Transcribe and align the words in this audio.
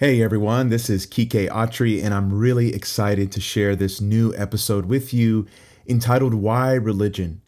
Hey 0.00 0.22
everyone, 0.22 0.70
this 0.70 0.88
is 0.88 1.06
Kike 1.06 1.50
Autry, 1.50 2.02
and 2.02 2.14
I'm 2.14 2.32
really 2.32 2.74
excited 2.74 3.30
to 3.32 3.40
share 3.42 3.76
this 3.76 4.00
new 4.00 4.34
episode 4.34 4.86
with 4.86 5.12
you 5.12 5.46
entitled 5.86 6.32
Why 6.32 6.72
Religion. 6.72 7.42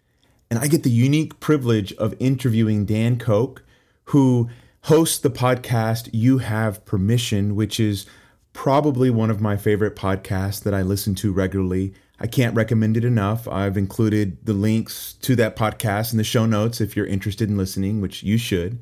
And 0.50 0.58
I 0.58 0.67
get 0.67 0.83
the 0.83 0.91
unique 0.91 1.41
privilege 1.41 1.94
of 1.94 2.15
interviewing 2.20 2.84
Dan 2.84 3.18
Koch, 3.18 3.62
who 4.04 4.50
hosts 4.83 5.18
the 5.18 5.30
podcast 5.30 6.10
You 6.12 6.41
Have 6.41 6.84
Permission, 6.84 7.57
which 7.57 7.80
is 7.80 8.04
probably 8.53 9.09
one 9.09 9.30
of 9.30 9.41
my 9.41 9.57
favorite 9.57 9.96
podcasts 9.96 10.62
that 10.62 10.75
I 10.75 10.82
listen 10.82 11.14
to 11.14 11.32
regularly. 11.32 11.95
I 12.21 12.27
can't 12.27 12.55
recommend 12.55 12.98
it 12.98 13.05
enough. 13.07 13.48
I've 13.48 13.79
included 13.79 14.45
the 14.45 14.53
links 14.53 15.14
to 15.23 15.34
that 15.37 15.57
podcast 15.57 16.12
in 16.12 16.19
the 16.19 16.23
show 16.23 16.45
notes 16.45 16.82
if 16.82 16.96
you're 16.96 17.07
interested 17.07 17.48
in 17.48 17.57
listening, 17.57 18.03
which 18.03 18.23
you 18.23 18.37
should 18.37 18.79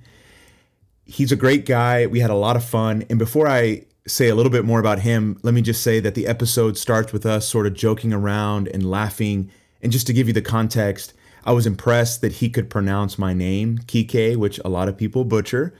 he's 1.11 1.33
a 1.33 1.37
great 1.37 1.67
guy. 1.67 2.07
We 2.07 2.21
had 2.21 2.31
a 2.31 2.35
lot 2.35 2.57
of 2.57 2.65
fun. 2.65 3.05
And 3.11 3.19
before 3.19 3.49
I 3.49 3.85
say 4.07 4.29
a 4.29 4.35
little 4.35 4.51
bit 4.51 4.65
more 4.65 4.79
about 4.79 5.01
him, 5.01 5.39
let 5.43 5.55
me 5.55 5.61
just 5.61 5.83
say 5.83 6.01
that 6.01 6.15
the 6.15 6.27
episode 6.27 6.79
starts 6.79 7.13
with 7.13 7.27
us 7.27 7.49
sort 7.49 7.67
of 7.67 7.75
joking 7.75 8.13
around 8.13 8.69
and 8.69 8.89
laughing. 8.89 9.51
And 9.83 9.91
just 9.91 10.07
to 10.07 10.13
give 10.13 10.29
you 10.29 10.33
the 10.33 10.43
context, 10.43 11.13
I 11.45 11.53
was 11.53 11.67
impressed 11.67 12.21
that 12.21 12.33
he 12.33 12.49
could 12.49 12.71
pronounce 12.71 13.19
my 13.19 13.33
name, 13.33 13.79
Kike, 13.79 14.37
which 14.37 14.61
a 14.65 14.69
lot 14.69 14.89
of 14.89 14.97
people 14.97 15.25
butcher. 15.25 15.75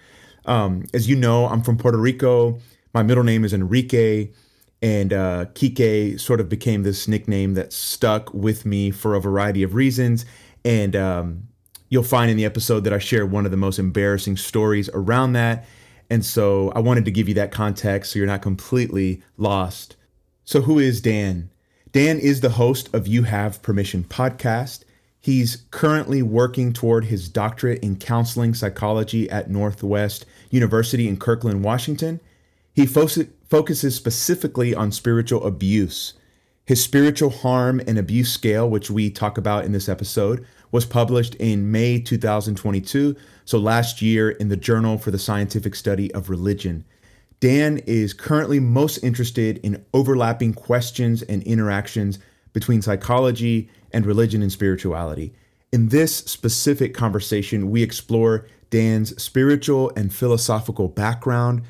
Um, 0.47 0.87
as 0.93 1.09
you 1.09 1.17
know, 1.17 1.47
I'm 1.47 1.63
from 1.63 1.77
Puerto 1.79 1.99
Rico. 1.99 2.59
My 2.93 3.03
middle 3.03 3.25
name 3.25 3.45
is 3.45 3.53
Enrique, 3.53 4.31
and 4.83 5.13
uh, 5.13 5.45
Kike 5.55 6.19
sort 6.19 6.41
of 6.41 6.49
became 6.49 6.83
this 6.83 7.07
nickname 7.07 7.55
that 7.55 7.73
stuck 7.73 8.35
with 8.35 8.67
me 8.67 8.91
for 8.91 9.15
a 9.15 9.21
variety 9.21 9.63
of 9.63 9.75
reasons. 9.75 10.25
And 10.65 10.97
um, 10.97 11.49
you'll 11.91 12.03
find 12.03 12.31
in 12.31 12.37
the 12.39 12.45
episode 12.47 12.85
that 12.85 12.95
I 12.95 12.99
share 12.99 13.27
one 13.27 13.45
of 13.45 13.51
the 13.51 13.57
most 13.57 13.79
embarrassing 13.79 14.39
stories 14.39 14.89
around 14.95 15.35
that. 15.35 15.67
And 16.09 16.25
so 16.25 16.73
I 16.75 16.81
wanted 16.81 17.05
to 17.05 17.11
give 17.11 17.29
you 17.29 17.35
that 17.35 17.53
context 17.53 18.13
so 18.13 18.19
you're 18.19 18.27
not 18.27 18.43
completely 18.43 19.23
lost. 19.37 19.97
So, 20.45 20.63
who 20.63 20.79
is 20.79 21.01
Dan? 21.01 21.51
Dan 21.93 22.19
is 22.19 22.41
the 22.41 22.51
host 22.51 22.89
of 22.95 23.07
You 23.07 23.25
Have 23.25 23.63
Permission 23.63 24.05
podcast. 24.05 24.85
He's 25.21 25.65
currently 25.71 26.23
working 26.23 26.73
toward 26.73 27.05
his 27.05 27.29
doctorate 27.29 27.83
in 27.83 27.97
counseling 27.97 28.55
psychology 28.55 29.29
at 29.29 29.51
Northwest 29.51 30.25
University 30.51 31.07
in 31.07 31.19
Kirkland, 31.19 31.63
Washington. 31.63 32.21
He 32.73 32.87
fo- 32.87 33.09
focuses 33.49 33.95
specifically 33.95 34.75
on 34.75 34.93
spiritual 34.93 35.45
abuse. 35.45 36.15
His 36.65 36.83
spiritual 36.83 37.31
harm 37.31 37.81
and 37.87 37.99
abuse 37.99 38.33
scale, 38.33 38.69
which 38.71 38.91
we 38.91 39.11
talk 39.11 39.37
about 39.37 39.65
in 39.65 39.73
this 39.73 39.89
episode, 39.89 40.47
was 40.73 40.85
published 40.85 41.35
in 41.37 41.71
May 41.71 42.01
2022, 42.01 43.17
so 43.45 43.59
last 43.59 44.01
year 44.01 44.31
in 44.31 44.49
the 44.49 44.57
Journal 44.57 44.99
for 44.99 45.11
the 45.11 45.19
Scientific 45.19 45.75
Study 45.75 46.13
of 46.15 46.31
Religion. 46.31 46.85
Dan 47.41 47.79
is 47.87 48.13
currently 48.13 48.61
most 48.61 48.99
interested 48.99 49.59
in 49.59 49.85
overlapping 49.95 50.53
questions 50.53 51.23
and 51.23 51.43
interactions 51.45 52.19
between 52.53 52.83
psychology 52.83 53.71
and 53.93 54.05
religion 54.05 54.43
and 54.43 54.53
spirituality. 54.53 55.33
In 55.73 55.89
this 55.89 56.17
specific 56.17 56.95
conversation, 56.95 57.71
we 57.71 57.83
explore 57.83 58.47
Dan's 58.71 59.21
spiritual 59.21 59.91
and 59.97 60.13
philosophical 60.13 60.89
background. 60.89 61.63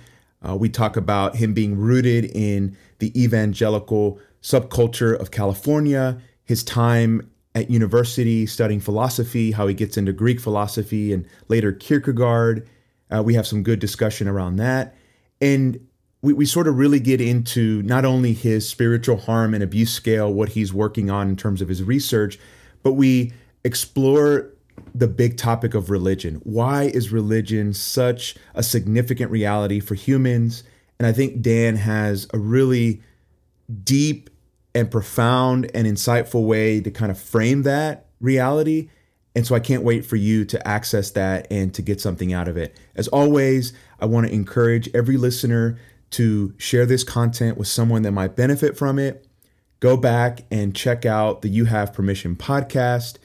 Uh, 0.46 0.56
we 0.56 0.68
talk 0.68 0.96
about 0.96 1.36
him 1.36 1.54
being 1.54 1.76
rooted 1.76 2.24
in 2.24 2.76
the 2.98 3.18
evangelical 3.20 4.18
subculture 4.42 5.18
of 5.18 5.30
California, 5.30 6.20
his 6.44 6.64
time 6.64 7.30
at 7.54 7.70
university 7.70 8.46
studying 8.46 8.80
philosophy, 8.80 9.52
how 9.52 9.66
he 9.66 9.74
gets 9.74 9.96
into 9.96 10.12
Greek 10.12 10.40
philosophy 10.40 11.12
and 11.12 11.26
later 11.48 11.72
Kierkegaard. 11.72 12.68
Uh, 13.10 13.22
we 13.22 13.34
have 13.34 13.46
some 13.46 13.62
good 13.62 13.80
discussion 13.80 14.28
around 14.28 14.56
that. 14.56 14.94
And 15.40 15.86
we, 16.22 16.32
we 16.32 16.46
sort 16.46 16.68
of 16.68 16.76
really 16.76 17.00
get 17.00 17.20
into 17.20 17.82
not 17.82 18.04
only 18.04 18.32
his 18.32 18.68
spiritual 18.68 19.16
harm 19.16 19.54
and 19.54 19.62
abuse 19.62 19.92
scale, 19.92 20.32
what 20.32 20.50
he's 20.50 20.72
working 20.72 21.10
on 21.10 21.28
in 21.28 21.36
terms 21.36 21.60
of 21.60 21.68
his 21.68 21.82
research, 21.82 22.38
but 22.82 22.92
we 22.92 23.32
explore 23.64 24.50
the 24.94 25.08
big 25.08 25.36
topic 25.36 25.74
of 25.74 25.90
religion. 25.90 26.40
Why 26.44 26.84
is 26.84 27.10
religion 27.12 27.74
such 27.74 28.36
a 28.54 28.62
significant 28.62 29.30
reality 29.30 29.80
for 29.80 29.94
humans? 29.94 30.62
And 30.98 31.06
I 31.06 31.12
think 31.12 31.42
Dan 31.42 31.76
has 31.76 32.28
a 32.32 32.38
really 32.38 33.02
deep 33.84 34.29
and 34.74 34.90
profound 34.90 35.70
and 35.74 35.86
insightful 35.86 36.46
way 36.46 36.80
to 36.80 36.90
kind 36.90 37.10
of 37.10 37.18
frame 37.18 37.62
that 37.62 38.06
reality. 38.20 38.88
And 39.34 39.46
so 39.46 39.54
I 39.54 39.60
can't 39.60 39.82
wait 39.82 40.04
for 40.04 40.16
you 40.16 40.44
to 40.46 40.68
access 40.68 41.10
that 41.12 41.46
and 41.50 41.72
to 41.74 41.82
get 41.82 42.00
something 42.00 42.32
out 42.32 42.48
of 42.48 42.56
it. 42.56 42.76
As 42.94 43.08
always, 43.08 43.72
I 44.00 44.06
want 44.06 44.26
to 44.26 44.32
encourage 44.32 44.88
every 44.94 45.16
listener 45.16 45.78
to 46.10 46.54
share 46.58 46.86
this 46.86 47.04
content 47.04 47.56
with 47.56 47.68
someone 47.68 48.02
that 48.02 48.12
might 48.12 48.34
benefit 48.34 48.76
from 48.76 48.98
it. 48.98 49.26
Go 49.78 49.96
back 49.96 50.44
and 50.50 50.74
check 50.74 51.06
out 51.06 51.42
the 51.42 51.48
You 51.48 51.66
Have 51.66 51.94
Permission 51.94 52.36
podcast. 52.36 53.18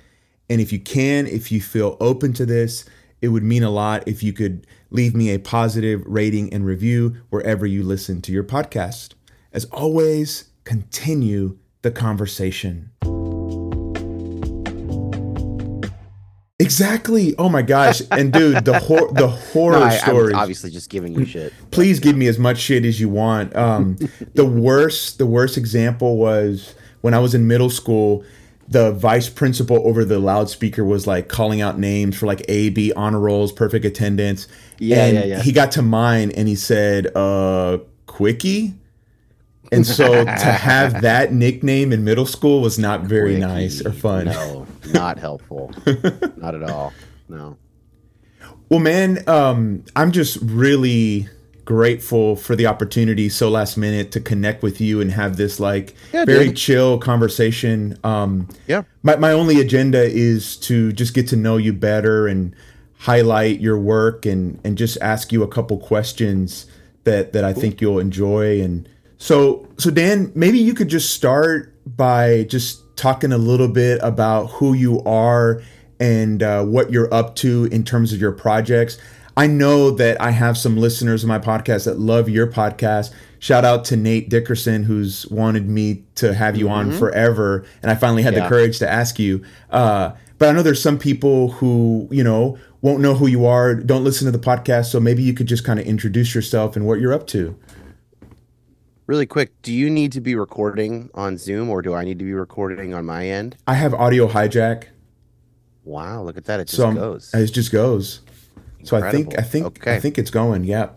And 0.49 0.61
if 0.61 0.71
you 0.71 0.79
can, 0.79 1.25
if 1.27 1.51
you 1.51 1.59
feel 1.59 1.97
open 1.99 2.33
to 2.33 2.45
this, 2.45 2.85
it 3.21 3.29
would 3.29 3.43
mean 3.43 3.63
a 3.63 3.71
lot 3.71 4.07
if 4.07 4.21
you 4.21 4.31
could 4.31 4.67
leave 4.91 5.15
me 5.15 5.31
a 5.31 5.39
positive 5.39 6.03
rating 6.05 6.53
and 6.53 6.65
review 6.65 7.17
wherever 7.29 7.65
you 7.65 7.81
listen 7.81 8.21
to 8.21 8.31
your 8.31 8.43
podcast. 8.43 9.13
As 9.51 9.65
always, 9.65 10.45
continue 10.65 11.57
the 11.83 11.91
conversation. 11.91 12.89
Exactly. 16.57 17.35
Oh 17.37 17.49
my 17.49 17.61
gosh. 17.61 18.01
And 18.11 18.31
dude, 18.31 18.65
the 18.65 18.79
hor- 18.79 19.11
the 19.13 19.27
horror 19.27 19.79
no. 19.79 19.85
I'm 19.85 20.35
obviously 20.35 20.71
just 20.71 20.89
giving 20.89 21.13
you 21.13 21.25
shit. 21.25 21.53
Please 21.71 21.99
give 21.99 22.15
me 22.17 22.27
as 22.27 22.39
much 22.39 22.57
shit 22.57 22.85
as 22.85 22.99
you 22.99 23.09
want. 23.09 23.55
Um, 23.55 23.97
the 24.33 24.45
worst, 24.45 25.17
the 25.17 25.25
worst 25.25 25.57
example 25.57 26.17
was 26.17 26.73
when 27.01 27.13
I 27.13 27.19
was 27.19 27.35
in 27.35 27.47
middle 27.47 27.69
school. 27.69 28.23
The 28.67 28.91
vice 28.91 29.29
principal 29.29 29.85
over 29.87 30.03
the 30.03 30.17
loudspeaker 30.17 30.83
was 30.83 31.05
like 31.05 31.27
calling 31.27 31.61
out 31.61 31.77
names 31.77 32.17
for 32.17 32.25
like 32.25 32.43
A, 32.47 32.69
B 32.69 32.91
honor 32.95 33.19
rolls, 33.19 33.51
perfect 33.51 33.85
attendance. 33.85 34.47
Yeah, 34.79 35.05
and 35.05 35.17
yeah, 35.17 35.25
yeah. 35.25 35.41
He 35.41 35.51
got 35.51 35.71
to 35.73 35.83
mine 35.83 36.31
and 36.31 36.47
he 36.47 36.55
said, 36.55 37.15
"Uh, 37.15 37.79
quickie." 38.07 38.73
And 39.71 39.85
so 39.85 40.23
to 40.23 40.31
have 40.31 41.01
that 41.01 41.33
nickname 41.33 41.91
in 41.91 42.03
middle 42.03 42.25
school 42.25 42.61
was 42.61 42.77
not 42.79 43.01
very 43.01 43.37
Quickie. 43.37 43.41
nice 43.41 43.85
or 43.85 43.91
fun. 43.91 44.25
No, 44.25 44.67
not 44.93 45.17
helpful. 45.17 45.73
not 46.37 46.55
at 46.55 46.63
all. 46.63 46.93
No. 47.29 47.57
Well, 48.69 48.79
man, 48.79 49.27
um, 49.27 49.83
I'm 49.95 50.11
just 50.11 50.37
really 50.41 51.29
grateful 51.65 52.35
for 52.35 52.55
the 52.55 52.67
opportunity 52.67 53.27
so 53.27 53.49
last 53.49 53.75
minute 53.75 54.11
to 54.11 54.19
connect 54.19 54.61
with 54.61 54.79
you 54.79 55.01
and 55.01 55.11
have 55.11 55.35
this 55.35 55.59
like 55.59 55.95
yeah, 56.13 56.23
very 56.23 56.47
dude. 56.47 56.57
chill 56.57 56.99
conversation. 56.99 57.97
Um, 58.03 58.47
yeah. 58.67 58.83
My, 59.01 59.15
my 59.15 59.31
only 59.31 59.59
agenda 59.59 60.03
is 60.03 60.57
to 60.57 60.93
just 60.93 61.13
get 61.13 61.27
to 61.29 61.35
know 61.35 61.57
you 61.57 61.73
better 61.73 62.27
and 62.27 62.55
highlight 62.99 63.59
your 63.61 63.77
work 63.77 64.25
and, 64.25 64.59
and 64.63 64.77
just 64.77 64.97
ask 65.01 65.31
you 65.31 65.43
a 65.43 65.47
couple 65.47 65.77
questions 65.77 66.67
that, 67.03 67.33
that 67.33 67.43
I 67.43 67.53
think 67.53 67.81
you'll 67.81 67.99
enjoy. 67.99 68.61
And, 68.61 68.87
so, 69.17 69.67
so 69.77 69.91
Dan, 69.91 70.31
maybe 70.35 70.57
you 70.59 70.73
could 70.73 70.89
just 70.89 71.13
start 71.13 71.73
by 71.85 72.43
just 72.43 72.83
talking 72.95 73.31
a 73.31 73.37
little 73.37 73.67
bit 73.67 73.99
about 74.01 74.47
who 74.47 74.73
you 74.73 75.01
are 75.03 75.61
and 75.99 76.43
uh, 76.43 76.63
what 76.63 76.91
you're 76.91 77.13
up 77.13 77.35
to 77.37 77.65
in 77.71 77.83
terms 77.83 78.13
of 78.13 78.19
your 78.19 78.31
projects. 78.31 78.97
I 79.37 79.47
know 79.47 79.91
that 79.91 80.19
I 80.21 80.31
have 80.31 80.57
some 80.57 80.77
listeners 80.77 81.23
of 81.23 81.27
my 81.27 81.39
podcast 81.39 81.85
that 81.85 81.99
love 81.99 82.29
your 82.29 82.47
podcast. 82.47 83.13
Shout 83.39 83.65
out 83.65 83.83
to 83.85 83.97
Nate 83.97 84.29
Dickerson, 84.29 84.83
who's 84.83 85.27
wanted 85.27 85.69
me 85.69 86.03
to 86.15 86.33
have 86.33 86.55
you 86.55 86.65
mm-hmm. 86.65 86.73
on 86.73 86.91
forever, 86.91 87.65
and 87.81 87.91
I 87.91 87.95
finally 87.95 88.23
had 88.23 88.33
yeah. 88.33 88.43
the 88.43 88.49
courage 88.49 88.79
to 88.79 88.89
ask 88.89 89.19
you. 89.19 89.43
Uh, 89.69 90.13
but 90.37 90.49
I 90.49 90.51
know 90.53 90.63
there's 90.63 90.81
some 90.81 90.97
people 90.97 91.51
who 91.51 92.07
you 92.11 92.23
know 92.23 92.57
won't 92.81 93.01
know 93.01 93.13
who 93.13 93.27
you 93.27 93.45
are, 93.45 93.75
don't 93.75 94.03
listen 94.03 94.25
to 94.25 94.31
the 94.31 94.43
podcast, 94.43 94.85
so 94.85 94.99
maybe 94.99 95.21
you 95.21 95.33
could 95.33 95.47
just 95.47 95.65
kind 95.65 95.79
of 95.79 95.85
introduce 95.85 96.33
yourself 96.33 96.75
and 96.75 96.85
what 96.87 96.99
you're 96.99 97.13
up 97.13 97.27
to. 97.27 97.57
Really 99.07 99.27
quick, 99.27 99.61
do 99.61 99.71
you 99.71 99.89
need 99.91 100.11
to 100.13 100.21
be 100.21 100.33
recording 100.33 101.11
on 101.13 101.37
Zoom 101.37 101.69
or 101.69 101.83
do 101.83 101.93
I 101.93 102.03
need 102.03 102.17
to 102.17 102.25
be 102.25 102.33
recording 102.33 102.95
on 102.95 103.05
my 103.05 103.27
end? 103.27 103.55
I 103.67 103.75
have 103.75 103.93
audio 103.93 104.27
hijack. 104.27 104.85
Wow, 105.83 106.23
look 106.23 106.37
at 106.37 106.45
that. 106.45 106.59
It 106.59 106.65
just 106.65 106.77
so 106.77 106.91
goes. 106.91 107.31
It 107.31 107.45
just 107.47 107.71
goes. 107.71 108.21
Incredible. 108.79 108.87
So 108.87 108.97
I 108.97 109.11
think 109.11 109.39
I 109.39 109.43
think 109.43 109.65
okay. 109.67 109.95
I 109.95 109.99
think 109.99 110.17
it's 110.17 110.31
going. 110.31 110.63
Yeah. 110.63 110.89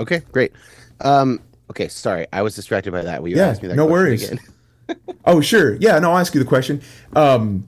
Okay, 0.00 0.22
great. 0.32 0.52
Um, 1.00 1.40
okay, 1.70 1.86
sorry. 1.86 2.26
I 2.32 2.42
was 2.42 2.56
distracted 2.56 2.90
by 2.90 3.02
that. 3.02 3.22
Will 3.22 3.28
you 3.28 3.36
yeah, 3.36 3.46
ask 3.46 3.62
me 3.62 3.68
that 3.68 3.76
no 3.76 3.86
worries. 3.86 4.32
oh, 5.24 5.40
sure. 5.40 5.76
Yeah, 5.76 6.00
no, 6.00 6.10
I'll 6.10 6.18
ask 6.18 6.34
you 6.34 6.40
the 6.40 6.48
question. 6.48 6.82
Um, 7.14 7.66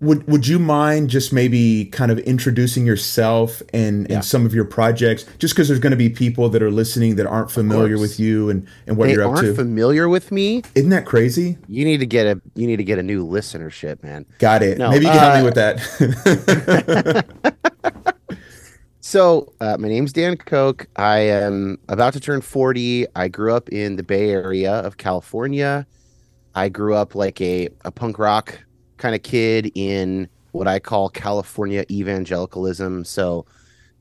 would 0.00 0.26
would 0.26 0.46
you 0.46 0.58
mind 0.58 1.10
just 1.10 1.32
maybe 1.32 1.84
kind 1.86 2.10
of 2.10 2.18
introducing 2.20 2.86
yourself 2.86 3.62
and, 3.72 4.08
yeah. 4.08 4.16
and 4.16 4.24
some 4.24 4.46
of 4.46 4.54
your 4.54 4.64
projects 4.64 5.24
just 5.38 5.54
because 5.54 5.68
there's 5.68 5.80
going 5.80 5.90
to 5.90 5.96
be 5.96 6.08
people 6.08 6.48
that 6.48 6.62
are 6.62 6.70
listening 6.70 7.16
that 7.16 7.26
aren't 7.26 7.50
familiar 7.50 7.98
with 7.98 8.18
you 8.18 8.48
and, 8.48 8.66
and 8.86 8.96
what 8.96 9.06
they 9.06 9.12
you're 9.12 9.24
up 9.24 9.38
to. 9.38 9.46
aren't 9.46 9.56
familiar 9.56 10.08
with 10.08 10.32
me 10.32 10.62
isn't 10.74 10.90
that 10.90 11.04
crazy 11.04 11.58
you 11.68 11.84
need 11.84 11.98
to 11.98 12.06
get 12.06 12.26
a 12.26 12.40
you 12.54 12.66
need 12.66 12.76
to 12.76 12.84
get 12.84 12.98
a 12.98 13.02
new 13.02 13.26
listenership 13.26 14.02
man 14.02 14.24
got 14.38 14.62
it 14.62 14.78
no, 14.78 14.90
maybe 14.90 15.04
you 15.04 15.10
can 15.10 15.18
uh, 15.18 15.30
help 15.30 15.38
me 15.38 15.44
with 15.44 15.54
that 15.54 17.26
So, 19.02 19.52
uh, 19.60 19.76
my 19.76 19.88
name's 19.88 20.12
Dan 20.12 20.36
Koch. 20.36 20.86
I 20.94 21.18
am 21.18 21.78
about 21.88 22.12
to 22.12 22.20
turn 22.20 22.42
40. 22.42 23.06
I 23.16 23.26
grew 23.26 23.52
up 23.52 23.68
in 23.70 23.96
the 23.96 24.04
Bay 24.04 24.30
Area 24.30 24.72
of 24.72 24.98
California. 24.98 25.84
I 26.54 26.68
grew 26.68 26.94
up 26.94 27.16
like 27.16 27.40
a, 27.40 27.70
a 27.84 27.90
punk 27.90 28.20
rock 28.20 28.60
kind 29.00 29.16
of 29.16 29.24
kid 29.24 29.72
in 29.76 30.28
what 30.52 30.68
I 30.68 30.80
call 30.80 31.10
California 31.10 31.84
evangelicalism. 31.90 33.04
So, 33.06 33.46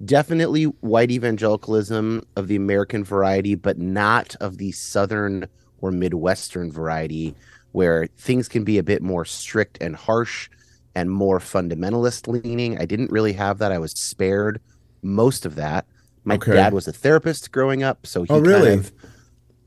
definitely 0.04 0.66
white 0.66 1.12
evangelicalism 1.12 2.24
of 2.36 2.48
the 2.48 2.56
American 2.56 3.04
variety, 3.04 3.56
but 3.56 3.78
not 3.78 4.36
of 4.42 4.57
the 4.57 4.72
Southern 4.72 5.48
or 5.80 5.92
Midwestern 5.92 6.72
variety, 6.72 7.36
where 7.72 8.07
things 8.18 8.48
can 8.48 8.63
be 8.63 8.78
a 8.78 8.84
bit 8.84 9.01
more 9.01 9.25
strict 9.25 9.78
and 9.81 9.96
harsh 9.96 10.50
and 10.96 11.12
more 11.12 11.40
fundamentalist 11.40 12.28
leaning. 12.28 12.78
I 12.80 12.86
didn't 12.86 13.12
really 13.12 13.34
have 13.34 13.60
that. 13.60 13.72
I 13.72 13.80
was 13.80 13.92
spared 13.94 14.62
most 15.04 15.46
of 15.46 15.56
that. 15.56 15.86
My 16.25 16.38
Okay. 16.38 16.51
dad 16.51 16.74
was 16.74 16.88
a 16.88 16.94
therapist 16.94 17.51
growing 17.51 17.84
up, 17.84 18.06
so 18.07 18.24
he 18.24 18.30
Oh, 18.30 18.40
really? 18.40 18.69
kind 18.69 18.80
of 18.80 18.92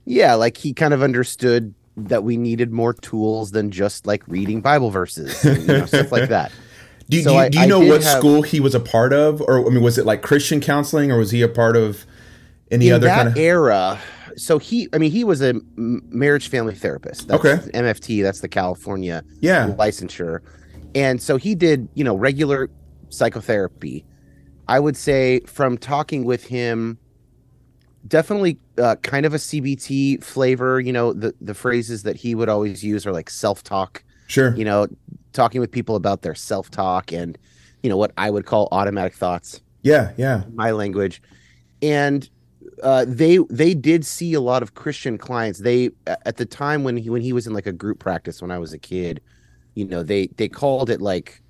yeah, 0.04 0.34
like 0.34 0.56
he 0.56 0.74
kind 0.74 0.94
of 0.94 1.02
understood 1.02 1.74
that 1.96 2.24
we 2.24 2.36
needed 2.36 2.72
more 2.72 2.92
tools 2.94 3.50
than 3.50 3.70
just 3.70 4.06
like 4.06 4.26
reading 4.26 4.60
Bible 4.60 4.90
verses, 4.90 5.44
and, 5.44 5.60
you 5.62 5.66
know, 5.68 5.86
stuff 5.86 6.10
like 6.12 6.28
that. 6.30 6.50
Do, 7.08 7.16
you- 7.18 7.22
So 7.24 7.30
do 7.32 7.36
I- 7.36 7.48
do 7.50 7.58
you 7.60 7.66
know 7.66 7.80
what 7.80 8.02
have- 8.02 8.18
school 8.18 8.42
he 8.42 8.60
was 8.60 8.74
a 8.74 8.80
part 8.80 9.12
of, 9.12 9.42
or 9.42 9.66
I 9.66 9.70
mean, 9.70 9.82
was 9.82 9.98
it 9.98 10.06
like 10.06 10.22
Christian 10.22 10.60
counseling, 10.60 11.10
or 11.12 11.18
was 11.18 11.30
he 11.32 11.42
a 11.42 11.48
part 11.48 11.76
of 11.76 12.06
any 12.70 12.90
other 12.90 13.08
kind 13.08 13.28
of? 13.28 13.36
era 13.36 13.98
so 14.34 14.56
he 14.58 14.88
i 14.94 14.96
mean 14.98 15.10
he 15.10 15.24
was 15.24 15.42
a 15.42 15.52
marriage 15.76 16.48
family 16.48 16.74
therapist 16.74 17.28
that's 17.28 17.44
Okay. 17.44 17.56
mft 17.72 18.22
that's 18.22 18.40
the 18.40 18.48
california 18.48 19.22
Yeah. 19.40 19.74
licensure 19.78 20.38
and 20.94 21.20
so 21.20 21.36
he 21.36 21.54
did 21.54 21.86
you 21.92 22.02
know 22.02 22.16
regular 22.16 22.70
psychotherapy 23.10 24.06
i 24.68 24.80
would 24.80 24.96
say 24.96 25.40
from 25.40 25.76
talking 25.76 26.24
with 26.24 26.44
him 26.44 26.96
definitely 28.06 28.58
uh, 28.78 28.96
kind 29.02 29.24
of 29.26 29.34
a 29.34 29.36
cbt 29.38 30.22
flavor 30.22 30.80
you 30.80 30.92
know 30.92 31.12
the 31.12 31.34
the 31.40 31.54
phrases 31.54 32.02
that 32.02 32.16
he 32.16 32.34
would 32.34 32.48
always 32.48 32.82
use 32.84 33.06
are 33.06 33.12
like 33.12 33.30
self-talk 33.30 34.04
Sure. 34.26 34.54
you 34.56 34.64
know 34.64 34.86
talking 35.32 35.60
with 35.60 35.70
people 35.70 35.94
about 35.96 36.22
their 36.22 36.34
self-talk 36.34 37.12
and 37.12 37.38
you 37.82 37.90
know 37.90 37.96
what 37.96 38.12
i 38.16 38.30
would 38.30 38.46
call 38.46 38.68
automatic 38.72 39.14
thoughts 39.14 39.60
Yeah. 39.82 40.12
Yeah. 40.16 40.44
my 40.52 40.70
language 40.72 41.22
and 41.82 42.28
uh, 42.82 43.04
they 43.08 43.38
they 43.50 43.74
did 43.74 44.04
see 44.06 44.34
a 44.34 44.40
lot 44.40 44.62
of 44.62 44.74
christian 44.74 45.18
clients 45.18 45.60
they 45.60 45.90
at 46.26 46.36
the 46.36 46.46
time 46.46 46.84
when 46.84 46.96
he 46.96 47.10
when 47.10 47.22
he 47.22 47.32
was 47.32 47.46
in 47.46 47.52
like 47.52 47.66
a 47.66 47.72
group 47.72 47.98
practice 47.98 48.42
when 48.42 48.50
i 48.50 48.58
was 48.58 48.72
a 48.72 48.78
kid 48.78 49.20
you 49.74 49.86
know 49.86 50.02
they 50.02 50.28
they 50.36 50.48
called 50.48 50.90
it 50.90 51.00
like 51.00 51.42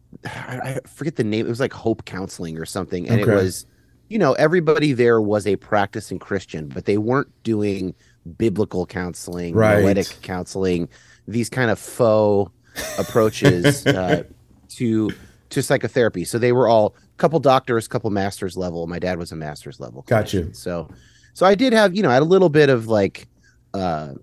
i, 0.26 0.60
I 0.84 0.88
forget 0.88 1.16
the 1.16 1.24
name 1.24 1.46
it 1.46 1.48
was 1.50 1.60
like 1.60 1.72
hope 1.72 2.04
counseling 2.04 2.58
or 2.58 2.66
something 2.66 3.08
and 3.08 3.20
Okay. 3.20 3.22
it 3.22 3.28
was 3.28 3.66
you 4.12 4.18
know 4.18 4.32
everybody 4.34 4.92
there 4.92 5.20
was 5.20 5.46
a 5.46 5.56
practicing 5.56 6.18
christian 6.18 6.68
but 6.68 6.84
they 6.84 6.98
weren't 6.98 7.30
doing 7.42 7.94
biblical 8.36 8.84
counseling 8.86 9.54
Right. 9.54 9.82
nouthetic 9.82 10.20
counseling 10.22 10.88
these 11.26 11.48
kind 11.48 11.70
of 11.70 11.78
faux 11.78 12.52
approaches 12.98 13.86
uh, 14.02 14.22
to 14.70 15.10
to 15.50 15.62
psychotherapy. 15.62 16.24
So 16.24 16.38
they 16.38 16.52
were 16.52 16.66
all 16.66 16.94
couple 17.18 17.38
doctors, 17.40 17.86
couple 17.86 18.08
masters 18.10 18.56
level. 18.56 18.86
My 18.86 18.98
dad 18.98 19.18
was 19.18 19.32
a 19.32 19.36
master's 19.36 19.78
level. 19.78 20.02
Got 20.08 20.32
you. 20.32 20.50
So 20.52 20.88
so 21.34 21.44
I 21.46 21.54
did 21.54 21.72
have, 21.72 21.94
you 21.94 22.02
know, 22.02 22.10
I 22.10 22.14
had 22.14 22.22
a 22.22 22.32
little 22.34 22.48
bit 22.48 22.70
of 22.70 22.86
like 22.88 23.28
uh 23.74 24.14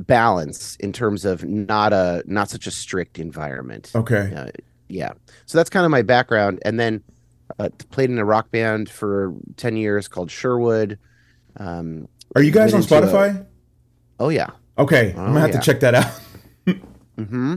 balance 0.00 0.76
in 0.76 0.92
terms 0.92 1.24
of 1.24 1.44
not 1.44 1.92
a 1.92 2.22
not 2.26 2.50
such 2.50 2.66
a 2.66 2.70
strict 2.70 3.18
environment. 3.18 3.92
Okay. 3.94 4.32
Uh, 4.34 4.50
yeah. 4.88 5.12
So 5.46 5.58
that's 5.58 5.70
kind 5.70 5.84
of 5.84 5.90
my 5.90 6.02
background 6.02 6.60
and 6.64 6.78
then 6.78 7.02
uh, 7.58 7.68
played 7.90 8.10
in 8.10 8.18
a 8.18 8.24
rock 8.24 8.50
band 8.50 8.88
for 8.90 9.34
10 9.56 9.76
years 9.76 10.08
called 10.08 10.30
Sherwood. 10.30 10.98
Um 11.56 12.08
Are 12.34 12.42
you 12.42 12.50
guys 12.52 12.74
on 12.74 12.82
into 12.82 12.94
a- 12.96 13.00
Spotify? 13.00 13.46
oh 14.20 14.28
yeah. 14.28 14.50
Okay, 14.78 15.12
I'm 15.12 15.18
Oh, 15.18 15.26
gonna 15.28 15.40
have 15.40 15.50
yeah. 15.50 15.60
to 15.60 15.64
check 15.64 15.80
that 15.80 15.94
out. 15.94 16.20
mm-hmm. 16.66 17.56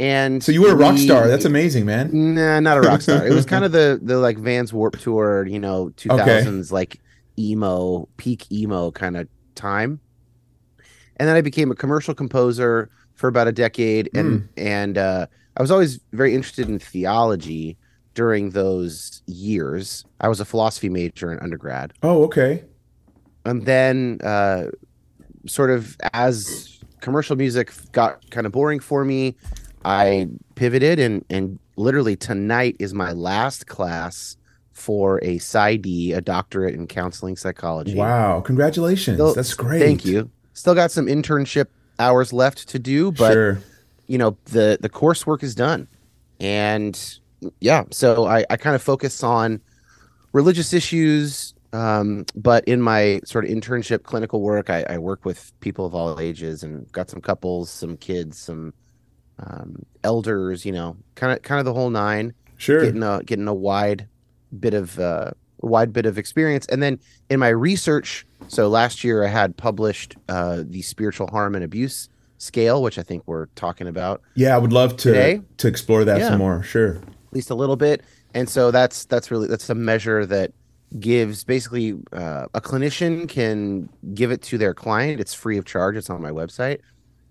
And 0.00 0.42
So 0.42 0.50
you 0.52 0.62
were 0.62 0.72
a 0.72 0.76
rock 0.76 0.98
star. 0.98 1.28
That's 1.28 1.44
amazing, 1.44 1.84
man. 1.86 2.34
Nah, 2.34 2.58
not 2.60 2.78
a 2.78 2.80
rock 2.80 3.02
star. 3.02 3.26
it 3.26 3.32
was 3.32 3.46
kind 3.52 3.64
of 3.64 3.72
the 3.72 4.00
the 4.02 4.18
like 4.18 4.38
Vans 4.38 4.72
Warp 4.72 4.98
Tour, 4.98 5.46
you 5.46 5.58
know, 5.60 5.90
two 5.96 6.08
thousands 6.08 6.72
like 6.72 6.98
emo, 7.38 8.08
peak 8.16 8.50
emo 8.50 8.90
kind 8.90 9.16
of 9.16 9.28
time. 9.54 10.00
And 11.18 11.28
then 11.28 11.36
I 11.36 11.40
became 11.40 11.70
a 11.70 11.74
commercial 11.74 12.14
composer 12.14 12.90
for 13.14 13.28
about 13.28 13.46
a 13.46 13.52
decade, 13.52 14.08
and 14.14 14.48
and 14.56 14.98
uh, 14.98 15.26
I 15.56 15.62
was 15.62 15.70
always 15.70 16.00
very 16.12 16.34
interested 16.34 16.68
in 16.68 16.78
theology 16.78 17.76
during 18.14 18.50
those 18.50 19.22
years. 19.26 20.04
I 20.20 20.28
was 20.28 20.40
a 20.40 20.44
philosophy 20.44 20.88
major 20.88 21.32
in 21.32 21.38
undergrad, 21.40 21.92
Oh, 22.02 22.24
okay. 22.24 22.64
and 23.44 23.64
then 23.66 24.18
uh, 24.22 24.66
sort 25.46 25.70
of 25.70 25.96
as 26.12 26.78
commercial 27.00 27.34
music 27.36 27.72
got 27.92 28.30
kind 28.30 28.46
of 28.46 28.52
boring 28.52 28.78
for 28.78 29.04
me 29.04 29.34
i 29.84 30.28
pivoted 30.54 31.00
and 31.00 31.24
and 31.30 31.58
literally 31.76 32.14
tonight 32.14 32.76
is 32.78 32.94
my 32.94 33.10
last 33.10 33.66
class 33.66 34.36
for 34.72 35.18
a 35.22 35.38
PsyD, 35.38 36.16
a 36.16 36.20
doctorate 36.20 36.74
in 36.76 36.86
counseling 36.86 37.34
psychology 37.36 37.94
Wow, 37.96 38.40
congratulations. 38.40 39.16
Still- 39.16 39.34
That's 39.34 39.52
great. 39.54 39.80
thank 39.80 40.04
you 40.04 40.30
still 40.52 40.76
got 40.76 40.92
some 40.92 41.06
internship 41.06 41.66
hours 41.98 42.32
left 42.32 42.68
to 42.68 42.78
do 42.78 43.10
but 43.10 43.32
sure. 43.32 43.58
you 44.06 44.16
know 44.18 44.36
the 44.44 44.78
the 44.80 44.88
coursework 44.88 45.42
is 45.42 45.56
done 45.56 45.88
and 46.38 47.18
yeah 47.60 47.84
so 47.90 48.26
i 48.26 48.44
i 48.50 48.56
kind 48.56 48.74
of 48.76 48.82
focus 48.82 49.22
on 49.22 49.60
religious 50.32 50.72
issues 50.72 51.54
um 51.72 52.24
but 52.36 52.62
in 52.66 52.80
my 52.80 53.20
sort 53.24 53.44
of 53.44 53.50
internship 53.50 54.02
clinical 54.04 54.40
work 54.40 54.70
i, 54.70 54.84
I 54.88 54.98
work 54.98 55.24
with 55.24 55.52
people 55.60 55.86
of 55.86 55.94
all 55.94 56.20
ages 56.20 56.62
and 56.62 56.90
got 56.92 57.10
some 57.10 57.20
couples 57.20 57.70
some 57.70 57.96
kids 57.96 58.38
some 58.38 58.72
um 59.38 59.84
elders 60.04 60.64
you 60.66 60.72
know 60.72 60.96
kind 61.14 61.32
of 61.32 61.42
kind 61.42 61.58
of 61.58 61.64
the 61.64 61.74
whole 61.74 61.90
nine 61.90 62.34
Sure. 62.58 62.84
getting 62.84 63.02
a 63.02 63.22
getting 63.24 63.48
a 63.48 63.54
wide 63.54 64.06
bit 64.60 64.74
of 64.74 64.98
uh 65.00 65.32
wide 65.58 65.92
bit 65.92 66.06
of 66.06 66.18
experience 66.18 66.66
and 66.66 66.82
then 66.82 66.98
in 67.30 67.40
my 67.40 67.48
research 67.48 68.24
so 68.48 68.68
last 68.68 69.02
year 69.02 69.24
i 69.24 69.28
had 69.28 69.56
published 69.56 70.16
uh 70.28 70.62
the 70.66 70.82
spiritual 70.82 71.26
harm 71.28 71.54
and 71.56 71.64
abuse 71.64 72.08
scale 72.38 72.82
which 72.82 72.98
i 72.98 73.02
think 73.02 73.22
we're 73.26 73.46
talking 73.54 73.86
about 73.88 74.20
yeah, 74.34 74.54
I 74.54 74.58
would 74.58 74.72
love 74.72 74.96
to 74.98 75.12
Today? 75.12 75.40
to 75.58 75.68
explore 75.68 76.04
that 76.04 76.18
Yeah. 76.18 76.28
some 76.30 76.38
more. 76.38 76.62
Sure. 76.62 76.98
At 77.32 77.36
least 77.36 77.50
a 77.50 77.54
little 77.54 77.76
bit. 77.76 78.02
And 78.34 78.46
so 78.46 78.70
that's 78.70 79.06
that's 79.06 79.30
really 79.30 79.48
that's 79.48 79.70
a 79.70 79.74
measure 79.74 80.26
that 80.26 80.52
gives 81.00 81.44
basically 81.44 81.94
uh, 82.12 82.46
a 82.52 82.60
clinician 82.60 83.26
can 83.26 83.88
give 84.12 84.30
it 84.30 84.42
to 84.42 84.58
their 84.58 84.74
client. 84.74 85.18
It's 85.18 85.32
free 85.32 85.56
of 85.56 85.64
charge. 85.64 85.96
It's 85.96 86.10
on 86.10 86.20
my 86.20 86.30
website. 86.30 86.80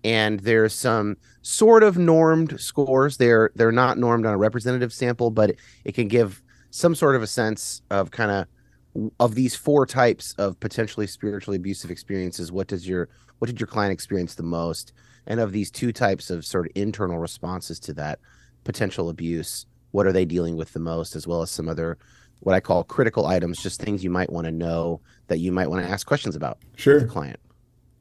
And 0.02 0.40
there's 0.40 0.74
some 0.74 1.16
sort 1.42 1.84
of 1.84 1.98
normed 1.98 2.60
scores. 2.60 3.16
They're 3.16 3.52
they're 3.54 3.70
not 3.70 3.96
normed 3.96 4.26
on 4.26 4.34
a 4.34 4.38
representative 4.38 4.92
sample 4.92 5.30
but 5.30 5.50
it, 5.50 5.60
it 5.84 5.94
can 5.94 6.08
give 6.08 6.42
some 6.70 6.96
sort 6.96 7.14
of 7.14 7.22
a 7.22 7.26
sense 7.28 7.82
of 7.90 8.10
kind 8.10 8.32
of 8.32 9.12
of 9.20 9.36
these 9.36 9.54
four 9.54 9.86
types 9.86 10.34
of 10.36 10.58
potentially 10.58 11.06
spiritually 11.06 11.58
abusive 11.58 11.92
experiences. 11.92 12.50
What 12.50 12.66
does 12.66 12.88
your 12.88 13.08
what 13.38 13.46
did 13.46 13.60
your 13.60 13.68
client 13.68 13.92
experience 13.92 14.34
the 14.34 14.42
most? 14.42 14.92
And 15.28 15.38
of 15.38 15.52
these 15.52 15.70
two 15.70 15.92
types 15.92 16.28
of 16.28 16.44
sort 16.44 16.66
of 16.66 16.72
internal 16.74 17.18
responses 17.18 17.78
to 17.80 17.94
that 17.94 18.18
potential 18.64 19.08
abuse 19.08 19.66
what 19.92 20.06
are 20.06 20.12
they 20.12 20.24
dealing 20.24 20.56
with 20.56 20.72
the 20.72 20.80
most 20.80 21.14
as 21.16 21.26
well 21.26 21.40
as 21.42 21.50
some 21.50 21.68
other 21.68 21.96
what 22.40 22.54
i 22.54 22.60
call 22.60 22.82
critical 22.84 23.24
items 23.26 23.62
just 23.62 23.80
things 23.80 24.02
you 24.02 24.10
might 24.10 24.30
want 24.30 24.44
to 24.46 24.50
know 24.52 25.00
that 25.28 25.38
you 25.38 25.52
might 25.52 25.68
want 25.70 25.84
to 25.84 25.90
ask 25.90 26.06
questions 26.06 26.34
about 26.36 26.58
Sure. 26.76 27.06
client 27.06 27.38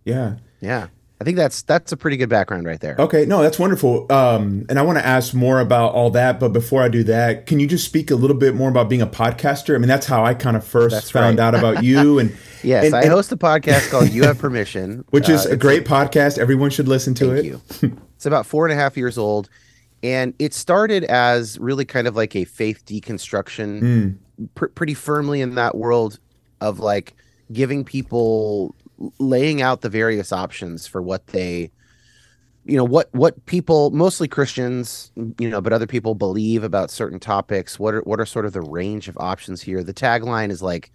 Yeah. 0.03 0.38
yeah 0.62 0.88
i 1.19 1.24
think 1.24 1.38
that's 1.38 1.62
that's 1.62 1.91
a 1.91 1.98
pretty 1.98 2.17
good 2.17 2.29
background 2.29 2.65
right 2.65 2.79
there 2.79 2.95
Okay, 2.98 3.25
no, 3.27 3.41
that's 3.43 3.60
wonderful. 3.60 4.12
Um, 4.12 4.65
and 4.69 4.79
I 4.79 4.81
want 4.81 4.98
to 4.98 5.05
ask 5.05 5.33
more 5.36 5.60
about 5.60 5.93
all 5.93 6.10
that, 6.12 6.39
but 6.39 6.50
before 6.50 6.81
I 6.81 6.88
do 6.89 7.03
that, 7.03 7.45
can 7.45 7.60
you 7.60 7.67
just 7.67 7.86
speak 7.86 8.10
a 8.10 8.15
little 8.15 8.36
bit 8.36 8.55
more 8.55 8.69
about 8.69 8.89
being 8.89 9.01
a 9.03 9.07
podcaster? 9.07 9.75
I 9.75 9.77
mean, 9.77 9.88
that's 9.88 10.07
how 10.07 10.24
I 10.25 10.33
kind 10.33 10.57
of 10.57 10.63
first 10.65 10.93
That's 10.95 11.12
found 11.12 11.38
right. 11.38 11.45
out 11.45 11.53
about 11.55 11.83
you, 11.89 12.17
and 12.17 12.36
yes 12.63 12.86
and- 12.86 12.95
i 12.95 13.05
host 13.07 13.31
a 13.31 13.38
podcast 13.38 13.89
called 13.91 14.10
you 14.10 14.24
have 14.24 14.38
permission 14.39 15.03
which 15.12 15.29
is 15.29 15.45
Uh, 15.45 15.51
a 15.51 15.55
great 15.57 15.86
podcast. 15.86 16.39
Everyone 16.39 16.71
should 16.71 16.88
listen 16.88 17.13
to 17.15 17.25
Thank 17.36 17.39
it. 17.39 17.45
you. 17.45 17.98
it's 18.15 18.25
about 18.25 18.45
four 18.48 18.65
and 18.65 18.74
a 18.74 18.75
half 18.75 18.98
years 18.98 19.17
old. 19.19 19.48
And 20.03 20.34
it 20.39 20.53
started 20.53 21.03
as 21.05 21.60
really 21.60 21.86
kind 21.86 22.08
of 22.08 22.15
like 22.15 22.36
a 22.36 22.46
faith 22.46 22.84
deconstruction, 22.86 23.81
Mm, 23.81 24.17
pr- 24.55 24.67
pretty 24.67 24.93
firmly 24.96 25.41
in 25.41 25.55
that 25.55 25.75
world 25.77 26.20
of 26.60 26.79
like 26.79 27.13
giving 27.51 27.84
people, 27.84 28.75
laying 29.20 29.62
out 29.62 29.81
the 29.81 29.89
various 29.89 30.31
options 30.31 30.88
for 30.88 31.01
what 31.01 31.27
they, 31.27 31.72
you 32.65 32.77
know, 32.77 32.84
what 32.84 33.10
what 33.13 33.46
people, 33.46 33.91
mostly 33.91 34.27
Christians, 34.27 35.12
you 35.39 35.50
know, 35.50 35.62
but 35.62 35.74
other 35.74 35.88
people 35.88 36.15
believe 36.15 36.63
about 36.63 36.89
certain 36.91 37.20
topics. 37.20 37.79
What 37.79 37.93
are 37.93 38.01
what 38.01 38.20
are 38.20 38.25
sort 38.25 38.46
of 38.46 38.53
the 38.53 38.62
range 38.62 39.08
of 39.08 39.17
options 39.17 39.62
here? 39.62 39.84
The 39.84 39.93
tagline 39.93 40.50
is 40.50 40.62
like, 40.62 40.91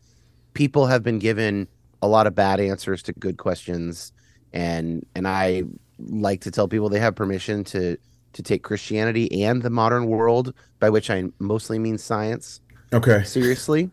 people 0.54 0.86
have 0.86 1.02
been 1.02 1.18
given 1.18 1.68
a 2.02 2.08
lot 2.08 2.26
of 2.26 2.34
bad 2.34 2.60
answers 2.60 3.02
to 3.04 3.12
good 3.12 3.36
questions 3.38 4.12
and 4.52 5.04
and 5.14 5.26
I 5.28 5.64
like 5.98 6.40
to 6.42 6.50
tell 6.50 6.68
people 6.68 6.88
they 6.88 7.00
have 7.00 7.14
permission 7.14 7.64
to 7.64 7.96
to 8.36 8.42
take 8.42 8.62
Christianity 8.62 9.44
and 9.44 9.62
the 9.62 9.70
modern 9.70 10.06
world, 10.06 10.54
by 10.78 10.90
which 10.90 11.10
I 11.10 11.24
mostly 11.38 11.78
mean 11.78 11.98
science, 11.98 12.60
Okay. 12.92 13.24
seriously. 13.24 13.90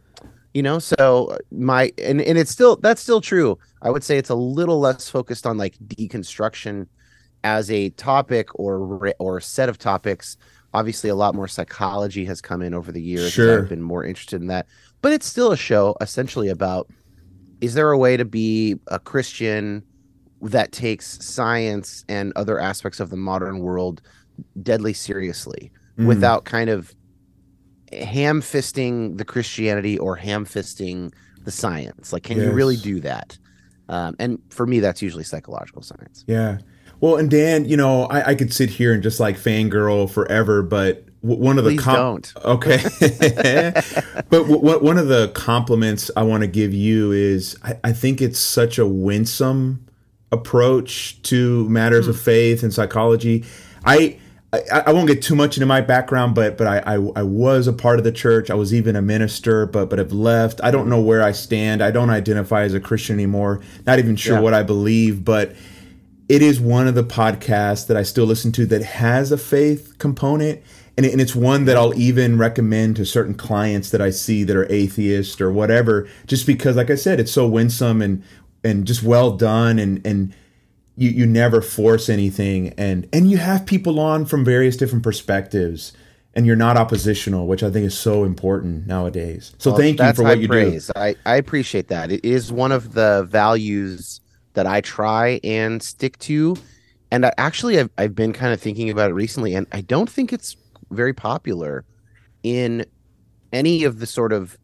You 0.54 0.62
know, 0.62 0.78
so 0.78 1.38
my 1.52 1.92
and, 1.98 2.22
and 2.22 2.38
it's 2.38 2.52
still 2.52 2.76
that's 2.76 3.02
still 3.02 3.22
true. 3.22 3.58
I 3.82 3.90
would 3.90 4.04
say 4.04 4.20
it's 4.20 4.30
a 4.30 4.36
little 4.36 4.80
less 4.80 5.10
focused 5.10 5.48
on 5.48 5.58
like 5.58 5.76
deconstruction 5.80 6.88
as 7.44 7.72
a 7.72 7.90
topic 7.92 8.50
or 8.60 9.14
or 9.18 9.42
set 9.42 9.68
of 9.68 9.80
topics. 9.80 10.38
Obviously, 10.76 11.10
a 11.10 11.16
lot 11.16 11.34
more 11.34 11.48
psychology 11.48 12.24
has 12.26 12.40
come 12.42 12.62
in 12.62 12.74
over 12.76 12.92
the 12.92 13.02
years. 13.02 13.32
Sure. 13.32 13.64
I've 13.64 13.70
been 13.70 13.82
more 13.82 14.04
interested 14.06 14.42
in 14.42 14.48
that, 14.48 14.68
but 15.02 15.12
it's 15.12 15.26
still 15.26 15.52
a 15.52 15.58
show 15.58 15.96
essentially 16.02 16.50
about 16.50 16.88
is 17.62 17.74
there 17.74 17.90
a 17.92 17.98
way 17.98 18.18
to 18.18 18.26
be 18.26 18.76
a 18.88 19.00
Christian 19.00 19.84
that 20.42 20.72
takes 20.72 21.24
science 21.26 22.04
and 22.10 22.34
other 22.36 22.60
aspects 22.60 23.00
of 23.00 23.10
the 23.10 23.16
modern 23.18 23.60
world 23.60 24.02
deadly 24.62 24.94
seriously 24.94 25.72
Mm. 25.98 26.08
without 26.08 26.44
kind 26.46 26.70
of 26.72 26.94
ham 27.92 28.42
fisting 28.42 29.18
the 29.18 29.26
Christianity 29.26 29.98
or 30.00 30.16
ham 30.16 30.46
fisting 30.46 31.14
the 31.44 31.52
science? 31.52 32.12
Like, 32.12 32.24
can 32.24 32.38
you 32.38 32.52
really 32.52 32.78
do 32.78 33.00
that? 33.02 33.38
Um, 33.90 34.16
and 34.18 34.40
for 34.50 34.66
me, 34.66 34.80
that's 34.80 35.02
usually 35.04 35.24
psychological 35.24 35.84
science. 35.84 36.24
Yeah. 36.28 36.58
Well, 37.00 37.18
and 37.18 37.30
Dan, 37.30 37.66
you 37.66 37.78
know, 37.78 38.06
I, 38.06 38.30
I 38.30 38.36
could 38.36 38.52
sit 38.54 38.70
here 38.72 38.94
and 38.94 39.04
just 39.04 39.20
like 39.20 39.38
fangirl 39.38 40.10
forever, 40.10 40.64
but 40.64 41.06
w- 41.22 41.40
one 41.40 41.60
of 41.60 41.66
the 41.66 41.72
Please 41.76 41.84
don't. 41.86 42.34
Okay. 42.46 42.82
but 44.30 44.32
w- 44.32 44.56
w- 44.62 44.80
one 44.80 44.98
of 44.98 45.10
the 45.10 45.28
compliments 45.36 46.10
I 46.16 46.24
want 46.24 46.42
to 46.42 46.48
give 46.48 46.74
you 46.74 47.12
is 47.12 47.58
I, 47.64 47.78
I 47.84 47.92
think 47.94 48.22
it's 48.22 48.40
such 48.40 48.80
a 48.80 48.88
winsome 48.88 49.86
approach 50.32 51.22
to 51.24 51.68
matters 51.70 52.08
of 52.08 52.20
faith 52.20 52.64
and 52.64 52.74
psychology. 52.74 53.44
I, 53.86 54.18
I 54.54 54.84
I 54.88 54.92
won't 54.94 55.08
get 55.08 55.22
too 55.22 55.36
much 55.36 55.58
into 55.58 55.66
my 55.66 55.82
background, 55.82 56.36
but 56.36 56.58
but 56.58 56.68
I, 56.68 56.78
I 56.80 56.94
I 57.18 57.24
was 57.24 57.68
a 57.68 57.74
part 57.74 57.98
of 57.98 58.04
the 58.06 58.12
church. 58.12 58.50
I 58.50 58.54
was 58.56 58.74
even 58.74 58.96
a 58.96 59.02
minister, 59.02 59.66
but 59.66 59.90
but 59.90 60.00
have 60.00 60.12
left. 60.14 60.62
I 60.64 60.72
don't 60.72 60.88
know 60.90 61.02
where 61.02 61.24
I 61.24 61.32
stand. 61.32 61.82
I 61.82 61.92
don't 61.92 62.10
identify 62.10 62.64
as 62.64 62.74
a 62.74 62.80
Christian 62.80 63.16
anymore. 63.16 63.62
Not 63.86 64.00
even 64.00 64.16
sure 64.16 64.36
Yeah. 64.36 64.42
what 64.42 64.54
I 64.54 64.64
believe, 64.64 65.26
but 65.26 65.56
it 66.30 66.42
is 66.42 66.60
one 66.60 66.88
of 66.88 66.96
the 66.96 67.04
podcasts 67.04 67.86
that 67.88 67.98
I 67.98 68.04
still 68.04 68.26
listen 68.26 68.52
to 68.54 68.66
that 68.68 68.82
has 68.84 69.32
a 69.32 69.38
faith 69.38 69.98
component. 70.00 70.62
And, 70.96 71.06
it- 71.08 71.12
and 71.12 71.20
it's 71.20 71.36
one 71.36 71.66
that 71.66 71.76
I'll 71.76 71.94
even 72.00 72.38
recommend 72.38 72.96
to 72.98 73.06
certain 73.06 73.34
clients 73.34 73.90
that 73.90 74.00
I 74.02 74.12
see 74.12 74.44
that 74.44 74.56
are 74.56 74.72
atheist 74.72 75.42
or 75.42 75.52
whatever, 75.52 76.08
just 76.28 76.46
because, 76.46 76.76
like 76.76 76.92
I 76.92 76.96
said, 76.96 77.20
it's 77.20 77.32
so 77.32 77.48
winsome 77.48 78.02
and 78.02 78.22
and 78.64 78.86
just 78.86 79.02
well 79.04 79.32
done, 79.32 79.80
and 79.80 80.06
and 80.06 80.34
you 80.96 81.10
you 81.10 81.26
never 81.26 81.62
force 81.62 82.10
anything, 82.10 82.74
and 82.78 83.08
and 83.12 83.30
you 83.30 83.38
have 83.38 83.66
people 83.66 84.00
on 84.00 84.26
from 84.26 84.46
various 84.46 84.78
different 84.78 85.04
perspectives, 85.04 85.94
and 86.34 86.46
you're 86.46 86.56
not 86.56 86.78
oppositional, 86.78 87.48
which 87.48 87.64
I 87.64 87.72
think 87.72 87.86
is 87.86 87.98
so 87.98 88.24
important 88.24 88.88
nowadays. 88.88 89.54
So 89.58 89.72
Well, 89.72 89.80
thank 89.80 90.00
you 90.00 90.14
for 90.14 90.24
what 90.24 90.40
you 90.40 90.48
do. 90.48 90.54
praise. 90.54 90.92
I, 90.96 91.16
I 91.26 91.36
appreciate 91.38 91.88
that. 91.88 92.12
It 92.12 92.24
is 92.24 92.52
one 92.52 92.72
of 92.72 92.94
the 92.94 93.28
values 93.30 94.22
that 94.54 94.68
I 94.68 94.82
try 94.82 95.40
and 95.44 95.82
stick 95.82 96.18
to. 96.20 96.56
And 97.12 97.26
I, 97.28 97.34
actually, 97.38 97.80
I've, 97.80 97.90
I've 97.98 98.16
been 98.16 98.34
kind 98.34 98.54
of 98.54 98.62
thinking 98.62 98.90
about 98.90 99.12
it 99.12 99.14
recently, 99.14 99.54
and 99.54 99.68
I 99.72 99.82
don't 99.82 100.10
think 100.10 100.34
it's 100.34 100.56
very 100.90 101.14
popular 101.14 101.86
in 102.44 102.86
any 103.52 103.84
of 103.84 104.00
the 104.00 104.08
sort 104.08 104.34
of 104.34 104.58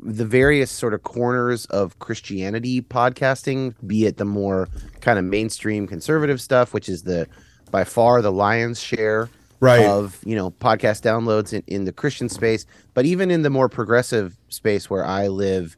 the 0.00 0.24
various 0.24 0.70
sort 0.70 0.94
of 0.94 1.02
corners 1.02 1.66
of 1.66 1.98
Christianity 1.98 2.80
podcasting, 2.80 3.74
be 3.86 4.06
it 4.06 4.16
the 4.16 4.24
more 4.24 4.68
kind 5.00 5.18
of 5.18 5.24
mainstream 5.24 5.86
conservative 5.86 6.40
stuff, 6.40 6.72
which 6.72 6.88
is 6.88 7.02
the 7.02 7.26
by 7.70 7.84
far 7.84 8.20
the 8.22 8.32
lion's 8.32 8.80
share 8.80 9.28
Right. 9.60 9.86
of 9.86 10.18
you 10.24 10.34
know 10.34 10.50
podcast 10.50 11.02
downloads 11.02 11.52
in, 11.52 11.62
in 11.68 11.84
the 11.84 11.92
Christian 11.92 12.28
space, 12.28 12.66
but 12.94 13.04
even 13.06 13.30
in 13.30 13.42
the 13.42 13.50
more 13.50 13.68
progressive 13.68 14.36
space 14.48 14.90
where 14.90 15.04
I 15.04 15.28
live, 15.28 15.76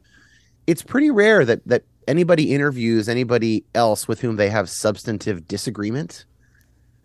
it's 0.65 0.81
pretty 0.81 1.11
rare 1.11 1.45
that 1.45 1.65
that 1.67 1.83
anybody 2.07 2.53
interviews 2.53 3.07
anybody 3.09 3.63
else 3.75 4.07
with 4.07 4.21
whom 4.21 4.37
they 4.37 4.49
have 4.49 4.69
substantive 4.69 5.47
disagreement. 5.47 6.25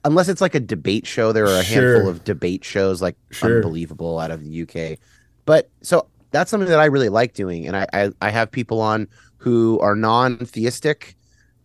Unless 0.04 0.28
it's 0.30 0.40
like 0.40 0.54
a 0.54 0.60
debate 0.60 1.06
show, 1.06 1.32
there 1.32 1.44
are 1.46 1.60
a 1.60 1.64
Sure. 1.64 1.92
handful 1.94 2.10
of 2.10 2.24
debate 2.24 2.64
shows 2.64 3.02
like 3.02 3.16
Sure. 3.30 3.56
unbelievable 3.56 4.18
out 4.18 4.30
of 4.30 4.42
the 4.42 4.62
UK. 4.62 4.98
But 5.44 5.68
so 5.82 6.06
that's 6.30 6.50
something 6.50 6.68
that 6.68 6.80
I 6.80 6.86
really 6.86 7.08
like 7.08 7.34
doing, 7.34 7.66
and 7.66 7.76
I 7.76 7.86
I, 7.92 8.10
I 8.20 8.30
have 8.30 8.50
people 8.50 8.80
on 8.80 9.08
who 9.38 9.78
are 9.80 9.96
non-theistic, 9.96 11.16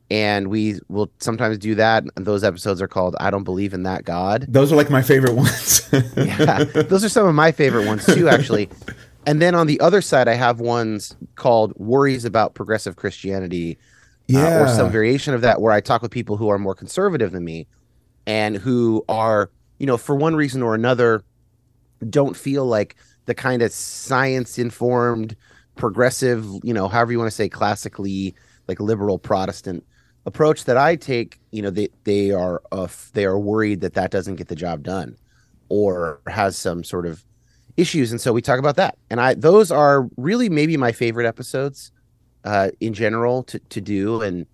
and 0.09 0.47
we 0.47 0.79
will 0.87 1.11
sometimes 1.19 1.57
do 1.57 1.75
that. 1.75 2.03
And 2.15 2.25
those 2.25 2.43
episodes 2.43 2.81
are 2.81 2.87
called 2.87 3.15
"I 3.19 3.29
Don't 3.29 3.43
Believe 3.43 3.73
in 3.73 3.83
That 3.83 4.03
God." 4.05 4.45
Those 4.47 4.71
are 4.71 4.75
like 4.75 4.89
my 4.89 5.01
favorite 5.01 5.33
ones. 5.35 5.87
yeah, 6.15 6.63
those 6.63 7.03
are 7.03 7.09
some 7.09 7.27
of 7.27 7.35
my 7.35 7.51
favorite 7.51 7.85
ones 7.87 8.05
too, 8.05 8.29
actually. 8.29 8.69
And 9.27 9.41
then 9.41 9.55
on 9.55 9.67
the 9.67 9.79
other 9.79 10.01
side, 10.01 10.27
I 10.27 10.35
have 10.35 10.59
ones 10.59 11.15
called 11.35 11.73
"Worries 11.77 12.25
About 12.25 12.53
Progressive 12.53 12.95
Christianity," 12.95 13.77
uh, 14.33 14.61
or 14.61 14.67
some 14.67 14.91
variation 14.91 15.33
of 15.33 15.41
that, 15.41 15.61
where 15.61 15.73
I 15.73 15.81
talk 15.81 16.01
with 16.01 16.11
people 16.11 16.37
who 16.37 16.49
are 16.49 16.59
more 16.59 16.75
conservative 16.75 17.31
than 17.31 17.43
me, 17.43 17.67
and 18.27 18.55
who 18.55 19.03
are, 19.09 19.49
you 19.79 19.87
know, 19.87 19.97
for 19.97 20.15
one 20.15 20.35
reason 20.35 20.61
or 20.61 20.75
another, 20.75 21.23
don't 22.09 22.37
feel 22.37 22.65
like 22.65 22.95
the 23.25 23.35
kind 23.35 23.61
of 23.61 23.71
science-informed, 23.71 25.35
progressive, 25.75 26.45
you 26.63 26.73
know, 26.73 26.87
however 26.87 27.11
you 27.11 27.17
want 27.17 27.29
to 27.29 27.35
say, 27.35 27.49
classically 27.49 28.35
like 28.67 28.79
liberal 28.79 29.19
Protestant 29.19 29.83
approach 30.25 30.65
that 30.65 30.77
I 30.77 30.95
take. 30.95 31.39
You 31.51 31.61
know, 31.61 31.69
they 31.69 31.89
they 32.03 32.31
are 32.31 32.61
uh, 32.71 32.87
they 33.13 33.25
are 33.25 33.39
worried 33.39 33.81
that 33.81 33.93
that 33.93 34.11
doesn't 34.11 34.35
get 34.35 34.47
the 34.47 34.55
job 34.55 34.83
done, 34.83 35.17
or 35.69 36.21
has 36.27 36.57
some 36.57 36.83
sort 36.83 37.05
of 37.05 37.23
issues 37.77 38.11
and 38.11 38.21
so 38.21 38.31
we 38.31 38.41
talk 38.41 38.57
about 38.57 38.77
that 38.77 38.97
and 39.09 39.19
i 39.19 39.33
those 39.33 39.69
are 39.69 40.07
really 40.15 40.47
maybe 40.47 40.77
my 40.77 40.91
favorite 40.91 41.27
episodes 41.27 41.91
uh 42.45 42.69
in 42.79 42.93
general 42.93 43.43
to 43.43 43.59
to 43.59 43.81
do 43.81 44.21
and 44.21 44.45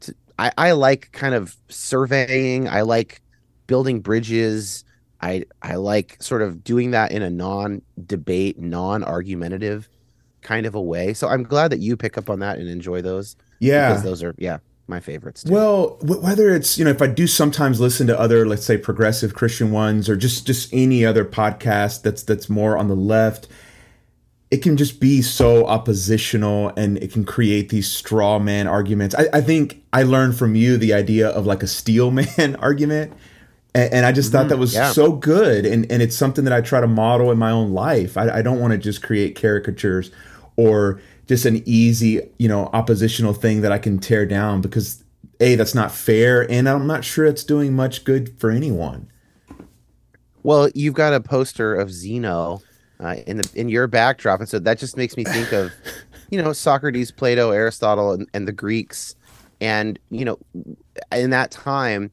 to, 0.00 0.14
i 0.38 0.50
i 0.56 0.72
like 0.72 1.10
kind 1.12 1.34
of 1.34 1.56
surveying 1.68 2.68
i 2.68 2.80
like 2.80 3.20
building 3.66 4.00
bridges 4.00 4.84
i 5.22 5.44
i 5.62 5.74
like 5.74 6.16
sort 6.20 6.42
of 6.42 6.62
doing 6.64 6.90
that 6.90 7.12
in 7.12 7.22
a 7.22 7.30
non 7.30 7.82
debate 8.06 8.58
non 8.58 9.02
argumentative 9.04 9.88
kind 10.42 10.66
of 10.66 10.74
a 10.74 10.80
way 10.80 11.12
so 11.12 11.28
i'm 11.28 11.42
glad 11.42 11.70
that 11.70 11.80
you 11.80 11.96
pick 11.96 12.16
up 12.16 12.30
on 12.30 12.38
that 12.38 12.58
and 12.58 12.68
enjoy 12.68 13.02
those 13.02 13.36
yeah. 13.58 13.88
because 13.88 14.02
those 14.02 14.22
are 14.22 14.34
yeah 14.38 14.58
my 14.90 15.00
favorites 15.00 15.44
too. 15.44 15.52
Well, 15.52 15.98
wh- 16.00 16.22
whether 16.22 16.50
it's 16.50 16.76
you 16.76 16.84
know 16.84 16.90
if 16.90 17.00
I 17.00 17.06
do 17.06 17.26
sometimes 17.26 17.80
listen 17.80 18.06
to 18.08 18.18
other 18.18 18.44
let's 18.44 18.66
say 18.66 18.76
progressive 18.76 19.32
Christian 19.32 19.70
ones 19.70 20.08
or 20.08 20.16
just 20.16 20.46
just 20.46 20.68
any 20.72 21.06
other 21.06 21.24
podcast 21.24 22.02
that's 22.02 22.22
that's 22.22 22.50
more 22.50 22.76
on 22.76 22.88
the 22.88 22.96
left, 22.96 23.48
it 24.50 24.58
can 24.58 24.76
just 24.76 25.00
be 25.00 25.22
so 25.22 25.66
oppositional 25.66 26.68
and 26.76 26.98
it 26.98 27.12
can 27.12 27.24
create 27.24 27.70
these 27.70 27.90
straw 27.90 28.38
man 28.38 28.66
arguments. 28.66 29.14
I, 29.14 29.28
I 29.32 29.40
think 29.40 29.82
I 29.92 30.02
learned 30.02 30.36
from 30.36 30.54
you 30.54 30.76
the 30.76 30.92
idea 30.92 31.28
of 31.28 31.46
like 31.46 31.62
a 31.62 31.68
steel 31.68 32.10
man 32.38 32.56
argument. 32.56 33.12
And, 33.74 33.92
and 33.92 34.06
I 34.06 34.12
just 34.12 34.32
thought 34.32 34.48
that 34.48 34.58
was 34.58 34.74
yeah. 34.74 34.92
so 34.92 35.12
good. 35.12 35.66
And, 35.66 35.90
and 35.90 36.02
it's 36.02 36.16
something 36.16 36.44
that 36.44 36.52
I 36.52 36.60
try 36.60 36.80
to 36.80 36.86
model 36.86 37.30
in 37.30 37.38
my 37.38 37.50
own 37.50 37.72
life. 37.72 38.16
I, 38.16 38.38
I 38.38 38.42
don't 38.42 38.60
want 38.60 38.72
to 38.72 38.78
just 38.78 39.02
create 39.02 39.36
caricatures 39.36 40.10
or 40.56 41.00
just 41.26 41.44
an 41.44 41.62
easy, 41.64 42.20
you 42.38 42.48
know, 42.48 42.70
oppositional 42.72 43.32
thing 43.32 43.60
that 43.60 43.72
I 43.72 43.78
can 43.78 43.98
tear 43.98 44.26
down 44.26 44.60
because 44.60 45.04
A, 45.38 45.54
that's 45.54 45.74
not 45.74 45.92
fair. 45.92 46.50
And 46.50 46.68
I'm 46.68 46.86
not 46.86 47.04
sure 47.04 47.24
it's 47.24 47.44
doing 47.44 47.74
much 47.74 48.04
good 48.04 48.38
for 48.40 48.50
anyone. 48.50 49.08
Well, 50.42 50.70
you've 50.74 50.94
got 50.94 51.12
a 51.12 51.20
poster 51.20 51.74
of 51.74 51.92
Zeno 51.92 52.62
uh, 52.98 53.16
in 53.26 53.38
the 53.38 53.50
in 53.54 53.68
your 53.68 53.86
backdrop, 53.86 54.40
and 54.40 54.48
so 54.48 54.58
that 54.58 54.78
just 54.78 54.96
makes 54.96 55.16
me 55.16 55.24
think 55.24 55.52
of, 55.52 55.70
you 56.30 56.42
know, 56.42 56.52
Socrates, 56.52 57.10
Plato, 57.10 57.50
Aristotle, 57.50 58.12
and, 58.12 58.26
and 58.32 58.48
the 58.48 58.52
Greeks, 58.52 59.14
and 59.60 59.98
you 60.10 60.24
know, 60.24 60.38
in 61.12 61.30
that 61.30 61.50
time, 61.50 62.10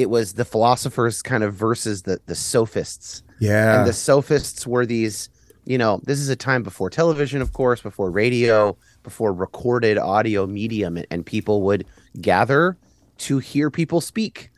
it 0.00 0.10
was 0.10 0.34
the 0.34 0.44
philosophers 0.44 1.22
kind 1.22 1.44
of 1.44 1.54
versus 1.54 2.02
the 2.02 2.18
the 2.26 2.34
sophists, 2.34 3.22
Yeah. 3.38 3.78
and 3.80 3.88
the 3.88 3.92
sophists 3.92 4.66
were 4.66 4.86
these, 4.86 5.28
you 5.64 5.78
know, 5.78 6.00
this 6.04 6.18
is 6.18 6.28
a 6.28 6.36
time 6.36 6.62
before 6.62 6.90
television, 6.90 7.42
of 7.42 7.52
course, 7.52 7.80
before 7.82 8.10
radio, 8.10 8.76
before 9.02 9.32
recorded 9.32 9.98
audio 9.98 10.46
medium, 10.46 10.98
and, 11.10 11.26
people 11.26 11.62
would 11.62 11.84
gather 12.20 12.76
to 13.18 13.38
hear 13.38 13.70
people 13.70 14.00
speak. 14.00 14.50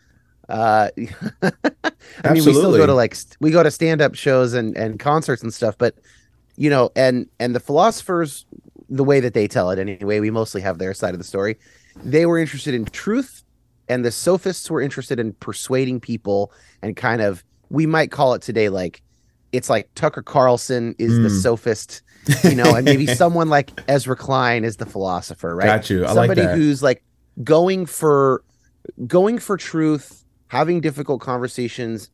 Uh, 0.49 0.89
I 1.43 2.33
mean, 2.33 2.45
we 2.45 2.53
still 2.55 2.77
go 2.77 2.87
to 2.87 2.95
like 2.95 3.17
we 3.41 3.51
go 3.51 3.63
to 3.63 3.71
stand 3.71 4.01
up 4.01 4.15
shows 4.15 4.55
and 4.55 4.77
and 4.77 4.99
concerts 5.01 5.43
and 5.43 5.53
stuff, 5.53 5.77
but 5.79 5.95
you 6.57 6.71
know, 6.71 6.91
and 6.95 7.27
and 7.41 7.55
the 7.55 7.61
philosophers, 7.61 8.47
the 8.89 9.05
way 9.05 9.21
that 9.21 9.35
they 9.35 9.49
tell 9.49 9.71
it 9.71 9.79
anyway, 9.79 10.21
we 10.21 10.31
mostly 10.31 10.61
have 10.61 10.79
their 10.79 10.95
side 10.95 11.15
of 11.15 11.19
the 11.19 11.25
story. 11.25 11.57
They 12.05 12.27
were 12.27 12.39
interested 12.39 12.75
in 12.75 12.85
truth, 12.87 13.42
and 13.93 14.05
the 14.05 14.11
sophists 14.11 14.71
were 14.71 14.81
interested 14.81 15.19
in 15.21 15.33
persuading 15.35 16.01
people 16.01 16.53
and 16.83 16.97
kind 16.97 17.21
of 17.23 17.45
we 17.71 17.87
might 17.87 18.11
call 18.11 18.35
it 18.35 18.43
today 18.43 18.69
like 18.69 19.03
it's 19.53 19.69
like 19.69 19.89
Tucker 19.95 20.23
Carlson 20.23 20.95
is 20.99 21.13
the 21.19 21.29
Mm. 21.29 21.43
sophist, 21.43 22.01
you 22.45 22.55
know, 22.55 22.75
and 22.75 22.85
maybe 22.87 23.07
someone 23.07 23.49
like 23.51 23.71
Ezra 23.89 24.17
Klein 24.17 24.65
is 24.65 24.77
the 24.79 24.87
philosopher, 24.87 25.55
right? 25.55 25.67
Got 25.67 25.91
you. 25.91 25.99
I 26.05 26.13
like 26.13 26.15
Somebody 26.15 26.43
that. 26.43 26.57
who's 26.57 26.83
like 26.83 27.03
going 27.45 27.85
for 27.87 28.43
going 29.07 29.39
for 29.39 29.57
truth, 29.59 30.25
having 30.49 30.81
difficult 30.81 31.21
conversations, 31.21 32.11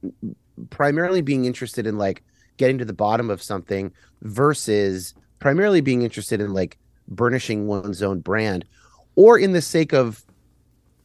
primarily 0.70 1.20
being 1.22 1.44
interested 1.44 1.86
in 1.86 1.96
like 1.96 2.24
getting 2.56 2.78
to 2.78 2.84
the 2.84 2.92
bottom 2.92 3.30
of 3.30 3.40
something 3.40 3.92
versus 4.22 5.14
primarily 5.38 5.80
being 5.80 6.02
interested 6.02 6.40
in 6.40 6.52
like 6.52 6.76
burnishing 7.06 7.66
one's 7.68 8.02
own 8.02 8.18
brand 8.20 8.64
or 9.14 9.38
in 9.38 9.52
the 9.52 9.62
sake 9.62 9.92
of 9.92 10.24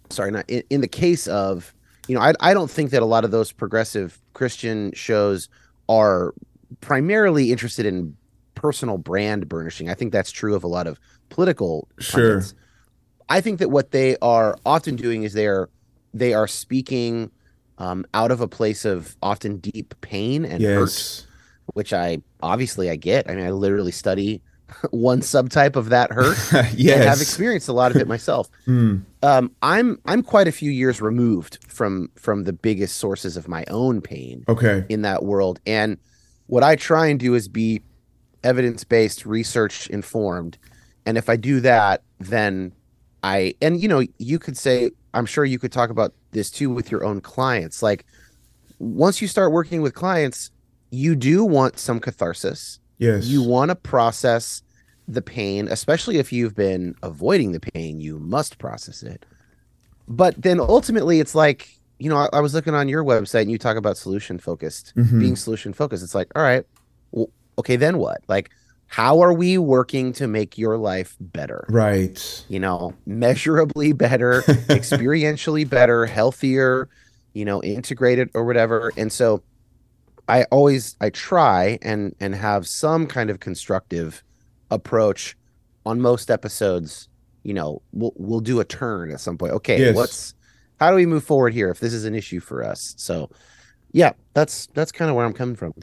sorry 0.10 0.32
not 0.32 0.46
in, 0.50 0.64
in 0.70 0.82
the 0.82 0.88
case 0.88 1.28
of 1.28 1.74
you 2.08 2.16
know 2.16 2.22
I, 2.22 2.34
I 2.40 2.54
don't 2.54 2.70
think 2.70 2.92
that 2.92 3.02
a 3.02 3.06
lot 3.06 3.24
of 3.26 3.32
those 3.32 3.52
progressive 3.52 4.20
christian 4.34 4.92
shows 4.94 5.50
are 5.90 6.34
primarily 6.82 7.52
interested 7.52 7.86
in 7.86 8.16
personal 8.56 8.98
brand 8.98 9.48
burnishing 9.50 9.90
i 9.90 9.94
think 9.94 10.12
that's 10.12 10.32
true 10.32 10.56
of 10.56 10.64
a 10.64 10.68
lot 10.68 10.88
of 10.88 11.00
political 11.30 11.88
Sure. 12.00 12.32
pundits. 12.36 12.54
i 13.30 13.42
think 13.42 13.60
that 13.60 13.70
what 13.70 13.92
they 13.92 14.18
are 14.22 14.58
often 14.66 14.96
doing 14.96 15.24
is 15.24 15.34
they're 15.34 15.70
they 16.14 16.34
are 16.34 16.48
speaking 16.48 17.32
um, 17.80 18.06
out 18.14 18.30
of 18.30 18.40
a 18.40 18.48
place 18.48 18.86
of 18.86 19.18
often 19.24 19.58
deep 19.58 19.96
pain 20.02 20.46
and 20.46 20.62
hurt 20.64 21.26
which 21.74 21.94
I 21.94 22.20
obviously 22.42 22.90
I 22.90 22.98
get. 22.98 23.30
I 23.30 23.36
mean, 23.36 23.46
I 23.46 23.52
literally 23.52 23.92
study 23.94 24.42
one 24.92 25.22
subtype 25.22 25.76
of 25.76 25.90
that 25.90 26.12
hurt 26.12 26.38
yes. 26.76 26.96
and 26.98 27.04
have 27.10 27.22
experienced 27.22 27.68
a 27.68 27.74
lot 27.74 27.92
of 27.92 27.98
it 27.98 28.08
myself. 28.08 28.50
Hmm. 28.66 28.98
Um, 29.22 29.52
I'm 29.62 30.00
I'm 30.06 30.24
quite 30.24 30.48
a 30.48 30.52
few 30.52 30.72
years 30.72 31.02
removed 31.02 31.60
from 31.68 32.10
from 32.16 32.44
the 32.46 32.54
biggest 32.54 32.98
sources 32.98 33.38
of 33.38 33.48
my 33.48 33.64
own 33.70 34.02
pain 34.02 34.44
Okay. 34.48 34.86
in 34.90 35.02
that 35.04 35.24
world, 35.24 35.60
and 35.66 35.98
what 36.48 36.64
I 36.64 36.76
try 36.76 37.08
and 37.08 37.20
do 37.20 37.36
is 37.36 37.48
be 37.48 37.82
evidence 38.44 38.84
based, 38.84 39.26
research 39.26 39.88
informed, 39.90 40.58
and 41.06 41.18
if 41.18 41.30
I 41.30 41.36
do 41.36 41.60
that, 41.62 42.04
then 42.20 42.74
I 43.24 43.56
and 43.62 43.82
you 43.82 43.88
know 43.88 44.04
you 44.18 44.40
could 44.40 44.58
say 44.58 44.92
I'm 45.14 45.26
sure 45.26 45.46
you 45.46 45.60
could 45.60 45.72
talk 45.72 45.90
about 45.90 46.14
this 46.32 46.50
too 46.50 46.70
with 46.70 46.92
your 46.92 47.04
own 47.04 47.22
clients, 47.22 47.82
like 47.84 48.06
once 48.80 49.22
you 49.22 49.28
start 49.28 49.52
working 49.52 49.82
with 49.82 49.94
clients, 49.94 50.52
you 50.92 51.16
do 51.16 51.46
want 51.46 51.80
some 51.80 52.00
catharsis 52.00 52.80
Yes. 52.98 53.26
you 53.26 53.42
want 53.44 53.70
to 53.70 53.76
process 53.76 54.62
the 55.08 55.22
pain, 55.22 55.68
especially 55.68 56.18
if 56.18 56.32
you've 56.32 56.56
been 56.56 56.96
avoiding 57.04 57.52
the 57.52 57.60
pain, 57.60 58.00
you 58.00 58.20
must 58.20 58.58
process 58.58 59.04
it. 59.04 59.26
But 60.08 60.42
then 60.42 60.60
ultimately, 60.60 61.20
it's 61.20 61.36
like, 61.36 61.70
you 62.00 62.10
know, 62.10 62.18
I, 62.18 62.30
I 62.34 62.40
was 62.40 62.54
looking 62.54 62.74
on 62.74 62.88
your 62.90 63.04
website 63.04 63.42
and 63.44 63.52
you 63.52 63.58
talk 63.58 63.78
about 63.78 63.98
solution 63.98 64.38
focused, 64.40 64.94
Mhm. 64.96 65.20
being 65.20 65.36
solution 65.36 65.74
focused. 65.74 66.04
It's 66.04 66.16
like, 66.16 66.30
all 66.36 66.42
right, 66.44 66.66
well, 67.12 67.30
okay, 67.58 67.76
then 67.76 67.98
what? 67.98 68.22
Like, 68.28 68.50
how 68.88 69.22
are 69.22 69.34
we 69.34 69.58
working 69.58 70.14
to 70.14 70.28
make 70.28 70.58
your 70.58 70.78
life 70.78 71.16
better? 71.20 71.66
Right. 71.70 72.46
You 72.48 72.60
know, 72.60 72.94
measurably 73.06 73.92
better, 73.92 74.42
experientially 74.70 75.68
better, 75.68 76.06
healthier, 76.06 76.90
you 77.34 77.44
know, 77.46 77.62
integrated 77.64 78.30
or 78.34 78.46
whatever. 78.46 78.92
And 78.98 79.12
so 79.12 79.42
I 80.28 80.44
always 80.46 80.96
I 81.02 81.10
try 81.10 81.78
and 81.82 82.16
and 82.20 82.34
have 82.36 82.68
some 82.68 83.08
kind 83.08 83.30
of 83.30 83.40
constructive 83.40 84.24
approach 84.72 85.36
on 85.86 86.02
most 86.02 86.32
episodes. 86.32 87.10
You 87.44 87.54
know, 87.54 87.82
we'll 87.92 88.14
we'll 88.16 88.40
do 88.40 88.60
a 88.60 88.66
turn 88.66 89.12
at 89.12 89.20
some 89.20 89.38
point. 89.38 89.54
Okay, 89.54 89.80
Yes. 89.80 89.96
what's 89.96 90.34
how 90.80 90.90
do 90.90 90.96
we 90.96 91.06
move 91.06 91.24
forward 91.24 91.54
here 91.54 91.70
if 91.70 91.80
this 91.80 91.94
is 91.94 92.06
an 92.06 92.16
issue 92.16 92.40
for 92.40 92.64
us? 92.64 92.94
So 92.98 93.30
yeah, 93.92 94.14
that's 94.34 94.68
that's 94.74 94.92
kind 94.92 95.10
of 95.10 95.16
where 95.16 95.26
I'm 95.26 95.34
coming 95.34 95.56
from. 95.56 95.74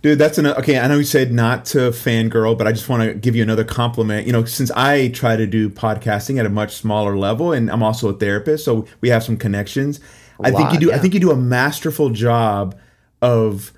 Dude, 0.00 0.18
that's 0.18 0.38
an 0.38 0.46
okay. 0.46 0.78
I 0.78 0.86
know 0.86 0.98
you 0.98 1.04
said 1.04 1.32
not 1.32 1.64
to 1.66 1.90
fangirl, 1.90 2.56
but 2.56 2.68
I 2.68 2.72
just 2.72 2.88
want 2.88 3.02
to 3.02 3.14
give 3.14 3.34
you 3.34 3.42
another 3.42 3.64
compliment. 3.64 4.26
You 4.26 4.32
know, 4.32 4.44
since 4.44 4.70
I 4.72 5.08
try 5.08 5.34
to 5.34 5.46
do 5.46 5.68
podcasting 5.68 6.38
at 6.38 6.46
a 6.46 6.50
much 6.50 6.76
smaller 6.76 7.16
level, 7.16 7.52
and 7.52 7.68
I'm 7.68 7.82
also 7.82 8.08
a 8.08 8.12
therapist, 8.12 8.64
so 8.64 8.86
we 9.00 9.08
have 9.08 9.24
some 9.24 9.36
connections. 9.36 9.98
I 10.40 10.52
think 10.52 10.68
you 10.68 10.74
lot, 10.74 10.80
do. 10.80 10.92
I 10.92 10.98
think 10.98 11.14
you 11.14 11.20
do 11.20 11.32
a 11.32 11.36
masterful 11.36 12.10
job 12.10 12.78
of 13.22 13.72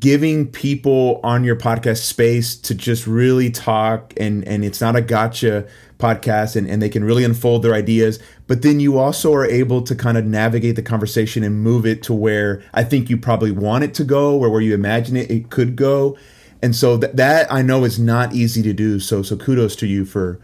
giving 0.00 0.50
people 0.50 1.20
on 1.22 1.44
your 1.44 1.54
podcast 1.54 1.98
space 1.98 2.56
to 2.56 2.74
just 2.74 3.06
really 3.06 3.50
talk 3.50 4.14
and 4.16 4.46
and 4.48 4.64
it's 4.64 4.80
not 4.80 4.96
a 4.96 5.02
gotcha 5.02 5.66
podcast 5.98 6.56
and, 6.56 6.66
and 6.66 6.80
they 6.80 6.88
can 6.88 7.04
really 7.04 7.22
unfold 7.24 7.62
their 7.62 7.74
ideas 7.74 8.18
but 8.46 8.62
then 8.62 8.80
you 8.80 8.98
also 8.98 9.34
are 9.34 9.44
able 9.44 9.82
to 9.82 9.94
kind 9.94 10.16
of 10.16 10.24
navigate 10.24 10.76
the 10.76 10.82
conversation 10.82 11.44
and 11.44 11.62
move 11.62 11.84
it 11.84 12.02
to 12.02 12.14
where 12.14 12.62
i 12.72 12.82
think 12.82 13.10
you 13.10 13.18
probably 13.18 13.50
want 13.50 13.84
it 13.84 13.92
to 13.92 14.02
go 14.02 14.38
or 14.38 14.48
where 14.48 14.62
you 14.62 14.72
imagine 14.72 15.14
it, 15.14 15.30
it 15.30 15.50
could 15.50 15.76
go 15.76 16.16
and 16.62 16.74
so 16.74 16.98
th- 16.98 17.12
that 17.12 17.50
i 17.52 17.60
know 17.60 17.84
is 17.84 17.98
not 17.98 18.34
easy 18.34 18.62
to 18.62 18.72
do 18.72 18.98
so 18.98 19.22
so 19.22 19.36
kudos 19.36 19.76
to 19.76 19.86
you 19.86 20.06
for 20.06 20.40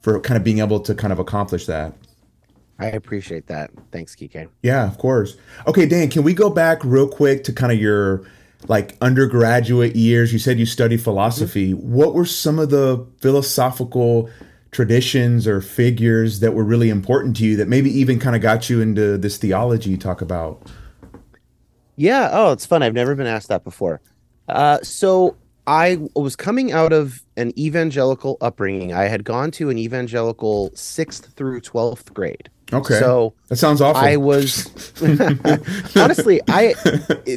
for 0.00 0.20
kind 0.20 0.38
of 0.38 0.44
being 0.44 0.60
able 0.60 0.78
to 0.78 0.94
kind 0.94 1.12
of 1.12 1.18
accomplish 1.18 1.66
that 1.66 1.92
I 2.78 2.88
appreciate 2.88 3.46
that. 3.46 3.70
Thanks, 3.90 4.14
Kike. 4.14 4.48
yeah, 4.62 4.86
of 4.86 4.98
course. 4.98 5.38
Okay, 5.66 5.86
Dan, 5.86 6.10
can 6.10 6.22
we 6.22 6.34
go 6.34 6.50
back 6.50 6.84
real 6.84 7.08
quick 7.08 7.42
to 7.44 7.52
kind 7.54 7.72
of 7.72 7.80
your 7.80 8.26
like 8.68 8.96
undergraduate 9.00 9.96
years? 9.96 10.32
You 10.32 10.38
said 10.38 10.58
you 10.58 10.66
studied 10.66 11.02
philosophy. 11.02 11.72
What 11.72 12.14
were 12.14 12.24
some 12.24 12.58
of 12.58 12.70
the 12.70 13.06
philosophical 13.20 14.30
traditions 14.72 15.46
or 15.46 15.60
figures 15.60 16.40
that 16.40 16.52
were 16.54 16.64
really 16.64 16.90
important 16.90 17.36
to 17.36 17.44
you 17.44 17.56
that 17.56 17.68
maybe 17.68 17.90
even 17.90 18.18
kind 18.18 18.36
of 18.36 18.42
got 18.42 18.68
you 18.68 18.80
into 18.80 19.16
this 19.16 19.38
theology 19.38 19.90
you 19.90 19.96
talk 19.96 20.20
about? 20.20 20.70
Yeah. 21.96 22.28
Oh, 22.32 22.52
it's 22.52 22.66
fun. 22.66 22.82
I've 22.82 22.94
never 22.94 23.14
been 23.14 23.26
asked 23.26 23.48
that 23.48 23.64
before. 23.64 24.00
Uh, 24.48 24.78
so 24.82 25.36
I 25.66 25.98
was 26.14 26.36
coming 26.36 26.72
out 26.72 26.92
of 26.92 27.22
an 27.36 27.58
evangelical 27.58 28.36
upbringing. 28.40 28.92
I 28.92 29.04
had 29.04 29.24
gone 29.24 29.50
to 29.52 29.70
an 29.70 29.78
evangelical 29.78 30.70
sixth 30.74 31.32
through 31.34 31.60
twelfth 31.62 32.12
grade. 32.12 32.50
Okay. 32.72 32.98
So 32.98 33.34
that 33.48 33.56
sounds 33.56 33.80
awful. 33.80 34.02
I 34.02 34.16
was 34.16 34.66
honestly, 35.96 36.40
I 36.48 36.74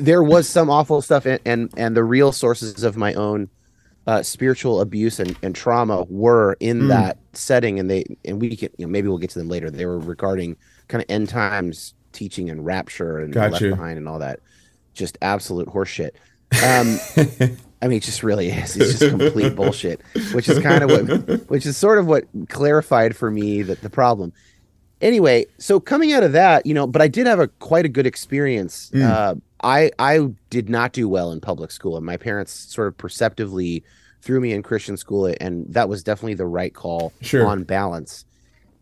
there 0.01 0.23
was 0.23 0.47
some 0.47 0.69
awful 0.69 1.01
stuff, 1.01 1.25
and 1.25 1.39
and, 1.45 1.71
and 1.77 1.95
the 1.95 2.03
real 2.03 2.31
sources 2.31 2.83
of 2.83 2.97
my 2.97 3.13
own 3.13 3.49
uh, 4.07 4.23
spiritual 4.23 4.81
abuse 4.81 5.19
and, 5.19 5.35
and 5.43 5.55
trauma 5.55 6.03
were 6.09 6.57
in 6.59 6.81
Mm. 6.83 6.87
that 6.89 7.17
setting, 7.33 7.79
and 7.79 7.89
they 7.89 8.05
and 8.25 8.41
we 8.41 8.55
can 8.55 8.69
you 8.77 8.85
know 8.85 8.91
maybe 8.91 9.07
we'll 9.07 9.17
get 9.19 9.29
to 9.31 9.39
them 9.39 9.49
later. 9.49 9.69
They 9.69 9.85
were 9.85 9.99
regarding 9.99 10.57
kind 10.87 11.03
of 11.03 11.09
end 11.09 11.29
times 11.29 11.93
teaching 12.11 12.49
and 12.49 12.65
rapture 12.65 13.19
and 13.19 13.35
left 13.35 13.53
Gotcha. 13.53 13.69
behind 13.69 13.97
and 13.99 14.07
all 14.07 14.19
that, 14.19 14.39
just 14.93 15.17
absolute 15.21 15.67
horseshit. 15.67 16.11
Um, 16.63 16.97
I 17.81 17.87
mean, 17.87 17.97
it 17.99 18.03
just 18.03 18.23
really 18.23 18.49
is. 18.49 18.75
It's 18.75 18.97
just 18.99 19.09
complete 19.11 19.55
bullshit, 19.55 20.01
which 20.33 20.49
is 20.49 20.59
kind 20.59 20.83
of 20.83 20.89
what, 20.89 21.47
which 21.49 21.65
is 21.67 21.77
sort 21.77 21.99
of 21.99 22.07
what 22.07 22.25
clarified 22.49 23.15
for 23.15 23.29
me 23.29 23.61
that 23.61 23.81
the 23.81 23.89
problem. 23.89 24.33
Anyway, 25.01 25.45
so 25.57 25.79
coming 25.79 26.11
out 26.11 26.23
of 26.23 26.33
that, 26.33 26.65
you 26.65 26.73
know, 26.73 26.85
but 26.85 27.01
I 27.01 27.07
did 27.07 27.25
have 27.25 27.39
a 27.39 27.47
quite 27.47 27.85
a 27.85 27.89
good 27.89 28.05
experience. 28.05 28.91
Mm. 28.93 29.09
Uh, 29.09 29.35
I 29.63 29.91
I 29.99 30.29
did 30.49 30.69
not 30.69 30.93
do 30.93 31.07
well 31.07 31.31
in 31.31 31.39
public 31.39 31.71
school, 31.71 31.95
and 31.97 32.05
my 32.05 32.17
parents 32.17 32.51
sort 32.51 32.87
of 32.87 32.97
perceptively 32.97 33.83
threw 34.21 34.41
me 34.41 34.51
in 34.51 34.61
Christian 34.63 34.97
school, 34.97 35.33
and 35.39 35.65
that 35.73 35.87
was 35.87 36.03
definitely 36.03 36.33
the 36.33 36.45
right 36.45 36.73
call 36.73 37.13
Sure. 37.21 37.45
on 37.47 37.63
balance. 37.63 38.25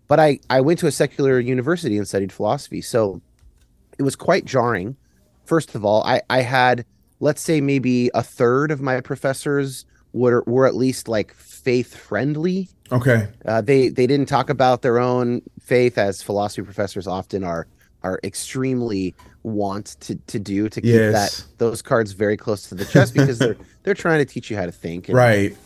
But 0.08 0.20
I 0.20 0.40
I 0.50 0.62
went 0.62 0.80
to 0.80 0.88
a 0.88 0.92
secular 0.92 1.40
university 1.40 1.98
and 1.98 2.08
studied 2.08 2.32
philosophy, 2.32 2.82
so 2.82 3.22
it 4.00 4.04
was 4.04 4.16
quite 4.16 4.46
jarring. 4.46 4.96
First 5.46 5.76
of 5.76 5.86
all, 5.86 6.04
I 6.04 6.22
I 6.30 6.42
had 6.42 6.86
let's 7.20 7.42
say 7.42 7.62
maybe 7.62 8.10
a 8.14 8.24
third 8.24 8.72
of 8.72 8.82
my 8.82 9.02
professors 9.02 9.86
were 10.14 10.44
were 10.48 10.66
at 10.66 10.76
least 10.76 11.08
like 11.08 11.34
faith 11.68 11.94
friendly. 11.94 12.70
okay. 12.94 13.28
Uh, 13.46 13.60
they 13.60 13.90
they 13.90 14.08
didn't 14.08 14.28
talk 14.28 14.50
about 14.50 14.82
their 14.84 15.00
own 15.00 15.42
faith 15.60 15.98
as 15.98 16.22
philosophy 16.22 16.62
professors 16.62 17.08
often 17.08 17.44
are 17.44 17.68
are 18.04 18.22
extremely 18.24 19.14
want 19.44 19.98
to 20.00 20.16
to 20.28 20.40
do 20.40 20.70
to 20.70 20.80
keep 20.80 20.94
Yes. 20.94 21.14
that 21.14 21.58
those 21.58 21.82
cards 21.82 22.14
very 22.14 22.38
close 22.38 22.70
to 22.70 22.76
the 22.76 22.86
chest 22.86 23.14
because 23.14 23.38
they're 23.40 23.58
they're 23.84 23.94
trying 24.06 24.20
to 24.20 24.26
teach 24.34 24.50
you 24.50 24.56
how 24.56 24.66
to 24.66 24.72
think 24.72 25.10
and, 25.10 25.18
Right. 25.18 25.58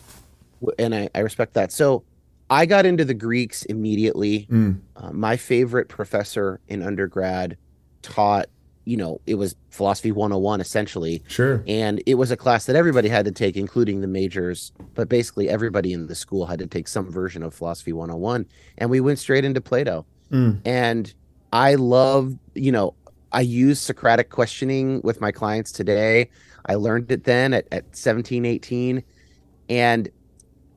and 0.76 0.92
I, 0.92 1.08
I 1.14 1.20
respect 1.20 1.54
that. 1.54 1.70
So 1.70 2.02
I 2.50 2.66
got 2.66 2.84
into 2.84 3.04
the 3.04 3.14
Greeks 3.14 3.64
immediately. 3.66 4.46
Mm. 4.50 4.80
Uh, 4.96 5.12
my 5.12 5.36
favorite 5.36 5.88
professor 5.88 6.58
in 6.66 6.82
undergrad 6.82 7.56
taught, 8.02 8.48
you 8.84 8.96
know, 8.96 9.20
it 9.26 9.36
was 9.36 9.54
philosophy 9.70 10.10
101 10.10 10.60
essentially. 10.60 11.22
Sure. 11.28 11.62
And 11.66 12.02
it 12.06 12.14
was 12.14 12.30
a 12.30 12.36
class 12.36 12.66
that 12.66 12.76
everybody 12.76 13.08
had 13.08 13.24
to 13.26 13.32
take, 13.32 13.56
including 13.56 14.00
the 14.00 14.08
majors, 14.08 14.72
but 14.94 15.08
basically 15.08 15.48
everybody 15.48 15.92
in 15.92 16.06
the 16.08 16.14
school 16.14 16.46
had 16.46 16.58
to 16.58 16.66
take 16.66 16.88
some 16.88 17.10
version 17.10 17.42
of 17.42 17.54
philosophy 17.54 17.92
101. 17.92 18.46
And 18.78 18.90
we 18.90 19.00
went 19.00 19.18
straight 19.18 19.44
into 19.44 19.60
Plato. 19.60 20.04
Mm. 20.32 20.60
And 20.64 21.14
I 21.52 21.76
love, 21.76 22.34
you 22.54 22.72
know, 22.72 22.94
I 23.32 23.40
use 23.42 23.80
Socratic 23.80 24.30
questioning 24.30 25.00
with 25.02 25.20
my 25.20 25.30
clients 25.32 25.72
today. 25.72 26.28
I 26.66 26.74
learned 26.74 27.10
it 27.10 27.24
then 27.24 27.54
at, 27.54 27.66
at 27.72 27.96
17, 27.96 28.44
18. 28.44 29.02
And 29.68 30.08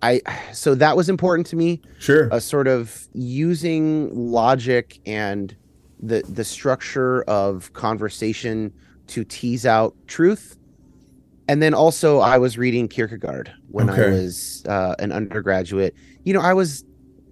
I, 0.02 0.22
so 0.54 0.76
that 0.76 0.96
was 0.96 1.10
important 1.10 1.48
to 1.48 1.56
me 1.56 1.82
Sure. 2.00 2.30
a 2.32 2.40
sort 2.40 2.68
of 2.68 3.08
using 3.14 4.14
logic 4.14 5.00
and 5.06 5.56
the 6.00 6.24
the 6.28 6.44
structure 6.44 7.24
of 7.24 7.72
conversation 7.74 8.72
to 9.08 9.24
tease 9.24 9.66
out 9.66 9.96
truth 10.08 10.58
and 11.48 11.62
then 11.62 11.74
also 11.74 12.20
i 12.20 12.38
was 12.38 12.58
reading 12.58 12.88
kierkegaard 12.88 13.52
when 13.70 13.90
i 13.90 14.08
was 14.10 14.64
uh, 14.68 14.96
an 15.00 15.12
undergraduate 15.12 15.96
you 16.24 16.34
know 16.34 16.42
i 16.42 16.54
was 16.54 16.84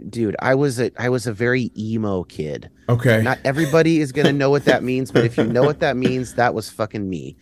dude 0.10 0.36
i 0.39 0.54
was 0.54 0.80
a 0.80 0.91
i 1.02 1.10
was 1.10 1.28
a 1.28 1.34
very 1.34 1.71
emo 1.78 2.23
kid 2.23 2.69
okay. 2.89 3.21
not 3.21 3.39
everybody 3.43 4.02
is 4.02 4.12
to 4.12 4.34
know 4.34 4.49
what 4.49 4.65
that 4.65 4.84
means 4.84 5.12
but 5.12 5.23
if 5.26 5.38
you 5.38 5.45
know 5.45 5.63
what 5.63 5.80
that 5.80 5.95
means 5.97 6.36
that 6.36 6.54
was 6.54 6.69
fucking 6.69 7.10
me 7.10 7.36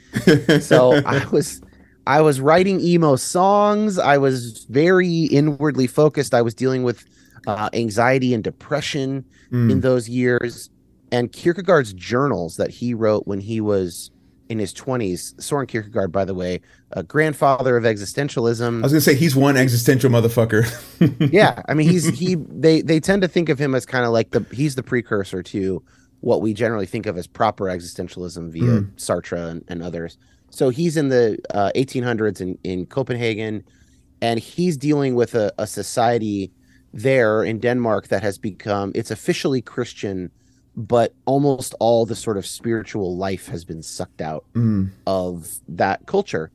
so 0.60 1.02
I 1.06 1.26
was 1.32 1.62
I 2.08 2.22
was 2.22 2.42
writing 2.42 2.80
emo 2.80 3.16
songs. 3.16 4.00
I 4.00 4.18
was 4.18 4.66
very 4.70 5.26
inwardly 5.26 5.86
focused. 5.86 6.34
I 6.34 6.42
was 6.42 6.56
dealing 6.56 6.82
with 6.82 7.06
uh, 7.46 7.70
anxiety 7.74 8.34
and 8.34 8.44
depression 8.44 9.24
Mm. 9.52 9.70
in 9.70 9.82
those 9.82 10.08
years. 10.08 10.70
And 11.12 11.32
Kierkegaard's 11.32 11.94
journals 11.94 12.56
that 12.58 12.70
he 12.72 12.94
wrote 12.94 13.28
when 13.28 13.40
he 13.42 13.60
was 13.62 14.12
in 14.50 14.60
his 14.60 14.74
20s, 14.74 15.42
Soren 15.42 15.66
Kierkegaard, 15.66 16.12
by 16.12 16.26
the 16.26 16.34
way, 16.34 16.60
a 16.92 17.04
grandfather 17.04 17.78
of 17.78 17.86
existentialism. 17.86 18.80
I 18.80 18.82
was 18.82 18.92
gonna 18.92 19.02
say 19.02 19.16
he's 19.16 19.36
one 19.36 19.56
existential 19.56 20.10
motherfucker. 20.10 20.66
yeah, 21.32 21.62
I 21.70 21.74
mean, 21.74 21.90
he's 21.90 22.08
he. 22.20 22.36
They 22.36 22.82
they 22.82 23.00
tend 23.00 23.22
to 23.22 23.28
think 23.30 23.50
of 23.50 23.60
him 23.60 23.74
as 23.76 23.86
kind 23.86 24.04
of 24.06 24.12
like 24.12 24.32
the 24.32 24.46
he's 24.54 24.76
the 24.76 24.84
precursor 24.84 25.42
to 25.44 25.82
what 26.20 26.42
we 26.42 26.54
generally 26.54 26.86
think 26.86 27.06
of 27.06 27.18
as 27.18 27.28
proper 27.28 27.66
existentialism 27.66 28.52
via 28.52 28.64
Mm. 28.64 28.92
Sartre 28.96 29.50
and, 29.50 29.64
and 29.70 29.82
others. 29.82 30.18
So 30.50 30.70
he's 30.70 30.98
in 30.98 31.10
the 31.10 31.38
uh, 31.54 31.72
1800s 31.76 32.42
in 32.42 32.58
in 32.64 32.86
Copenhagen, 32.86 33.64
and 34.22 34.38
he's 34.40 34.76
dealing 34.78 35.16
with 35.16 35.34
a, 35.34 35.54
a 35.58 35.66
society 35.66 36.52
there 36.94 37.42
in 37.44 37.60
Denmark 37.60 38.10
that 38.10 38.22
has 38.22 38.38
become 38.38 38.92
it's 38.96 39.12
officially 39.12 39.62
Christian, 39.62 40.30
but 40.76 41.14
almost 41.26 41.76
all 41.80 42.06
the 42.06 42.16
sort 42.16 42.38
of 42.38 42.46
spiritual 42.46 43.18
life 43.18 43.48
has 43.48 43.66
been 43.66 43.84
sucked 43.84 44.22
out 44.22 44.46
Mm. 44.54 44.90
of 45.06 45.60
that 45.68 46.06
culture. 46.06 46.52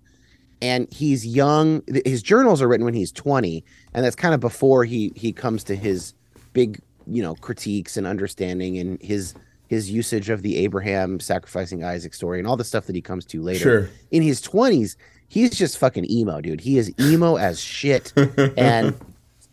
And 0.62 0.90
he's 0.90 1.26
young. 1.26 1.82
His 2.06 2.22
journals 2.22 2.62
are 2.62 2.68
written 2.68 2.86
when 2.86 2.94
he's 2.94 3.12
20, 3.12 3.62
and 3.92 4.04
that's 4.04 4.16
kind 4.16 4.32
of 4.34 4.40
before 4.40 4.84
he 4.84 5.12
he 5.14 5.30
comes 5.32 5.62
to 5.64 5.76
his 5.76 6.14
big, 6.54 6.80
you 7.06 7.22
know, 7.22 7.34
critiques 7.34 7.98
and 7.98 8.06
understanding 8.06 8.78
and 8.78 9.00
his 9.02 9.34
his 9.68 9.90
usage 9.90 10.30
of 10.30 10.40
the 10.42 10.56
Abraham 10.58 11.20
sacrificing 11.20 11.84
Isaac 11.84 12.14
story 12.14 12.38
and 12.38 12.48
all 12.48 12.56
the 12.56 12.64
stuff 12.64 12.86
that 12.86 12.94
he 12.96 13.02
comes 13.02 13.26
to 13.26 13.42
later. 13.42 13.58
Sure. 13.60 13.90
In 14.12 14.22
his 14.22 14.40
20s, 14.40 14.96
he's 15.28 15.50
just 15.50 15.76
fucking 15.76 16.10
emo, 16.10 16.40
dude. 16.40 16.60
He 16.62 16.78
is 16.78 16.90
emo 17.00 17.34
as 17.36 17.60
shit 17.60 18.12
and 18.56 18.94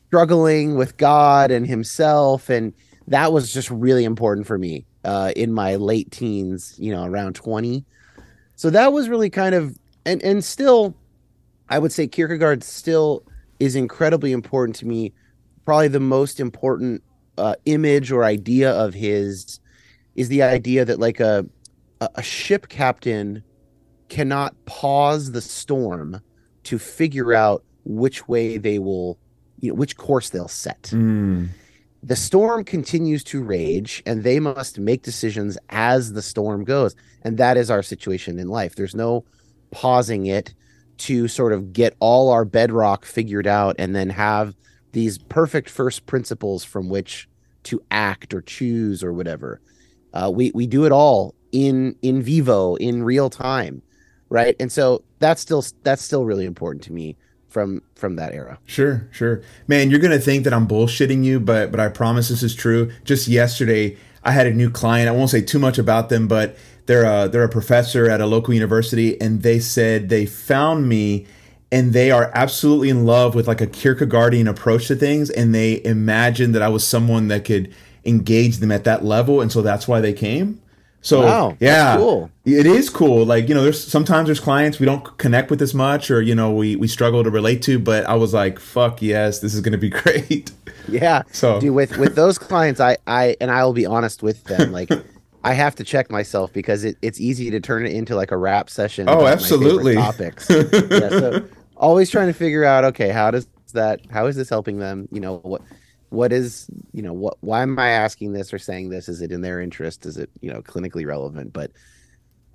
struggling 0.07 0.75
with 0.75 0.97
God 0.97 1.51
and 1.51 1.65
himself. 1.67 2.49
And 2.49 2.73
that 3.07 3.33
was 3.33 3.53
just 3.53 3.69
really 3.69 4.05
important 4.05 4.47
for 4.47 4.57
me 4.57 4.85
uh, 5.03 5.31
in 5.35 5.51
my 5.51 5.75
late 5.75 6.11
teens, 6.11 6.75
you 6.77 6.91
know, 6.91 7.05
around 7.05 7.35
20. 7.35 7.83
So 8.55 8.69
that 8.69 8.93
was 8.93 9.09
really 9.09 9.29
kind 9.29 9.55
of, 9.55 9.77
and, 10.05 10.21
and 10.23 10.43
still, 10.43 10.95
I 11.69 11.79
would 11.79 11.91
say 11.91 12.07
Kierkegaard 12.07 12.63
still 12.63 13.23
is 13.59 13.75
incredibly 13.75 14.31
important 14.31 14.75
to 14.77 14.87
me. 14.87 15.13
Probably 15.65 15.87
the 15.87 15.99
most 15.99 16.39
important 16.39 17.03
uh, 17.37 17.55
image 17.65 18.11
or 18.11 18.23
idea 18.23 18.71
of 18.71 18.93
his 18.93 19.59
is 20.15 20.29
the 20.29 20.43
idea 20.43 20.85
that 20.85 20.99
like 20.99 21.19
a, 21.19 21.45
a 22.15 22.23
ship 22.23 22.67
captain 22.69 23.43
cannot 24.09 24.53
pause 24.65 25.31
the 25.31 25.41
storm 25.41 26.21
to 26.63 26.77
figure 26.77 27.33
out 27.33 27.63
which 27.85 28.27
way 28.27 28.57
they 28.57 28.79
will 28.79 29.17
you 29.59 29.69
know 29.69 29.75
which 29.75 29.97
course 29.97 30.29
they'll 30.29 30.47
set 30.47 30.83
Mm. 30.93 31.49
The 32.03 32.15
storm 32.15 32.63
continues 32.63 33.23
to 33.23 33.43
rage 33.43 34.03
and 34.05 34.23
they 34.23 34.39
must 34.39 34.77
make 34.77 35.03
decisions 35.03 35.57
as 35.69 36.13
the 36.13 36.21
storm 36.21 36.63
goes. 36.63 36.95
And 37.21 37.37
that 37.37 37.57
is 37.57 37.71
our 37.71 37.81
situation 37.81 38.39
in 38.39 38.49
life. 38.49 38.75
There's 38.75 38.95
no 38.95 39.23
pausing 39.71 40.25
it 40.25 40.53
to 40.97 41.27
sort 41.27 41.53
of 41.53 41.73
get 41.73 41.95
all 41.99 42.29
our 42.29 42.45
bedrock 42.45 43.05
figured 43.05 43.47
out 43.47 43.75
and 43.79 43.95
then 43.95 44.09
have 44.09 44.53
these 44.91 45.17
perfect 45.17 45.69
first 45.69 46.05
principles 46.05 46.63
from 46.63 46.89
which 46.89 47.27
to 47.63 47.81
act 47.89 48.33
or 48.33 48.41
choose 48.41 49.03
or 49.03 49.13
whatever. 49.13 49.61
Uh, 50.13 50.29
we 50.31 50.51
we 50.53 50.67
do 50.67 50.85
it 50.85 50.91
all 50.91 51.33
in 51.51 51.95
in 52.01 52.21
vivo 52.21 52.75
in 52.75 53.03
real 53.03 53.29
time 53.29 53.81
right? 54.33 54.55
And 54.59 54.71
so 54.71 55.03
that's 55.19 55.41
still 55.41 55.63
that's 55.83 56.01
still 56.01 56.25
really 56.25 56.45
important 56.45 56.83
to 56.85 56.91
me 56.91 57.15
from 57.53 57.83
from 57.93 58.15
that 58.15 58.33
era 58.33 58.57
Sure, 58.65 59.07
sure. 59.11 59.43
Man, 59.67 59.91
you're 59.91 59.99
gonna 59.99 60.17
think 60.17 60.43
that 60.43 60.53
I'm 60.53 60.67
bullshitting 60.67 61.23
you, 61.23 61.39
but 61.39 61.69
but 61.69 61.79
I 61.79 61.87
promise 61.87 62.29
this 62.29 62.41
is 62.41 62.55
true. 62.55 62.91
Just 63.05 63.27
yesterday, 63.27 63.95
I 64.23 64.31
had 64.31 64.47
a 64.47 64.53
new 64.53 64.71
client. 64.71 65.07
I 65.07 65.11
won't 65.11 65.29
say 65.29 65.41
too 65.41 65.59
much 65.59 65.77
about 65.77 66.09
them, 66.09 66.27
but 66.27 66.57
they're 66.87 67.05
a 67.05 67.29
they're 67.29 67.43
a 67.43 67.49
professor 67.49 68.09
at 68.09 68.21
a 68.21 68.25
local 68.25 68.55
university, 68.55 69.21
and 69.21 69.43
they 69.43 69.59
said 69.59 70.09
they 70.09 70.25
found 70.25 70.89
me, 70.89 71.27
and 71.71 71.93
they 71.93 72.09
are 72.09 72.31
absolutely 72.33 72.89
in 72.89 73.05
love 73.05 73.35
with 73.35 73.47
like 73.47 73.61
a 73.61 73.67
Kierkegaardian 73.67 74.49
approach 74.49 74.87
to 74.87 74.95
things, 74.95 75.29
and 75.29 75.53
they 75.53 75.83
imagined 75.85 76.55
that 76.55 76.63
I 76.63 76.69
was 76.69 76.85
someone 76.85 77.27
that 77.27 77.45
could 77.45 77.71
engage 78.03 78.57
them 78.57 78.71
at 78.71 78.83
that 78.85 79.05
level, 79.05 79.41
and 79.41 79.51
so 79.51 79.61
that's 79.61 79.87
why 79.87 80.01
they 80.01 80.13
came. 80.13 80.59
So 81.05 81.21
Wow, 81.25 81.57
yeah, 81.59 81.97
cool. 81.97 82.31
it 82.45 82.65
is 82.65 82.89
cool. 82.89 83.25
Like, 83.25 83.49
you 83.49 83.53
know, 83.53 83.61
there's 83.61 83.85
sometimes 83.85 84.27
there's 84.27 84.39
clients 84.39 84.79
we 84.79 84.85
don't 84.85 85.17
connect 85.17 85.51
with 85.51 85.61
as 85.61 85.73
much 85.73 86.09
or, 86.09 86.21
you 86.21 86.33
know, 86.33 86.51
we, 86.53 86.77
we 86.77 86.87
struggle 86.87 87.25
to 87.25 87.29
relate 87.29 87.61
to, 87.63 87.77
but 87.77 88.05
I 88.05 88.15
was 88.15 88.33
like, 88.33 88.57
fuck 88.57 89.01
yes, 89.01 89.39
this 89.39 89.53
is 89.53 89.59
going 89.59 89.73
to 89.73 89.77
be 89.77 89.89
great. 90.01 90.51
Yeah. 90.87 91.23
So- 91.33 91.59
dude, 91.59 91.75
with 91.75 91.97
with 91.97 92.15
those 92.15 92.37
clients, 92.37 92.79
I 92.79 92.97
I 93.05 93.35
and 93.41 93.51
I 93.51 93.63
will 93.65 93.73
be 93.73 93.85
honest 93.85 94.23
with 94.23 94.43
them, 94.45 94.71
like. 94.71 94.89
I 95.45 95.51
have 95.51 95.75
to 95.75 95.83
check 95.83 96.09
myself 96.09 96.53
because 96.53 96.85
it, 96.85 96.95
it's 97.01 97.19
easy 97.19 97.51
to 97.51 97.59
turn 97.59 97.85
it 97.85 97.91
into 97.91 98.15
like 98.15 98.31
a 98.31 98.37
rap 98.37 98.69
session. 98.69 99.09
Oh, 99.09 99.19
about 99.19 99.23
my 99.23 99.29
favorite 99.35 99.41
absolutely. 99.43 99.95
Topics. 99.95 100.49
yeah, 100.49 101.09
so 101.09 101.45
always 101.75 102.09
trying 102.09 102.27
to 102.27 102.33
figure 102.33 102.63
out, 102.63 102.85
okay, 102.85 103.09
how 103.09 103.29
does 103.29 103.45
that? 103.73 103.99
How 104.09 104.27
is 104.27 104.37
this 104.37 104.47
helping 104.47 104.77
them? 104.79 105.09
You 105.11 105.19
know 105.19 105.39
what? 105.39 105.61
What 106.13 106.31
is 106.31 106.67
you 106.91 107.01
know 107.01 107.13
what? 107.13 107.37
Why 107.41 107.63
am 107.63 107.77
I 107.79 107.89
asking 107.89 108.33
this 108.33 108.53
or 108.53 108.59
saying 108.59 108.89
this? 108.89 109.09
Is 109.09 109.21
it 109.21 109.31
in 109.31 109.41
their 109.41 109.59
interest? 109.59 110.05
Is 110.05 110.17
it 110.17 110.29
you 110.41 110.51
know 110.53 110.61
clinically 110.61 111.05
relevant? 111.07 111.53
But 111.53 111.71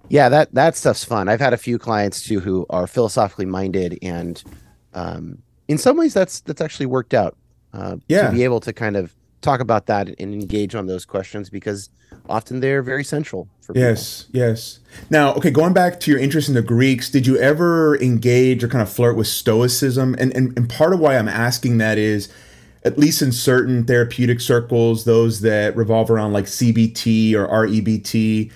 yeah, 0.08 0.28
that 0.28 0.54
that 0.54 0.76
stuff's 0.76 1.04
fun. 1.04 1.28
I've 1.28 1.40
had 1.40 1.52
a 1.52 1.56
few 1.58 1.76
clients 1.76 2.22
too 2.22 2.38
who 2.38 2.66
are 2.70 2.86
philosophically 2.86 3.46
minded, 3.46 3.98
and 4.00 4.42
um, 4.94 5.38
in 5.66 5.76
some 5.76 5.96
ways, 5.96 6.14
that's 6.14 6.40
that's 6.40 6.60
actually 6.60 6.86
worked 6.86 7.14
out. 7.14 7.36
Uh, 7.74 7.96
Yeah. 8.08 8.28
to 8.28 8.32
be 8.32 8.44
able 8.44 8.60
to 8.60 8.72
kind 8.72 8.96
of 8.96 9.14
talk 9.42 9.60
about 9.60 9.86
that 9.86 10.08
and 10.08 10.32
engage 10.32 10.74
on 10.74 10.86
those 10.86 11.04
questions 11.04 11.50
because 11.50 11.90
often 12.28 12.60
they're 12.60 12.82
very 12.82 13.04
central 13.04 13.48
for 13.60 13.74
people. 13.74 13.88
Yes, 13.88 14.26
yes. 14.32 14.78
Now, 15.10 15.34
okay, 15.34 15.50
going 15.50 15.74
back 15.74 16.00
to 16.00 16.10
your 16.10 16.18
interest 16.18 16.48
in 16.48 16.54
the 16.54 16.62
Greeks, 16.62 17.10
did 17.10 17.26
you 17.26 17.36
ever 17.38 17.96
engage 18.00 18.64
or 18.64 18.68
kind 18.68 18.82
of 18.82 18.88
flirt 18.90 19.16
with 19.16 19.26
Stoicism? 19.26 20.14
And, 20.18 20.34
and, 20.34 20.56
and 20.56 20.68
part 20.70 20.92
of 20.94 21.00
why 21.00 21.18
I'm 21.18 21.28
asking 21.28 21.78
that 21.78 21.98
is, 21.98 22.28
at 22.84 22.98
least 22.98 23.22
in 23.22 23.32
certain 23.32 23.84
therapeutic 23.84 24.40
circles, 24.40 25.04
those 25.04 25.40
that 25.40 25.76
revolve 25.76 26.10
around 26.10 26.32
like 26.32 26.44
CBT 26.46 27.34
or 27.34 27.46
REBT, 27.48 28.50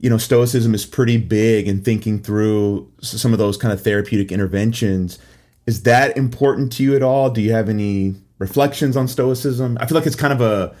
you 0.00 0.10
know, 0.10 0.18
Stoicism 0.18 0.74
is 0.74 0.86
pretty 0.86 1.16
big 1.16 1.66
in 1.68 1.82
thinking 1.82 2.20
through 2.20 2.90
some 3.00 3.32
of 3.32 3.38
those 3.38 3.56
kind 3.56 3.72
of 3.72 3.82
therapeutic 3.82 4.30
interventions. 4.32 5.18
Is 5.66 5.82
that 5.82 6.16
important 6.16 6.72
to 6.72 6.82
you 6.82 6.96
at 6.96 7.02
all? 7.02 7.30
Do 7.30 7.40
you 7.40 7.52
have 7.52 7.68
any 7.68 8.14
reflections 8.38 8.96
on 8.96 9.06
Stoicism? 9.08 9.76
I 9.80 9.86
feel 9.86 9.96
like 9.98 10.06
it's 10.06 10.16
kind 10.16 10.32
of 10.32 10.40
a 10.40 10.74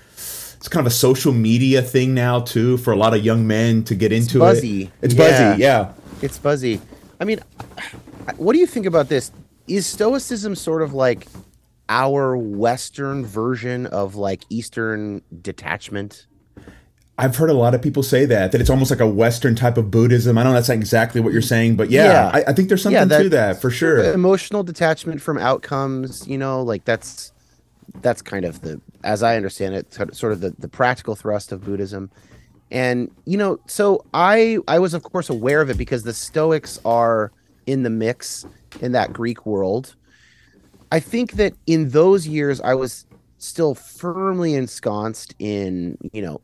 it's 0.56 0.68
kind 0.68 0.84
of 0.84 0.90
a 0.92 0.94
social 0.94 1.32
media 1.32 1.82
thing 1.82 2.14
now 2.14 2.40
too 2.40 2.78
for 2.78 2.92
a 2.92 2.96
lot 2.96 3.14
of 3.14 3.24
young 3.24 3.46
men 3.46 3.84
to 3.84 3.94
get 3.94 4.10
into 4.12 4.40
buzzy. 4.40 4.84
it. 4.84 4.90
It's 5.02 5.14
Yeah. 5.14 5.50
buzzy, 5.50 5.62
yeah. 5.62 5.92
It's 6.20 6.38
buzzy. 6.38 6.80
I 7.20 7.24
mean, 7.24 7.38
what 8.38 8.54
do 8.54 8.58
you 8.58 8.66
think 8.66 8.86
about 8.86 9.08
this? 9.08 9.30
Is 9.68 9.86
Stoicism 9.86 10.54
sort 10.56 10.82
of 10.82 10.94
like 10.94 11.26
our 11.88 12.36
Western 12.36 13.24
version 13.24 13.86
of 13.86 14.14
like 14.14 14.42
Eastern 14.50 15.22
detachment? 15.42 16.26
I've 17.20 17.34
heard 17.34 17.50
a 17.50 17.54
lot 17.54 17.74
of 17.74 17.82
people 17.82 18.04
say 18.04 18.26
that 18.26 18.52
that 18.52 18.60
it's 18.60 18.70
almost 18.70 18.90
like 18.92 19.00
a 19.00 19.08
Western 19.08 19.56
type 19.56 19.76
of 19.76 19.90
Buddhism. 19.90 20.38
I 20.38 20.44
know 20.44 20.52
that's 20.52 20.68
not 20.68 20.74
exactly 20.76 21.20
what 21.20 21.32
you're 21.32 21.42
mm. 21.42 21.48
saying, 21.48 21.76
but 21.76 21.90
yeah, 21.90 22.04
Yeah. 22.04 22.30
I, 22.32 22.44
I 22.50 22.52
think 22.52 22.68
there's 22.68 22.82
something 22.82 22.94
Yeah, 23.00 23.06
that- 23.06 23.22
to 23.24 23.28
that 23.30 23.60
for 23.60 23.70
sure. 23.70 24.12
Emotional 24.12 24.62
detachment 24.62 25.20
from 25.20 25.36
outcomes, 25.38 26.26
you 26.28 26.38
know, 26.38 26.62
like 26.62 26.84
that's 26.84 27.32
that's 28.02 28.22
kind 28.22 28.44
of 28.44 28.60
the 28.60 28.80
as 29.02 29.22
I 29.22 29.36
understand 29.36 29.74
it, 29.74 29.92
sort 29.92 30.10
of- 30.10 30.16
sort 30.16 30.32
of 30.32 30.40
the, 30.40 30.54
the 30.58 30.68
practical 30.68 31.16
thrust 31.16 31.50
of 31.50 31.64
Buddhism. 31.64 32.10
And 32.70 33.10
you 33.24 33.36
know, 33.36 33.58
so 33.66 34.04
I 34.14 34.58
I 34.68 34.78
was 34.78 34.94
of 34.94 35.02
course 35.02 35.28
aware 35.28 35.60
of 35.60 35.70
it 35.70 35.76
because 35.78 36.04
the 36.04 36.14
Stoics 36.14 36.78
are 36.84 37.32
in 37.66 37.82
the 37.82 37.90
mix 37.90 38.46
in 38.80 38.92
that 38.92 39.12
Greek 39.12 39.44
world. 39.44 39.96
I 40.90 41.00
think 41.00 41.32
that 41.32 41.54
in 41.66 41.90
those 41.90 42.26
years 42.26 42.60
I 42.60 42.74
was 42.74 43.06
still 43.38 43.74
firmly 43.74 44.54
ensconced 44.54 45.34
in, 45.38 45.96
you 46.12 46.22
know, 46.22 46.40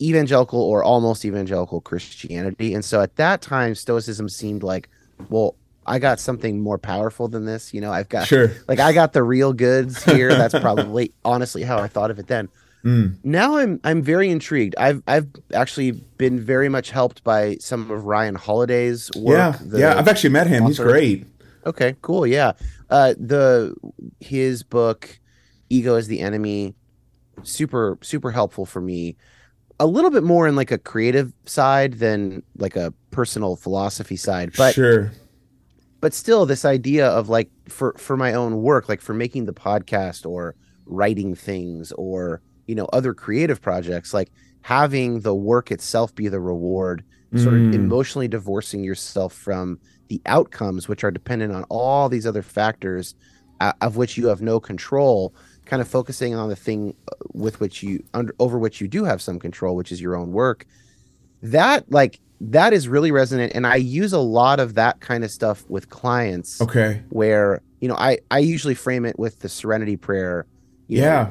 evangelical 0.00 0.60
or 0.60 0.84
almost 0.84 1.24
evangelical 1.24 1.80
Christianity. 1.80 2.74
And 2.74 2.84
so 2.84 3.00
at 3.00 3.16
that 3.16 3.42
time 3.42 3.74
Stoicism 3.74 4.28
seemed 4.28 4.62
like, 4.62 4.88
well, 5.28 5.56
I 5.86 5.98
got 5.98 6.20
something 6.20 6.60
more 6.60 6.78
powerful 6.78 7.28
than 7.28 7.46
this, 7.46 7.72
you 7.72 7.80
know, 7.80 7.90
I've 7.90 8.08
got 8.08 8.26
Sure. 8.26 8.52
like 8.68 8.78
I 8.78 8.92
got 8.92 9.12
the 9.14 9.22
real 9.22 9.52
goods 9.52 10.02
here. 10.12 10.28
That's 10.28 10.58
probably 10.58 11.12
honestly 11.24 11.62
how 11.62 11.78
I 11.78 11.88
thought 11.88 12.10
of 12.10 12.18
it 12.18 12.26
then. 12.26 12.48
Mm. 12.84 13.16
Now 13.24 13.56
I'm 13.56 13.80
I'm 13.82 14.02
very 14.02 14.30
intrigued. 14.30 14.76
I've 14.78 15.02
I've 15.08 15.26
actually 15.52 15.90
been 15.92 16.38
very 16.38 16.68
much 16.68 16.90
helped 16.90 17.24
by 17.24 17.56
some 17.56 17.90
of 17.90 18.04
Ryan 18.04 18.36
Holiday's 18.36 19.10
work. 19.16 19.58
Yeah, 19.66 19.78
yeah. 19.78 19.98
I've 19.98 20.06
actually 20.06 20.30
met 20.30 20.46
him. 20.46 20.64
He's 20.66 20.78
great. 20.78 21.26
Okay, 21.66 21.96
cool. 22.02 22.24
Yeah. 22.24 22.52
Uh 22.90 23.14
the 23.18 23.74
his 24.20 24.62
book 24.62 25.18
Ego 25.70 25.96
is 25.96 26.06
the 26.06 26.20
Enemy 26.20 26.74
super 27.42 27.98
super 28.02 28.30
helpful 28.30 28.66
for 28.66 28.80
me. 28.80 29.16
A 29.80 29.86
little 29.86 30.10
bit 30.10 30.24
more 30.24 30.48
in 30.48 30.56
like 30.56 30.72
a 30.72 30.78
creative 30.78 31.32
side 31.44 31.94
than 31.94 32.42
like 32.56 32.76
a 32.76 32.92
personal 33.10 33.56
philosophy 33.56 34.16
side. 34.16 34.52
But 34.56 34.74
sure. 34.74 35.12
but 36.00 36.14
still 36.14 36.46
this 36.46 36.64
idea 36.64 37.08
of 37.08 37.28
like 37.28 37.50
for 37.68 37.94
for 37.96 38.16
my 38.16 38.32
own 38.34 38.62
work 38.62 38.88
like 38.88 39.00
for 39.00 39.14
making 39.14 39.44
the 39.44 39.52
podcast 39.52 40.28
or 40.28 40.54
writing 40.86 41.34
things 41.34 41.92
or 41.92 42.40
you 42.66 42.74
know 42.74 42.86
other 42.86 43.14
creative 43.14 43.60
projects 43.60 44.14
like 44.14 44.30
having 44.62 45.20
the 45.20 45.34
work 45.34 45.70
itself 45.70 46.14
be 46.14 46.28
the 46.28 46.40
reward 46.40 47.04
sort 47.36 47.54
of 47.54 47.60
Mm. 47.60 47.74
emotionally 47.74 48.28
divorcing 48.28 48.82
yourself 48.82 49.32
from 49.34 49.78
the 50.08 50.20
outcomes 50.26 50.88
which 50.88 51.04
are 51.04 51.10
dependent 51.10 51.52
on 51.52 51.64
all 51.68 52.08
these 52.08 52.26
other 52.26 52.42
factors 52.42 53.14
uh, 53.60 53.72
of 53.82 53.96
which 53.96 54.16
you 54.16 54.28
have 54.28 54.40
no 54.40 54.58
control 54.60 55.34
kind 55.66 55.82
of 55.82 55.88
focusing 55.88 56.34
on 56.34 56.48
the 56.48 56.56
thing 56.56 56.94
uh, 57.10 57.14
with 57.34 57.60
which 57.60 57.82
you 57.82 58.02
under 58.14 58.34
over 58.38 58.58
which 58.58 58.80
you 58.80 58.88
do 58.88 59.04
have 59.04 59.20
some 59.20 59.38
control 59.38 59.76
which 59.76 59.92
is 59.92 60.00
your 60.00 60.16
own 60.16 60.32
work 60.32 60.64
that 61.42 61.90
like 61.90 62.20
that 62.40 62.72
is 62.72 62.88
really 62.88 63.10
resonant 63.10 63.52
and 63.54 63.66
i 63.66 63.76
use 63.76 64.12
a 64.12 64.18
lot 64.18 64.60
of 64.60 64.74
that 64.74 65.00
kind 65.00 65.24
of 65.24 65.30
stuff 65.30 65.64
with 65.68 65.88
clients 65.90 66.60
Okay. 66.60 67.02
where 67.10 67.60
you 67.80 67.88
know 67.88 67.96
i 67.96 68.18
i 68.30 68.38
usually 68.38 68.74
frame 68.74 69.04
it 69.04 69.18
with 69.18 69.38
the 69.40 69.48
serenity 69.48 69.96
prayer 69.96 70.46
you 70.86 71.00
know, 71.00 71.06
Yeah. 71.06 71.30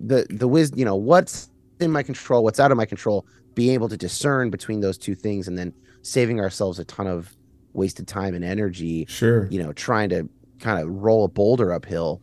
the 0.00 0.26
the 0.30 0.46
wisdom 0.48 0.78
you 0.78 0.84
know 0.84 0.96
what's 0.96 1.48
in 1.80 1.90
my 1.90 2.02
control 2.02 2.42
what's 2.44 2.60
out 2.60 2.70
of 2.70 2.76
my 2.76 2.84
control 2.86 3.26
being 3.54 3.72
able 3.74 3.88
to 3.88 3.96
discern 3.96 4.50
between 4.50 4.80
those 4.80 4.96
two 4.96 5.14
things 5.14 5.48
and 5.48 5.58
then 5.58 5.72
saving 6.02 6.40
ourselves 6.40 6.78
a 6.78 6.84
ton 6.84 7.06
of 7.06 7.34
wasted 7.74 8.06
time 8.08 8.34
and 8.34 8.44
energy 8.44 9.06
Sure. 9.08 9.46
you 9.50 9.62
know 9.62 9.72
trying 9.72 10.08
to 10.10 10.28
kind 10.60 10.80
of 10.82 10.88
roll 10.90 11.24
a 11.24 11.28
boulder 11.28 11.72
uphill 11.72 12.20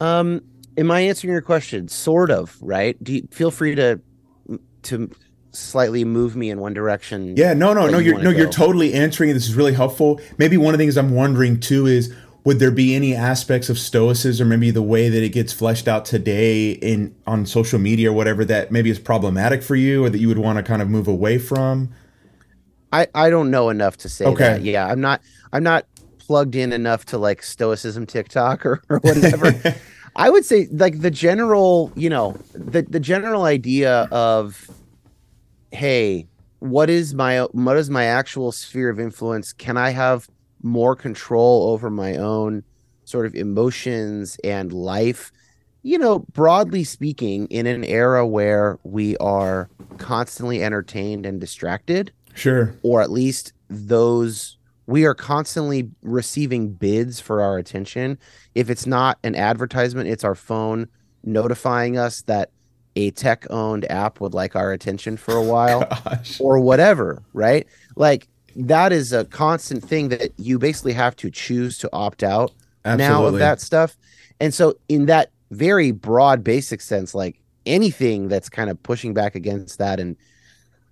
um 0.00 0.40
am 0.76 0.90
i 0.90 1.00
answering 1.00 1.32
your 1.32 1.42
question 1.42 1.88
sort 1.88 2.30
of 2.30 2.56
right 2.60 3.02
do 3.02 3.14
you 3.14 3.28
feel 3.30 3.50
free 3.50 3.74
to 3.74 4.00
to 4.82 5.10
slightly 5.52 6.04
move 6.04 6.36
me 6.36 6.50
in 6.50 6.60
one 6.60 6.74
direction 6.74 7.34
Yeah, 7.36 7.54
no, 7.54 7.72
no, 7.72 7.88
no. 7.88 7.98
you 7.98 8.12
You're 8.12 8.22
no, 8.22 8.30
you're 8.30 8.50
totally 8.50 8.92
answering. 8.92 9.30
it. 9.30 9.32
This 9.32 9.48
is 9.48 9.54
really 9.54 9.72
helpful. 9.72 10.20
Maybe 10.36 10.58
one 10.58 10.74
of 10.74 10.78
the 10.78 10.82
things 10.84 10.98
I'm 10.98 11.12
wondering 11.14 11.60
too 11.60 11.86
is 11.86 12.14
would 12.46 12.60
there 12.60 12.70
be 12.70 12.94
any 12.94 13.12
aspects 13.12 13.68
of 13.68 13.76
stoicism, 13.76 14.48
maybe 14.48 14.70
the 14.70 14.80
way 14.80 15.08
that 15.08 15.20
it 15.20 15.30
gets 15.30 15.52
fleshed 15.52 15.88
out 15.88 16.04
today 16.04 16.70
in 16.70 17.12
on 17.26 17.44
social 17.44 17.80
media 17.80 18.08
or 18.10 18.14
whatever 18.14 18.44
that 18.44 18.70
maybe 18.70 18.88
is 18.88 19.00
problematic 19.00 19.64
for 19.64 19.74
you, 19.74 20.04
or 20.04 20.10
that 20.10 20.18
you 20.18 20.28
would 20.28 20.38
want 20.38 20.56
to 20.56 20.62
kind 20.62 20.80
of 20.80 20.88
move 20.88 21.08
away 21.08 21.38
from? 21.38 21.92
I 22.92 23.08
I 23.16 23.30
don't 23.30 23.50
know 23.50 23.68
enough 23.68 23.96
to 23.98 24.08
say 24.08 24.24
Okay. 24.26 24.44
that. 24.44 24.62
Yeah, 24.62 24.86
I'm 24.86 25.00
not 25.00 25.22
I'm 25.52 25.64
not 25.64 25.86
plugged 26.20 26.54
in 26.54 26.72
enough 26.72 27.04
to 27.06 27.18
like 27.18 27.42
stoicism 27.42 28.06
TikTok 28.06 28.64
or, 28.64 28.80
or 28.88 29.00
whatever. 29.00 29.60
I 30.16 30.30
would 30.30 30.44
say 30.44 30.68
like 30.70 31.00
the 31.00 31.10
general, 31.10 31.92
you 31.96 32.08
know, 32.08 32.38
the 32.54 32.82
the 32.82 33.00
general 33.00 33.42
idea 33.42 34.06
of 34.12 34.70
hey, 35.72 36.28
what 36.60 36.88
is 36.90 37.12
my 37.12 37.40
what 37.50 37.76
is 37.76 37.90
my 37.90 38.04
actual 38.04 38.52
sphere 38.52 38.88
of 38.88 39.00
influence? 39.00 39.52
Can 39.52 39.76
I 39.76 39.90
have 39.90 40.28
more 40.62 40.96
control 40.96 41.70
over 41.70 41.90
my 41.90 42.16
own 42.16 42.62
sort 43.04 43.26
of 43.26 43.34
emotions 43.34 44.36
and 44.44 44.72
life? 44.72 45.32
You 45.82 45.98
know, 45.98 46.20
broadly 46.32 46.82
speaking, 46.84 47.46
in 47.46 47.66
an 47.66 47.84
era 47.84 48.26
where 48.26 48.78
we 48.82 49.16
are 49.18 49.68
constantly 49.98 50.62
entertained 50.62 51.24
and 51.26 51.40
distracted, 51.40 52.10
Sure. 52.34 52.74
or 52.82 53.00
at 53.00 53.10
least 53.10 53.52
those 53.68 54.58
we 54.88 55.04
are 55.04 55.14
constantly 55.14 55.90
receiving 56.02 56.68
bids 56.72 57.18
for 57.18 57.40
our 57.40 57.58
attention. 57.58 58.16
If 58.54 58.70
it's 58.70 58.86
not 58.86 59.18
an 59.24 59.34
advertisement, 59.34 60.08
it's 60.08 60.22
our 60.22 60.36
phone 60.36 60.86
notifying 61.24 61.98
us 61.98 62.22
that 62.22 62.50
a 62.94 63.10
tech 63.10 63.46
owned 63.50 63.84
app 63.90 64.20
would 64.20 64.32
like 64.32 64.54
our 64.54 64.70
attention 64.72 65.16
for 65.16 65.34
a 65.34 65.42
while 65.42 65.80
Gosh. 66.04 66.40
or 66.40 66.60
whatever, 66.60 67.22
right? 67.32 67.66
Like 67.96 68.28
that 68.56 68.92
is 68.92 69.12
a 69.12 69.24
constant 69.26 69.84
thing 69.84 70.08
that 70.08 70.32
you 70.38 70.58
basically 70.58 70.94
have 70.94 71.14
to 71.16 71.30
choose 71.30 71.78
to 71.78 71.90
opt 71.92 72.22
out 72.22 72.52
now 72.84 73.26
of 73.26 73.34
that 73.38 73.60
stuff. 73.60 73.96
And 74.40 74.52
so, 74.52 74.74
in 74.88 75.06
that 75.06 75.30
very 75.50 75.90
broad, 75.90 76.42
basic 76.42 76.80
sense, 76.80 77.14
like 77.14 77.40
anything 77.64 78.28
that's 78.28 78.48
kind 78.48 78.70
of 78.70 78.82
pushing 78.82 79.14
back 79.14 79.34
against 79.34 79.78
that 79.78 80.00
and 80.00 80.16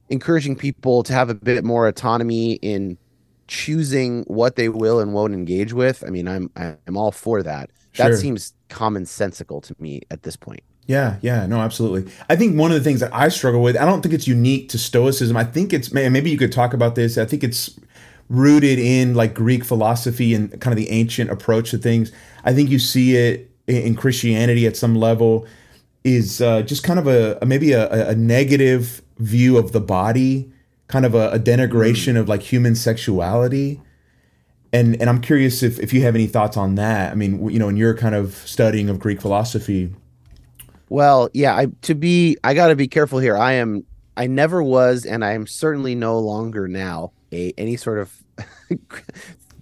encouraging 0.09 0.57
people 0.57 1.03
to 1.05 1.13
have 1.13 1.31
a 1.31 1.35
bit 1.35 1.65
more 1.65 1.87
autonomy 1.87 2.55
in 2.55 2.99
choosing 3.47 4.25
what 4.25 4.57
they 4.57 4.69
will 4.69 5.01
and 5.01 5.15
won't 5.15 5.35
engage 5.35 5.73
with. 5.73 6.05
I 6.07 6.11
mean, 6.11 6.29
I'm 6.29 6.51
I'm 6.57 6.97
all 6.97 7.13
for 7.13 7.43
that. 7.43 7.71
That 7.97 8.17
seems 8.17 8.55
commonsensical 8.69 9.63
to 9.63 9.77
me 9.79 10.03
at 10.11 10.23
this 10.23 10.37
point. 10.37 10.63
Yeah, 10.87 11.17
yeah, 11.23 11.47
no, 11.47 11.61
absolutely. 11.61 12.13
I 12.29 12.37
think 12.37 12.59
one 12.59 12.71
of 12.71 12.77
the 12.77 12.85
things 12.85 13.01
that 13.01 13.15
I 13.15 13.29
struggle 13.29 13.63
with, 13.63 13.77
I 13.77 13.87
don't 13.87 14.03
think 14.03 14.15
it's 14.15 14.29
unique 14.29 14.69
to 14.69 14.79
Stoicism. 14.79 15.37
I 15.37 15.45
think 15.45 15.73
it's, 15.73 15.93
man, 15.93 16.13
maybe 16.13 16.31
you 16.31 16.37
could 16.37 16.53
talk 16.53 16.75
about 16.75 16.95
this. 16.95 17.17
I 17.17 17.25
think 17.25 17.43
it's 17.43 17.79
rooted 18.29 18.79
in 18.79 19.15
like 19.15 19.35
Greek 19.35 19.65
philosophy 19.65 20.35
and 20.35 20.51
kind 20.61 20.73
of 20.73 20.77
the 20.77 20.91
ancient 20.91 21.31
approach 21.31 21.71
to 21.71 21.79
things. 21.79 22.13
I 22.45 22.53
think 22.53 22.69
you 22.69 22.79
see 22.79 23.17
it 23.17 23.51
in 23.67 23.95
Christianity 23.95 24.67
at 24.67 24.77
some 24.77 24.95
level 24.95 25.47
is 26.05 26.43
uh, 26.43 26.61
just 26.63 26.85
kind 26.85 26.99
of 26.99 27.07
a, 27.07 27.39
a 27.41 27.47
maybe 27.47 27.73
a, 27.73 28.11
a 28.11 28.15
negative 28.15 29.01
view 29.19 29.57
of 29.57 29.73
the 29.73 29.81
body, 29.81 30.53
kind 30.89 31.07
of 31.07 31.15
a, 31.15 31.31
a 31.31 31.39
denigration 31.39 32.19
of 32.19 32.29
like 32.29 32.43
human 32.43 32.75
sexuality. 32.75 33.81
And 34.71 35.01
and 35.01 35.09
I'm 35.09 35.21
curious 35.21 35.63
if, 35.63 35.79
if 35.79 35.95
you 35.95 36.03
have 36.03 36.15
any 36.15 36.27
thoughts 36.27 36.57
on 36.57 36.75
that. 36.75 37.13
I 37.13 37.15
mean, 37.15 37.49
you 37.49 37.59
know, 37.59 37.69
in 37.69 37.77
your 37.77 37.95
kind 37.95 38.15
of 38.15 38.35
studying 38.35 38.91
of 38.91 38.99
Greek 38.99 39.21
philosophy. 39.21 39.95
Well, 40.89 41.29
yeah, 41.33 41.57
I 41.57 41.67
to 41.83 41.95
be 41.95 42.37
I 42.45 42.55
got 42.55 42.69
to 42.69 42.77
be 42.77 42.89
careful 42.89 43.19
here. 43.19 43.37
I 43.37 43.53
am 43.53 43.85
I 44.17 44.27
never 44.27 44.63
was 44.63 45.05
and 45.05 45.25
I 45.25 45.33
am 45.33 45.47
certainly 45.47 45.95
no 45.95 46.19
longer 46.19 46.69
now 46.69 47.13
a 47.33 47.53
any 47.59 47.77
sort 47.77 47.99
of 47.99 48.23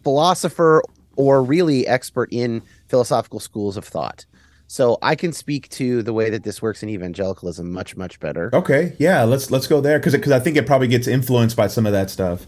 philosopher 0.02 0.82
or 1.16 1.42
really 1.42 1.86
expert 1.86 2.28
in 2.32 2.62
philosophical 2.88 3.40
schools 3.40 3.76
of 3.76 3.84
thought. 3.84 4.26
So 4.66 4.96
I 5.02 5.16
can 5.16 5.34
speak 5.34 5.68
to 5.70 6.02
the 6.02 6.14
way 6.14 6.30
that 6.30 6.44
this 6.44 6.62
works 6.62 6.82
in 6.82 6.88
evangelicalism 6.88 7.70
much 7.70 7.94
much 7.96 8.18
better. 8.20 8.50
Okay, 8.54 8.96
yeah, 8.98 9.22
let's 9.22 9.50
let's 9.50 9.66
go 9.66 9.80
there 9.80 9.98
because 9.98 10.14
because 10.14 10.32
I 10.32 10.40
think 10.40 10.56
it 10.56 10.66
probably 10.66 10.88
gets 10.88 11.06
influenced 11.06 11.56
by 11.56 11.66
some 11.66 11.84
of 11.84 11.92
that 11.92 12.08
stuff. 12.10 12.46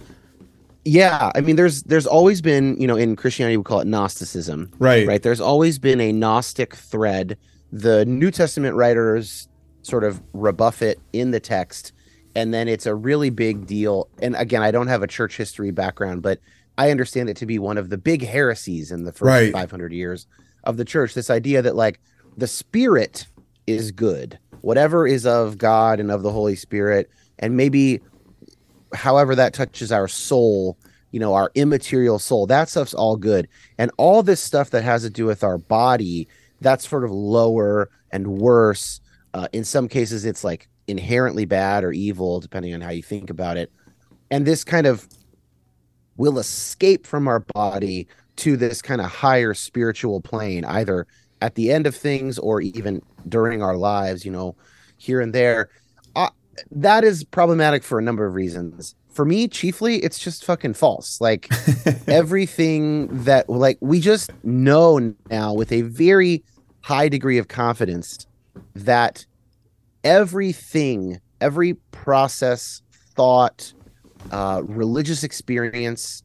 Yeah, 0.86 1.30
I 1.34 1.42
mean 1.42 1.56
there's 1.56 1.82
there's 1.82 2.06
always 2.06 2.40
been, 2.40 2.80
you 2.80 2.86
know, 2.86 2.96
in 2.96 3.14
Christianity 3.16 3.56
we 3.58 3.62
call 3.62 3.80
it 3.80 3.86
gnosticism. 3.86 4.70
Right. 4.78 5.06
right 5.06 5.22
there's 5.22 5.40
always 5.40 5.78
been 5.78 6.00
a 6.00 6.12
gnostic 6.12 6.74
thread 6.74 7.36
the 7.74 8.04
new 8.06 8.30
testament 8.30 8.76
writers 8.76 9.48
sort 9.82 10.04
of 10.04 10.22
rebuff 10.32 10.80
it 10.80 10.98
in 11.12 11.32
the 11.32 11.40
text 11.40 11.92
and 12.36 12.54
then 12.54 12.68
it's 12.68 12.86
a 12.86 12.94
really 12.94 13.30
big 13.30 13.66
deal 13.66 14.08
and 14.22 14.36
again 14.36 14.62
i 14.62 14.70
don't 14.70 14.86
have 14.86 15.02
a 15.02 15.08
church 15.08 15.36
history 15.36 15.72
background 15.72 16.22
but 16.22 16.38
i 16.78 16.90
understand 16.92 17.28
it 17.28 17.36
to 17.36 17.46
be 17.46 17.58
one 17.58 17.76
of 17.76 17.90
the 17.90 17.98
big 17.98 18.24
heresies 18.24 18.92
in 18.92 19.02
the 19.04 19.12
first 19.12 19.22
Right. 19.22 19.52
500 19.52 19.92
years 19.92 20.26
of 20.62 20.76
the 20.76 20.84
church 20.84 21.14
this 21.14 21.30
idea 21.30 21.62
that 21.62 21.74
like 21.74 21.98
the 22.36 22.46
spirit 22.46 23.26
is 23.66 23.90
good 23.90 24.38
whatever 24.60 25.04
is 25.06 25.26
of 25.26 25.58
god 25.58 25.98
and 25.98 26.12
of 26.12 26.22
the 26.22 26.30
holy 26.30 26.54
spirit 26.56 27.10
and 27.40 27.56
maybe 27.56 28.00
however 28.94 29.34
that 29.34 29.52
touches 29.52 29.90
our 29.90 30.06
soul, 30.08 30.78
you 31.10 31.20
know, 31.20 31.34
our 31.34 31.50
immaterial 31.56 32.18
soul, 32.20 32.46
that 32.46 32.68
stuff's 32.68 32.94
all 32.94 33.16
good. 33.16 33.48
And 33.76 33.90
all 33.96 34.22
this 34.22 34.40
stuff 34.40 34.70
that 34.70 34.84
has 34.84 35.02
to 35.02 35.10
do 35.10 35.26
with 35.26 35.42
our 35.42 35.58
body, 35.58 36.28
that's 36.64 36.88
sort 36.88 37.04
of 37.04 37.12
lower 37.12 37.90
and 38.10 38.26
worse. 38.26 39.00
Uh, 39.34 39.46
in 39.52 39.62
some 39.62 39.86
cases, 39.86 40.24
it's 40.24 40.42
like 40.42 40.68
inherently 40.88 41.44
bad 41.44 41.84
or 41.84 41.92
evil, 41.92 42.40
depending 42.40 42.74
on 42.74 42.80
how 42.80 42.90
you 42.90 43.02
think 43.02 43.30
about 43.30 43.56
it. 43.56 43.70
And 44.30 44.46
this 44.46 44.64
kind 44.64 44.86
of 44.86 45.06
will 46.16 46.38
escape 46.38 47.06
from 47.06 47.28
our 47.28 47.40
body 47.40 48.08
to 48.36 48.56
this 48.56 48.82
kind 48.82 49.00
of 49.00 49.10
higher 49.10 49.54
spiritual 49.54 50.20
plane, 50.20 50.64
either 50.64 51.06
at 51.40 51.54
the 51.54 51.70
end 51.70 51.86
of 51.86 51.94
things 51.94 52.38
or 52.38 52.60
even 52.60 53.02
during 53.28 53.62
our 53.62 53.76
lives, 53.76 54.24
you 54.24 54.32
know, 54.32 54.56
here 54.96 55.20
and 55.20 55.32
there. 55.32 55.68
Uh, 56.16 56.30
that 56.70 57.04
is 57.04 57.24
problematic 57.24 57.82
for 57.82 57.98
a 57.98 58.02
number 58.02 58.26
of 58.26 58.34
reasons. 58.34 58.94
For 59.10 59.24
me, 59.24 59.46
chiefly, 59.46 59.96
it's 59.98 60.18
just 60.18 60.44
fucking 60.44 60.74
false. 60.74 61.20
Like 61.20 61.48
everything 62.08 63.08
that, 63.24 63.48
like, 63.48 63.78
we 63.80 64.00
just 64.00 64.30
know 64.42 65.14
now 65.30 65.52
with 65.52 65.70
a 65.70 65.82
very 65.82 66.42
high 66.84 67.08
degree 67.08 67.38
of 67.38 67.48
confidence 67.48 68.26
that 68.74 69.24
everything, 70.04 71.18
every 71.40 71.72
process, 71.92 72.82
thought, 73.16 73.72
uh, 74.32 74.60
religious 74.64 75.24
experience, 75.24 76.22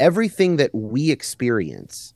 everything 0.00 0.56
that 0.56 0.74
we 0.74 1.12
experience, 1.12 2.14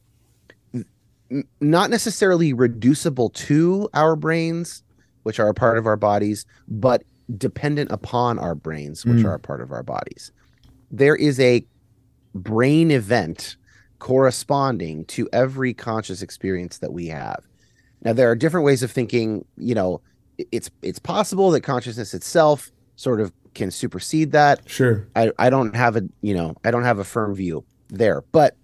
n- 0.74 1.44
not 1.60 1.88
necessarily 1.88 2.52
reducible 2.52 3.30
to 3.30 3.88
our 3.94 4.16
brains, 4.16 4.82
which 5.22 5.38
are 5.38 5.48
a 5.48 5.54
part 5.54 5.78
of 5.78 5.86
our 5.86 5.96
bodies, 5.96 6.44
but 6.66 7.04
dependent 7.38 7.92
upon 7.92 8.36
our 8.40 8.56
brains, 8.56 9.06
which 9.06 9.18
Mm. 9.18 9.26
are 9.26 9.34
a 9.34 9.38
part 9.40 9.60
of 9.60 9.70
our 9.70 9.84
bodies. 9.84 10.32
There 10.90 11.14
is 11.14 11.38
a 11.38 11.64
brain 12.34 12.90
event 12.90 13.56
corresponding 14.00 15.04
to 15.06 15.28
every 15.32 15.72
conscious 15.72 16.20
experience 16.20 16.78
that 16.78 16.92
we 16.92 17.06
have. 17.06 17.46
Now 18.02 18.12
there 18.12 18.30
are 18.30 18.36
different 18.36 18.64
ways 18.64 18.82
of 18.82 18.90
thinking, 18.90 19.44
you 19.56 19.74
know, 19.74 20.00
it's 20.50 20.70
it's 20.82 20.98
possible 20.98 21.50
that 21.52 21.62
consciousness 21.62 22.14
itself 22.14 22.70
sort 22.96 23.20
of 23.20 23.32
can 23.54 23.70
supersede 23.70 24.32
that. 24.32 24.60
Sure. 24.68 25.08
I, 25.16 25.32
I 25.38 25.50
don't 25.50 25.74
have 25.74 25.96
a 25.96 26.02
you 26.20 26.34
know 26.34 26.54
I 26.64 26.70
don't 26.70 26.84
have 26.84 26.98
a 26.98 27.04
firm 27.04 27.34
view 27.34 27.64
there, 27.88 28.22
but 28.32 28.56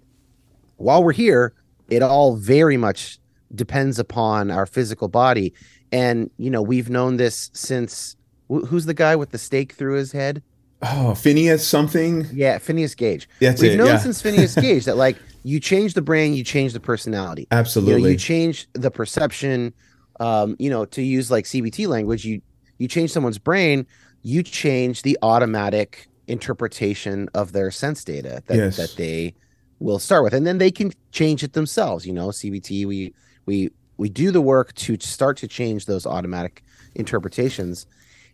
while 0.76 1.02
we're 1.02 1.12
here, 1.12 1.54
it 1.88 2.02
all 2.02 2.36
very 2.36 2.76
much 2.76 3.18
depends 3.54 3.98
upon 3.98 4.50
our 4.50 4.66
physical 4.66 5.08
body. 5.08 5.52
And, 5.92 6.30
you 6.38 6.50
know, 6.50 6.62
we've 6.62 6.90
known 6.90 7.16
this 7.16 7.50
since 7.52 8.16
who's 8.48 8.86
the 8.86 8.94
guy 8.94 9.16
with 9.16 9.30
the 9.30 9.38
stake 9.38 9.72
through 9.72 9.96
his 9.96 10.12
head? 10.12 10.42
Oh, 10.82 11.14
Phineas 11.14 11.66
something? 11.66 12.26
Yeah, 12.32 12.58
Phineas 12.58 12.94
Gage. 12.94 13.28
That's 13.40 13.62
We've 13.62 13.72
it, 13.72 13.76
known 13.76 13.86
yeah. 13.86 13.98
since 13.98 14.20
Phineas 14.20 14.54
Gage 14.60 14.84
that 14.86 14.96
like 14.96 15.16
you 15.44 15.60
change 15.60 15.94
the 15.94 16.02
brain, 16.02 16.34
you 16.34 16.44
change 16.44 16.72
the 16.72 16.80
personality. 16.80 17.42
You 17.42 17.48
know, 17.52 17.58
Absolutely. 17.58 18.12
you 18.12 18.18
change 18.18 18.68
the 18.72 18.90
perception. 18.90 19.72
Um, 20.20 20.56
you 20.58 20.70
know, 20.70 20.84
to 20.86 21.02
use 21.02 21.30
like 21.30 21.44
CBT 21.44 21.86
language, 21.88 22.24
you 22.24 22.40
you 22.78 22.88
change 22.88 23.10
someone's 23.12 23.38
brain, 23.38 23.86
you 24.22 24.42
change 24.42 25.02
the 25.02 25.16
automatic 25.22 26.08
interpretation 26.26 27.28
of 27.34 27.52
their 27.52 27.70
sense 27.70 28.04
data 28.04 28.42
that, 28.46 28.56
Yes. 28.56 28.76
that 28.76 28.94
they 28.96 29.34
will 29.80 29.98
start 29.98 30.22
with. 30.24 30.32
And 30.34 30.46
then 30.46 30.58
they 30.58 30.70
can 30.70 30.92
change 31.10 31.42
it 31.42 31.52
themselves. 31.52 32.06
You 32.06 32.12
know, 32.12 32.28
CBT, 32.28 32.86
we 32.86 33.14
we 33.46 33.70
we 33.98 34.08
do 34.08 34.30
the 34.32 34.40
work 34.40 34.74
to 34.74 34.96
start 35.00 35.36
to 35.38 35.48
change 35.48 35.86
those 35.86 36.06
automatic 36.06 36.62
interpretations, 36.94 37.86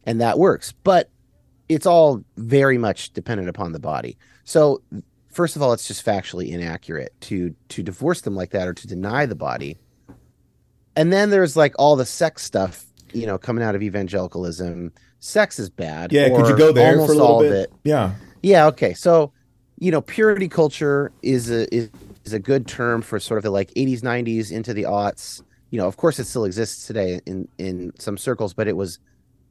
and 0.05 0.21
that 0.21 0.39
works. 0.39 0.73
But 0.83 1.11
it's 1.69 1.87
all 1.87 2.25
very 2.37 2.79
much 2.79 3.13
dependent 3.13 3.49
upon 3.49 3.73
the 3.73 3.81
body. 3.81 4.17
So 4.45 4.83
first 5.31 5.57
of 5.57 5.63
all, 5.63 5.73
it's 5.73 5.87
just 5.87 6.05
factually 6.05 6.51
inaccurate 6.51 7.15
to 7.23 7.55
to 7.69 7.83
divorce 7.83 8.23
them 8.23 8.35
like 8.35 8.51
that 8.51 8.67
or 8.67 8.75
to 8.75 8.87
deny 8.87 9.27
the 9.27 9.35
body. 9.35 9.79
And 10.97 11.13
then 11.13 11.31
there's 11.31 11.57
like 11.57 11.75
all 11.79 11.95
the 11.95 12.07
sex 12.07 12.43
stuff, 12.43 12.85
you 13.13 13.27
know, 13.27 13.39
coming 13.39 13.63
out 13.63 13.75
of 13.75 13.83
evangelicalism. 13.83 14.93
Sex 15.21 15.59
is 15.59 15.71
bad. 15.71 16.13
yeah, 16.13 16.29
could 16.29 16.49
you 16.49 16.57
go 16.57 16.73
there 16.73 16.95
for 16.95 17.13
a 17.13 17.17
little 17.17 17.41
bit? 17.41 17.53
it. 17.53 17.73
Yeah. 17.85 18.15
Yeah, 18.43 18.67
okay. 18.67 18.95
So, 18.95 19.33
you 19.79 19.91
know, 19.91 20.01
purity 20.01 20.49
culture 20.49 21.13
is 21.23 21.51
a 21.51 21.73
is, 21.75 21.91
is 22.25 22.33
a 22.33 22.39
good 22.39 22.67
term 22.67 23.03
for 23.03 23.21
sort 23.21 23.39
of 23.39 23.45
the 23.45 23.51
like 23.51 23.71
80s, 23.75 24.01
90s 24.01 24.51
into 24.51 24.75
the 24.75 24.85
aughts. 24.85 25.43
You 25.71 25.79
know, 25.79 25.87
of 25.87 25.97
course 25.97 26.19
it 26.19 26.25
still 26.25 26.45
exists 26.45 26.87
today 26.87 27.21
in 27.27 27.49
in 27.59 27.93
some 27.99 28.17
circles, 28.17 28.55
but 28.55 28.67
it 28.69 28.77
was 28.77 28.99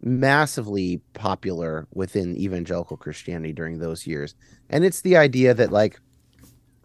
massively 0.02 1.02
popular 1.14 1.88
within 1.94 2.36
evangelical 2.38 2.98
Christianity 2.98 3.54
during 3.54 3.80
those 3.80 4.06
years. 4.08 4.36
And 4.70 4.86
it's 4.86 5.02
the 5.02 5.18
idea 5.18 5.54
that 5.54 5.72
like 5.72 6.00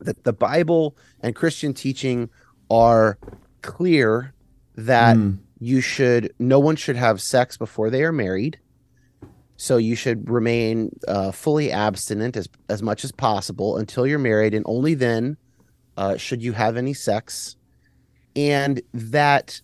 that 0.00 0.24
the 0.24 0.32
Bible 0.32 0.96
and 1.20 1.34
Christian 1.36 1.74
teaching 1.74 2.28
are 2.70 3.18
clear 3.62 4.32
that 4.76 5.16
Mm. 5.16 5.38
you 5.60 5.80
should 5.80 6.32
no 6.38 6.58
one 6.58 6.74
should 6.76 6.96
have 6.96 7.20
sex 7.20 7.56
before 7.56 7.90
they 7.90 8.02
are 8.02 8.12
married 8.12 8.58
so 9.56 9.76
you 9.76 9.94
should 9.94 10.28
remain 10.28 10.90
uh, 11.06 11.30
fully 11.30 11.70
abstinent 11.70 12.36
as 12.36 12.48
as 12.68 12.82
much 12.82 13.04
as 13.04 13.12
possible 13.12 13.76
until 13.76 14.06
you're 14.06 14.18
married 14.18 14.54
and 14.54 14.64
only 14.66 14.94
then 14.94 15.36
uh, 15.98 16.16
should 16.16 16.42
you 16.42 16.52
have 16.52 16.76
any 16.76 16.94
sex 16.94 17.56
and 18.34 18.80
that 18.94 19.60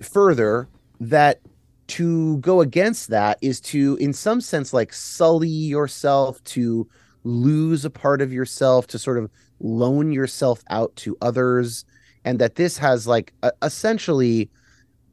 further 0.00 0.68
that 1.00 1.40
to 1.86 2.38
go 2.38 2.60
against 2.60 3.08
that 3.10 3.38
is 3.42 3.60
to 3.60 3.96
in 4.00 4.12
some 4.12 4.40
sense 4.40 4.72
like 4.72 4.92
sully 4.92 5.48
yourself 5.48 6.42
to 6.44 6.88
lose 7.24 7.84
a 7.84 7.90
part 7.90 8.20
of 8.22 8.32
yourself 8.32 8.86
to 8.86 8.98
sort 8.98 9.18
of 9.18 9.30
loan 9.60 10.12
yourself 10.12 10.62
out 10.70 10.94
to 10.96 11.16
others 11.20 11.84
and 12.24 12.38
that 12.38 12.54
this 12.54 12.78
has 12.78 13.06
like 13.06 13.32
a, 13.42 13.52
essentially 13.62 14.48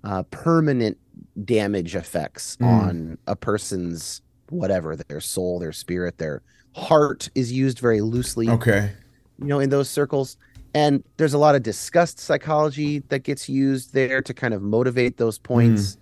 uh, 0.03 0.23
permanent 0.31 0.97
damage 1.45 1.95
effects 1.95 2.57
Mm. 2.61 2.65
on 2.67 3.17
a 3.27 3.35
person's 3.35 4.21
whatever 4.49 4.95
their 4.95 5.19
soul 5.21 5.59
their 5.59 5.71
spirit 5.73 6.17
their 6.17 6.41
heart 6.75 7.29
is 7.35 7.51
used 7.51 7.79
very 7.79 8.01
loosely 8.01 8.49
Okay. 8.49 8.91
you 9.39 9.45
know 9.45 9.59
in 9.59 9.69
those 9.69 9.89
circles 9.89 10.37
and 10.73 11.03
there's 11.17 11.33
a 11.33 11.37
lot 11.37 11.53
of 11.55 11.63
disgust 11.63 12.17
psychology 12.19 12.99
that 13.09 13.19
gets 13.23 13.49
used 13.49 13.93
there 13.93 14.21
to 14.21 14.33
kind 14.33 14.53
of 14.53 14.61
motivate 14.61 15.17
those 15.17 15.37
points 15.37 15.97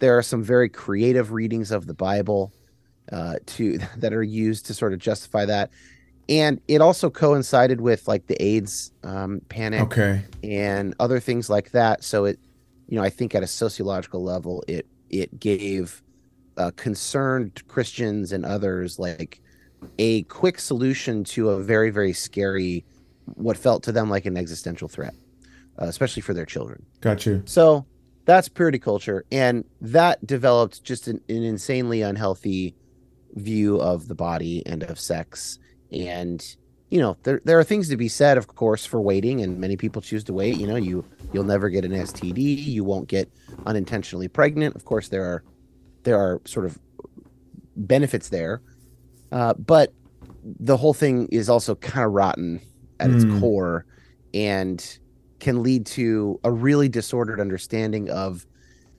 there 0.00 0.16
are 0.18 0.22
some 0.22 0.42
very 0.42 0.68
creative 0.68 1.32
readings 1.32 1.70
of 1.70 1.86
the 1.86 1.94
bible 1.94 2.52
uh, 3.12 3.36
to 3.46 3.78
that 3.96 4.12
are 4.12 4.22
used 4.22 4.66
to 4.66 4.74
sort 4.74 4.92
of 4.92 4.98
justify 4.98 5.44
that 5.44 5.70
and 6.30 6.60
it 6.68 6.80
also 6.80 7.10
coincided 7.10 7.80
with 7.80 8.06
like 8.06 8.26
the 8.28 8.40
aids 8.40 8.92
um, 9.02 9.40
panic 9.48 9.80
Okay. 9.82 10.22
and 10.44 10.94
other 11.00 11.18
things 11.18 11.50
like 11.50 11.72
that. 11.72 12.04
So 12.04 12.24
it, 12.24 12.38
you 12.86 12.96
know, 12.96 13.02
I 13.02 13.10
think 13.10 13.34
at 13.34 13.42
a 13.42 13.48
sociological 13.48 14.22
level, 14.22 14.62
it 14.68 14.86
it 15.10 15.40
gave 15.40 16.00
uh, 16.56 16.70
concerned 16.76 17.60
Christians 17.66 18.30
and 18.30 18.44
others 18.44 18.96
like 18.96 19.40
a 19.98 20.22
quick 20.24 20.60
solution 20.60 21.24
to 21.24 21.50
a 21.50 21.60
very 21.60 21.90
very 21.90 22.12
scary, 22.12 22.84
what 23.24 23.56
felt 23.56 23.82
to 23.84 23.92
them 23.92 24.08
like 24.08 24.24
an 24.24 24.36
existential 24.36 24.86
threat, 24.86 25.14
uh, 25.82 25.86
especially 25.86 26.22
for 26.22 26.32
their 26.32 26.46
children. 26.46 26.86
Got 27.00 27.26
you. 27.26 27.42
So 27.44 27.86
that's 28.30 28.48
purity 28.48 28.78
culture, 28.78 29.24
and 29.30 29.64
that 29.80 30.24
developed 30.26 30.82
just 30.84 31.08
an, 31.08 31.20
an 31.28 31.42
insanely 31.42 32.02
unhealthy 32.02 32.74
view 33.34 33.80
of 33.80 34.08
the 34.08 34.14
body 34.14 34.62
and 34.66 34.82
of 34.84 34.98
sex. 34.98 35.58
And 35.92 36.44
you 36.90 36.98
know, 36.98 37.16
there 37.22 37.40
there 37.44 37.58
are 37.58 37.64
things 37.64 37.88
to 37.88 37.96
be 37.96 38.08
said, 38.08 38.36
of 38.38 38.46
course, 38.48 38.84
for 38.86 39.00
waiting, 39.00 39.40
and 39.42 39.58
many 39.58 39.76
people 39.76 40.02
choose 40.02 40.24
to 40.24 40.32
wait. 40.32 40.56
You 40.56 40.66
know, 40.66 40.76
you 40.76 41.04
you'll 41.32 41.44
never 41.44 41.68
get 41.68 41.84
an 41.84 41.92
STD, 41.92 42.38
you 42.66 42.82
won't 42.84 43.08
get 43.08 43.30
unintentionally 43.66 44.28
pregnant. 44.28 44.74
Of 44.76 44.84
course, 44.84 45.08
there 45.08 45.24
are 45.24 45.44
there 46.02 46.18
are 46.18 46.40
sort 46.46 46.66
of 46.66 46.78
benefits 47.76 48.28
there, 48.30 48.60
uh, 49.32 49.54
but 49.54 49.92
the 50.42 50.76
whole 50.76 50.94
thing 50.94 51.28
is 51.30 51.48
also 51.48 51.74
kind 51.76 52.04
of 52.06 52.12
rotten 52.12 52.60
at 52.98 53.10
its 53.10 53.24
Mm. 53.24 53.40
core, 53.40 53.86
and 54.34 54.98
can 55.40 55.62
lead 55.62 55.86
to 55.86 56.38
a 56.44 56.52
really 56.52 56.88
disordered 56.88 57.40
understanding 57.40 58.10
of 58.10 58.46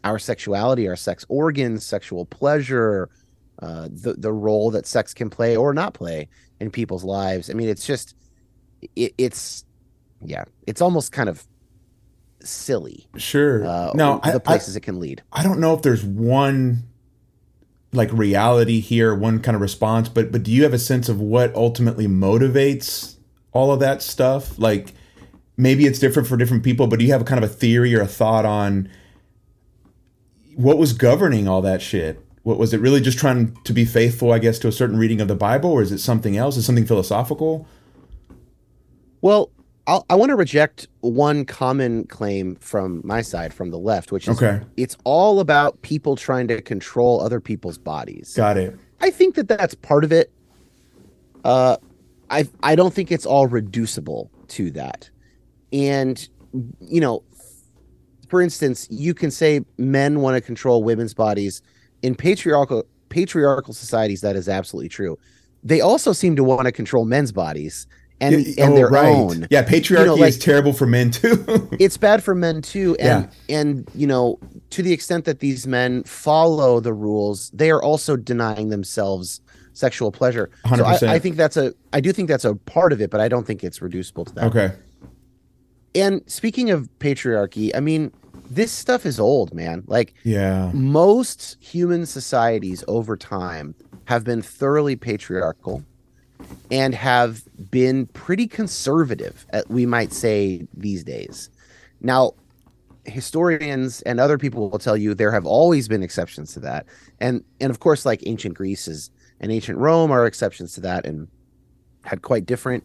our 0.04 0.20
sexuality, 0.20 0.88
our 0.88 0.96
sex 0.96 1.26
organs, 1.30 1.86
sexual 1.86 2.26
pleasure, 2.26 3.10
uh, 3.62 3.88
the 3.92 4.14
the 4.18 4.34
role 4.34 4.72
that 4.72 4.88
sex 4.88 5.14
can 5.14 5.30
play 5.30 5.56
or 5.56 5.74
not 5.74 5.94
play 5.94 6.28
in 6.60 6.72
people's 6.72 7.04
lives. 7.04 7.50
I 7.50 7.54
mean, 7.54 7.70
it's 7.70 7.86
just 7.86 8.16
it, 8.96 9.14
it's 9.18 9.66
yeah, 10.24 10.46
it's 10.66 10.82
almost 10.82 11.12
kind 11.12 11.30
of 11.30 11.46
silly. 12.42 13.08
Sure. 13.18 13.66
Uh, 13.66 13.92
now, 13.94 14.18
the 14.20 14.36
I, 14.36 14.40
places 14.40 14.76
it 14.76 14.82
can 14.82 15.00
lead. 15.00 15.22
I 15.32 15.44
don't 15.44 15.60
know 15.60 15.74
if 15.76 15.82
there's 15.82 16.04
one 16.04 16.84
like 17.94 18.12
reality 18.14 18.80
here, 18.80 19.14
one 19.14 19.40
kind 19.42 19.56
of 19.56 19.62
response, 19.62 20.10
but 20.10 20.32
but 20.32 20.44
do 20.44 20.52
you 20.52 20.64
have 20.64 20.74
a 20.74 20.80
sense 20.80 21.10
of 21.10 21.20
what 21.20 21.54
ultimately 21.56 22.08
motivates 22.08 23.18
all 23.52 23.72
of 23.72 23.80
that 23.82 24.02
stuff? 24.02 24.58
Like 24.58 24.94
maybe 25.58 25.86
it's 25.86 26.00
different 26.00 26.28
for 26.28 26.38
different 26.38 26.64
people, 26.64 26.88
but 26.88 27.00
do 27.00 27.06
you 27.06 27.12
have 27.12 27.22
a 27.22 27.26
kind 27.26 27.44
of 27.44 27.50
a 27.50 27.54
theory 27.54 27.96
or 27.96 28.02
a 28.02 28.08
thought 28.08 28.46
on 28.46 28.90
what 30.56 30.78
was 30.78 30.94
governing 30.94 31.48
all 31.48 31.62
that 31.62 31.82
shit? 31.82 32.20
What 32.44 32.58
was 32.58 32.74
it 32.74 32.80
really 32.80 33.02
just 33.02 33.20
trying 33.20 33.56
to 33.66 33.74
be 33.74 33.86
faithful, 33.86 34.32
I 34.32 34.40
guess, 34.40 34.58
to 34.60 34.68
a 34.68 34.72
certain 34.72 34.98
reading 34.98 35.22
of 35.22 35.28
the 35.28 35.36
Bible, 35.36 35.72
or 35.72 35.82
is 35.82 35.92
it 35.92 36.00
something 36.00 36.36
else? 36.38 36.58
Is 36.58 36.64
it 36.64 36.66
something 36.66 36.86
philosophical? 36.86 37.68
Well, 39.22 39.52
I'll, 39.86 40.06
I 40.10 40.16
want 40.16 40.30
to 40.30 40.36
reject 40.36 40.88
one 41.02 41.46
common 41.46 42.06
claim 42.06 42.56
from 42.56 43.02
my 43.04 43.22
side, 43.22 43.54
from 43.54 43.70
the 43.70 43.78
left, 43.78 44.12
which 44.12 44.28
is 44.28 44.42
Okay. 44.42 44.62
it's 44.78 44.98
all 45.04 45.40
about 45.40 45.82
people 45.84 46.16
trying 46.16 46.48
to 46.48 46.62
control 46.62 47.22
other 47.22 47.40
people's 47.40 47.78
bodies. 47.78 48.34
Got 48.36 48.58
it. 48.58 48.76
I 49.00 49.12
think 49.12 49.36
that 49.36 49.48
that's 49.48 49.76
part 49.76 50.04
of 50.04 50.12
it. 50.12 50.32
Uh, 51.44 51.78
I 52.30 52.48
I 52.64 52.76
don't 52.76 52.94
think 52.94 53.12
it's 53.12 53.26
all 53.26 53.48
reducible 53.48 54.32
to 54.50 54.72
that. 54.72 55.10
And 55.72 56.28
you 56.80 57.02
know, 57.02 57.24
for 58.30 58.42
instance, 58.42 58.88
you 58.90 59.14
can 59.14 59.32
say 59.32 59.62
men 59.78 60.22
want 60.22 60.36
to 60.36 60.42
control 60.42 60.84
women's 60.84 61.14
bodies 61.14 61.62
in 62.02 62.16
patriarchal 62.16 62.84
patriarchal 63.10 63.74
societies. 63.74 64.22
That 64.22 64.36
is 64.36 64.48
absolutely 64.50 64.90
true. 64.90 65.18
They 65.64 65.82
also 65.82 66.14
seem 66.14 66.36
to 66.38 66.44
want 66.44 66.66
to 66.66 66.72
control 66.72 67.06
men's 67.06 67.32
bodies 67.32 67.86
and 68.20 68.46
Yeah, 68.46 68.66
and 68.66 68.74
oh, 68.74 68.76
their 68.76 68.88
right. 68.88 69.08
own. 69.08 69.48
Yeah, 69.52 69.64
patriarchy 69.64 70.18
like- 70.18 70.30
is 70.30 70.40
terrible 70.40 70.74
for 70.74 70.88
men 70.88 71.12
too. 71.12 71.46
It's 71.80 71.98
bad 71.98 72.24
for 72.24 72.34
men 72.36 72.62
too, 72.62 72.96
and 73.00 73.30
and 73.50 73.90
you 73.96 74.08
know 74.08 74.40
to 74.72 74.82
the 74.82 74.94
extent 74.94 75.26
that 75.26 75.40
these 75.40 75.68
men 75.68 76.04
follow 76.04 76.80
the 76.80 76.94
rules, 76.94 77.50
they 77.54 77.70
are 77.70 77.82
also 77.82 78.16
denying 78.16 78.70
themselves 78.70 79.42
sexual 79.74 80.12
pleasure. 80.12 80.50
So 80.78 80.84
I, 80.86 80.96
100%. 80.96 81.08
I 81.08 81.20
think 81.20 81.36
that's 81.38 81.58
a 81.58 81.74
I 81.94 82.02
do 82.02 82.12
think 82.12 82.28
that's 82.28 82.46
a 82.46 82.56
part 82.56 82.94
of 82.94 83.02
it, 83.02 83.10
but 83.10 83.20
I 83.22 83.28
don't 83.28 83.46
think 83.46 83.64
it's 83.64 83.82
reducible 83.82 84.26
to 84.26 84.34
that. 84.36 84.44
okay. 84.46 84.72
And 85.96 86.22
speaking 86.28 86.70
of 86.70 86.90
patriarchy, 87.00 87.72
I 87.76 87.80
mean, 87.80 88.12
this 88.50 88.72
stuff 88.72 89.06
is 89.06 89.20
old, 89.20 89.54
man. 89.54 89.84
Like 89.88 90.14
Yeah. 90.24 90.72
most 90.74 91.58
human 91.60 92.06
societies 92.06 92.84
over 92.88 93.16
time 93.18 93.76
have 94.06 94.24
been 94.24 94.42
thoroughly 94.42 94.96
patriarchal 94.96 95.84
and 96.70 96.94
have 96.94 97.44
been 97.70 98.08
pretty 98.08 98.48
conservative, 98.48 99.46
we 99.68 99.86
might 99.86 100.12
say 100.12 100.68
these 100.74 101.04
days. 101.04 101.50
Now, 102.02 102.34
historians 103.06 104.02
and 104.04 104.20
other 104.20 104.38
people 104.38 104.70
will 104.70 104.80
tell 104.80 104.98
you 104.98 105.14
there 105.14 105.32
have 105.32 105.46
always 105.46 105.88
been 105.88 106.04
exceptions 106.04 106.54
to 106.54 106.60
that. 106.62 106.86
And 107.20 107.44
and 107.60 107.70
of 107.72 107.80
course 107.80 108.06
like 108.06 108.22
ancient 108.26 108.54
Greece 108.56 108.88
is 108.88 109.12
and 109.40 109.52
ancient 109.52 109.78
Rome 109.78 110.12
are 110.12 110.26
exceptions 110.26 110.74
to 110.74 110.82
that 110.82 111.06
and 111.06 111.28
had 112.04 112.22
quite 112.22 112.46
different 112.46 112.84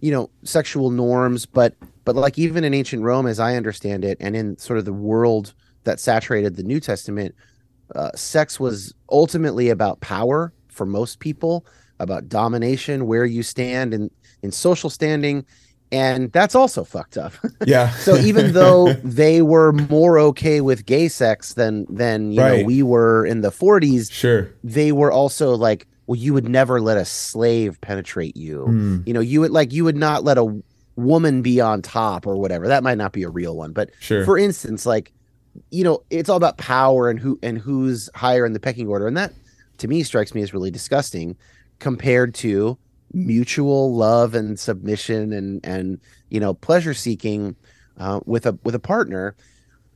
you 0.00 0.12
know 0.12 0.30
sexual 0.44 0.90
norms 0.90 1.44
but 1.46 1.74
but 2.14 2.20
like 2.20 2.38
even 2.38 2.64
in 2.64 2.72
ancient 2.72 3.02
rome 3.02 3.26
as 3.26 3.38
i 3.38 3.54
understand 3.54 4.04
it 4.04 4.16
and 4.18 4.34
in 4.34 4.56
sort 4.58 4.78
of 4.78 4.84
the 4.86 4.92
world 4.92 5.52
that 5.84 6.00
saturated 6.00 6.56
the 6.56 6.62
new 6.62 6.80
testament 6.80 7.34
uh, 7.94 8.10
sex 8.14 8.58
was 8.58 8.94
ultimately 9.10 9.68
about 9.68 10.00
power 10.00 10.52
for 10.68 10.86
most 10.86 11.20
people 11.20 11.66
about 12.00 12.28
domination 12.28 13.06
where 13.06 13.24
you 13.26 13.42
stand 13.42 13.92
in 13.92 14.10
in 14.42 14.50
social 14.50 14.88
standing 14.90 15.44
and 15.92 16.32
that's 16.32 16.54
also 16.54 16.82
fucked 16.84 17.18
up 17.18 17.32
Yeah. 17.66 17.90
so 17.90 18.16
even 18.16 18.52
though 18.60 18.92
they 19.04 19.42
were 19.42 19.72
more 19.72 20.18
okay 20.18 20.60
with 20.62 20.86
gay 20.86 21.08
sex 21.08 21.54
than 21.54 21.86
than 21.94 22.32
you 22.32 22.40
know 22.40 22.62
we 22.64 22.82
were 22.82 23.26
in 23.26 23.42
the 23.42 23.50
40s 23.50 24.10
sure. 24.10 24.50
they 24.64 24.92
were 24.92 25.12
also 25.12 25.54
like 25.54 25.86
well 26.06 26.16
you 26.16 26.32
would 26.32 26.48
never 26.48 26.80
let 26.80 26.96
a 26.96 27.04
slave 27.04 27.78
penetrate 27.82 28.36
you 28.36 28.64
Mm, 28.68 29.06
you 29.06 29.12
know 29.12 29.20
you 29.20 29.40
would 29.42 29.50
like 29.50 29.72
you 29.72 29.84
would 29.84 29.96
not 29.96 30.24
let 30.24 30.38
a 30.38 30.62
woman 30.98 31.42
be 31.42 31.60
on 31.60 31.80
top 31.80 32.26
or 32.26 32.36
whatever 32.36 32.66
that 32.66 32.82
might 32.82 32.98
not 32.98 33.12
be 33.12 33.22
a 33.22 33.28
real 33.28 33.56
one 33.56 33.72
but 33.72 33.90
sure. 34.00 34.24
for 34.24 34.36
instance 34.36 34.84
like 34.84 35.12
you 35.70 35.84
know 35.84 36.02
it's 36.10 36.28
all 36.28 36.36
about 36.36 36.58
power 36.58 37.08
and 37.08 37.20
who 37.20 37.38
and 37.42 37.58
who's 37.58 38.10
higher 38.14 38.44
in 38.44 38.52
the 38.52 38.60
pecking 38.60 38.88
order 38.88 39.06
and 39.06 39.16
that 39.16 39.32
to 39.78 39.86
me 39.86 40.02
strikes 40.02 40.34
me 40.34 40.42
as 40.42 40.52
really 40.52 40.70
disgusting 40.70 41.36
compared 41.78 42.34
to 42.34 42.76
mutual 43.12 43.94
love 43.94 44.34
and 44.34 44.58
submission 44.58 45.32
and 45.32 45.64
and 45.64 46.00
you 46.30 46.40
know 46.40 46.52
pleasure 46.52 46.94
seeking 46.94 47.54
uh, 47.98 48.20
with 48.26 48.44
a 48.46 48.58
with 48.64 48.74
a 48.74 48.80
partner 48.80 49.34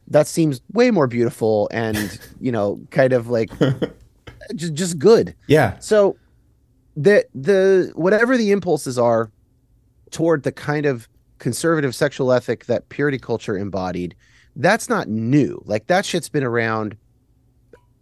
that 0.08 0.26
seems 0.26 0.60
way 0.72 0.90
more 0.90 1.06
beautiful 1.06 1.68
and 1.72 2.20
you 2.40 2.52
know 2.52 2.80
kind 2.90 3.12
of 3.12 3.28
like 3.28 3.50
just 4.54 4.74
just 4.74 4.98
good 4.98 5.34
yeah. 5.46 5.78
so 5.78 6.16
the 6.96 7.24
the 7.34 7.90
whatever 7.94 8.36
the 8.36 8.50
impulses 8.50 8.98
are 8.98 9.30
toward 10.12 10.44
the 10.44 10.52
kind 10.52 10.86
of 10.86 11.08
conservative 11.38 11.94
sexual 11.94 12.32
ethic 12.32 12.66
that 12.66 12.88
purity 12.88 13.18
culture 13.18 13.58
embodied, 13.58 14.14
that's 14.54 14.88
not 14.88 15.08
new. 15.08 15.60
Like 15.64 15.88
that 15.88 16.06
shit's 16.06 16.28
been 16.28 16.44
around 16.44 16.96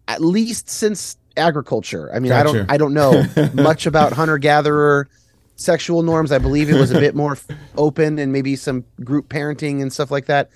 at 0.07 0.21
least 0.21 0.69
since 0.69 1.17
agriculture. 1.37 2.13
I 2.15 2.19
mean, 2.19 2.33
I 2.33 2.43
don't 2.43 2.71
I 2.71 2.77
don't 2.77 2.93
know 2.93 3.25
much 3.55 3.87
about 3.87 4.13
hunter 4.13 4.39
gatherer 4.39 5.09
sexual 5.57 6.03
norms. 6.03 6.33
I 6.33 6.39
believe 6.39 6.69
it 6.69 6.79
was 6.79 6.91
a 6.91 6.99
bit 7.01 7.15
more 7.15 7.39
open 7.77 8.19
and 8.19 8.33
maybe 8.33 8.57
some 8.57 8.85
group 9.03 9.29
parenting 9.29 9.81
and 9.81 9.93
stuff 9.93 10.11
like 10.11 10.27
that. 10.27 10.51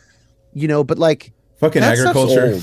You 0.52 0.68
know, 0.68 0.84
but 0.84 0.98
like 0.98 1.32
Fucking 1.58 1.82
agriculture. 1.82 2.58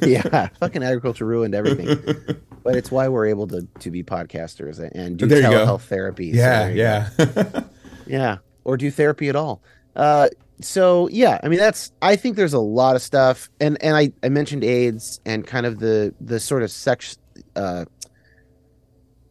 yeah, 0.06 0.48
fucking 0.60 0.82
agriculture 0.82 1.24
ruined 1.24 1.54
everything. 1.54 2.16
but 2.62 2.76
it's 2.76 2.90
why 2.90 3.08
we're 3.08 3.26
able 3.26 3.46
to 3.48 3.66
to 3.80 3.90
be 3.90 4.02
podcasters 4.02 4.78
and 4.78 5.16
do 5.16 5.26
telehealth 5.26 5.82
therapy. 5.82 6.26
Yeah. 6.26 6.68
go. 6.68 6.74
Yeah. 6.74 7.62
Yeah, 8.08 8.38
or 8.64 8.76
do 8.76 8.90
therapy 8.90 9.28
at 9.28 9.36
all. 9.36 9.62
Uh, 9.94 10.28
so 10.60 11.08
yeah, 11.08 11.38
I 11.42 11.48
mean 11.48 11.58
that's. 11.58 11.92
I 12.02 12.16
think 12.16 12.36
there's 12.36 12.54
a 12.54 12.58
lot 12.60 12.96
of 12.96 13.02
stuff, 13.02 13.48
and 13.60 13.80
and 13.82 13.96
I 13.96 14.12
I 14.22 14.28
mentioned 14.28 14.64
AIDS 14.64 15.20
and 15.24 15.46
kind 15.46 15.66
of 15.66 15.78
the 15.78 16.14
the 16.20 16.40
sort 16.40 16.62
of 16.62 16.70
sex. 16.70 17.18
Uh, 17.54 17.84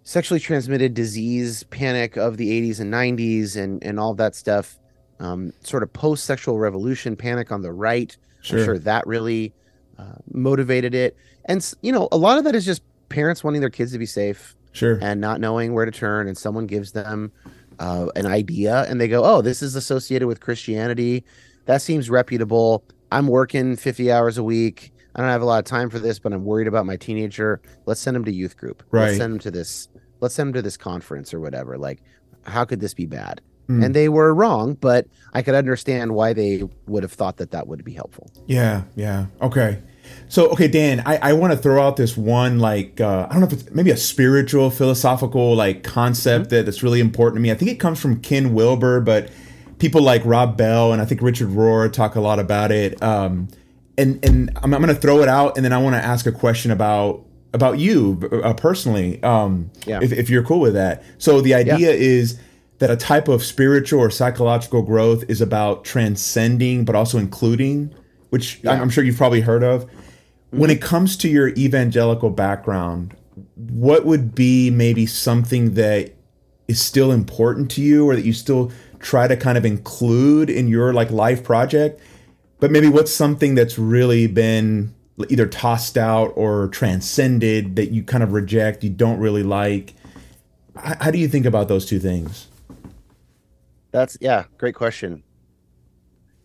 sexually 0.03 0.39
transmitted 0.39 0.93
disease 0.93 1.63
panic 1.63 2.15
of 2.15 2.37
the 2.37 2.49
80s 2.71 2.79
and 2.79 2.93
90s 2.93 3.57
and 3.57 3.83
and 3.83 3.99
all 3.99 4.13
that 4.13 4.35
stuff 4.35 4.79
um, 5.19 5.51
sort 5.63 5.83
of 5.83 5.91
post 5.91 6.23
sexual 6.23 6.57
revolution 6.57 7.17
panic 7.17 7.51
on 7.51 7.61
the 7.61 7.73
right 7.73 8.15
Sure. 8.41 8.59
I'm 8.59 8.65
sure 8.65 8.79
that 8.79 9.05
really 9.05 9.53
uh, 9.97 10.13
motivated 10.31 10.95
it. 10.95 11.17
And, 11.45 11.69
you 11.81 11.91
know, 11.91 12.07
a 12.11 12.17
lot 12.17 12.37
of 12.37 12.45
that 12.45 12.55
is 12.55 12.65
just 12.65 12.81
parents 13.09 13.43
wanting 13.43 13.59
their 13.61 13.69
kids 13.69 13.91
to 13.91 13.97
be 13.97 14.05
safe 14.05 14.55
Sure. 14.71 14.97
and 15.01 15.19
not 15.19 15.41
knowing 15.41 15.73
where 15.73 15.85
to 15.85 15.91
turn. 15.91 16.27
And 16.27 16.37
someone 16.37 16.67
gives 16.67 16.93
them 16.93 17.31
uh, 17.79 18.07
an 18.15 18.25
idea 18.25 18.85
and 18.87 18.99
they 18.99 19.07
go, 19.07 19.23
oh, 19.23 19.41
this 19.41 19.61
is 19.61 19.75
associated 19.75 20.27
with 20.27 20.39
Christianity. 20.39 21.23
That 21.65 21.81
seems 21.81 22.09
reputable. 22.09 22.83
I'm 23.11 23.27
working 23.27 23.75
50 23.75 24.11
hours 24.11 24.37
a 24.37 24.43
week. 24.43 24.91
I 25.15 25.21
don't 25.21 25.29
have 25.29 25.41
a 25.41 25.45
lot 25.45 25.59
of 25.59 25.65
time 25.65 25.89
for 25.89 25.99
this, 25.99 26.19
but 26.19 26.33
I'm 26.33 26.45
worried 26.45 26.67
about 26.67 26.85
my 26.85 26.95
teenager. 26.95 27.61
Let's 27.85 27.99
send 27.99 28.15
him 28.15 28.25
to 28.25 28.31
youth 28.31 28.55
group. 28.55 28.83
Right. 28.91 29.07
Let's 29.07 29.17
send 29.17 29.33
him 29.33 29.39
to 29.39 29.51
this. 29.51 29.89
Let's 30.19 30.35
send 30.35 30.49
him 30.49 30.53
to 30.53 30.61
this 30.61 30.77
conference 30.77 31.33
or 31.33 31.39
whatever. 31.39 31.77
Like, 31.77 32.01
how 32.43 32.65
could 32.65 32.79
this 32.79 32.93
be 32.93 33.05
bad? 33.05 33.41
Mm. 33.67 33.85
And 33.85 33.95
they 33.95 34.09
were 34.09 34.33
wrong, 34.33 34.75
but 34.75 35.07
I 35.33 35.41
could 35.41 35.55
understand 35.55 36.13
why 36.13 36.33
they 36.33 36.63
would 36.87 37.03
have 37.03 37.11
thought 37.11 37.37
that 37.37 37.51
that 37.51 37.67
would 37.67 37.83
be 37.83 37.93
helpful. 37.93 38.31
Yeah, 38.45 38.83
yeah. 38.95 39.25
Okay. 39.41 39.81
So, 40.29 40.49
okay, 40.49 40.67
Dan, 40.67 41.01
I, 41.05 41.17
I 41.29 41.33
want 41.33 41.53
to 41.53 41.57
throw 41.57 41.81
out 41.81 41.95
this 41.95 42.17
one, 42.17 42.59
like, 42.59 42.99
uh, 42.99 43.27
I 43.29 43.33
don't 43.33 43.41
know 43.41 43.47
if 43.47 43.53
it's 43.53 43.71
maybe 43.71 43.91
a 43.91 43.97
spiritual, 43.97 44.69
philosophical, 44.69 45.55
like, 45.55 45.83
concept 45.83 46.49
that, 46.49 46.65
that's 46.65 46.83
really 46.83 46.99
important 46.99 47.37
to 47.37 47.41
me. 47.41 47.49
I 47.51 47.55
think 47.55 47.71
it 47.71 47.79
comes 47.79 47.99
from 47.99 48.19
Ken 48.19 48.53
Wilber, 48.53 48.99
but 48.99 49.29
people 49.79 50.01
like 50.01 50.21
Rob 50.25 50.57
Bell 50.57 50.91
and 50.91 51.01
I 51.01 51.05
think 51.05 51.21
Richard 51.21 51.49
Rohr 51.49 51.91
talk 51.91 52.15
a 52.15 52.21
lot 52.21 52.39
about 52.39 52.71
it. 52.71 53.01
Um, 53.01 53.47
and 53.97 54.23
and 54.23 54.51
I'm, 54.57 54.73
I'm 54.73 54.81
going 54.81 54.93
to 54.93 54.99
throw 54.99 55.21
it 55.21 55.29
out, 55.29 55.55
and 55.55 55.63
then 55.65 55.73
I 55.73 55.77
want 55.77 55.95
to 55.95 56.03
ask 56.03 56.25
a 56.25 56.31
question 56.31 56.71
about 56.71 57.23
about 57.53 57.79
you 57.79 58.19
uh, 58.43 58.53
personally, 58.53 59.23
um, 59.23 59.71
Yeah. 59.85 59.99
if, 60.01 60.11
if 60.11 60.29
you're 60.29 60.43
cool 60.43 60.59
with 60.59 60.73
that. 60.73 61.03
So 61.17 61.41
the 61.41 61.53
idea 61.55 61.91
is 61.91 62.37
that 62.79 62.91
a 62.91 62.95
type 62.97 63.27
of 63.27 63.43
spiritual 63.43 64.01
or 64.01 64.11
psychological 64.11 64.83
growth 64.83 65.23
is 65.29 65.41
about 65.41 65.83
transcending, 65.83 66.85
but 66.85 66.93
also 66.95 67.17
including, 67.17 67.95
which 68.29 68.59
I'm- 68.65 68.81
I'm 68.81 68.89
sure 68.89 69.03
you've 69.03 69.17
probably 69.17 69.41
heard 69.41 69.63
of. 69.63 69.85
When 70.51 70.69
it 70.69 70.81
comes 70.81 71.17
to 71.17 71.27
your 71.29 71.49
evangelical 71.49 72.29
background, 72.29 73.13
what 73.55 74.05
would 74.05 74.33
be 74.33 74.69
maybe 74.69 75.05
something 75.05 75.73
that 75.73 76.13
is 76.67 76.81
still 76.81 77.11
important 77.11 77.69
to 77.71 77.81
you 77.81 78.05
or 78.09 78.15
that 78.15 78.25
you 78.25 78.33
still 78.33 78.71
try 78.99 79.27
to 79.27 79.35
kind 79.37 79.57
of 79.57 79.65
include 79.65 80.49
in 80.49 80.67
your 80.67 80.93
like 80.93 81.11
life 81.11 81.43
project 81.43 81.99
but 82.59 82.71
maybe 82.71 82.87
what's 82.89 83.13
something 83.13 83.53
that's 83.53 83.77
really 83.77 84.25
been 84.25 84.93
either 85.29 85.45
tossed 85.45 85.97
out 85.97 86.33
or 86.35 86.67
transcended 86.69 87.75
that 87.75 87.91
you 87.91 88.03
kind 88.03 88.23
of 88.23 88.33
reject 88.33 88.83
you 88.83 88.89
don't 88.89 89.19
really 89.19 89.43
like 89.43 89.93
how 90.75 91.11
do 91.11 91.17
you 91.19 91.27
think 91.27 91.45
about 91.45 91.67
those 91.67 91.85
two 91.85 91.99
things 91.99 92.47
That's 93.91 94.17
yeah, 94.19 94.45
great 94.57 94.75
question. 94.75 95.23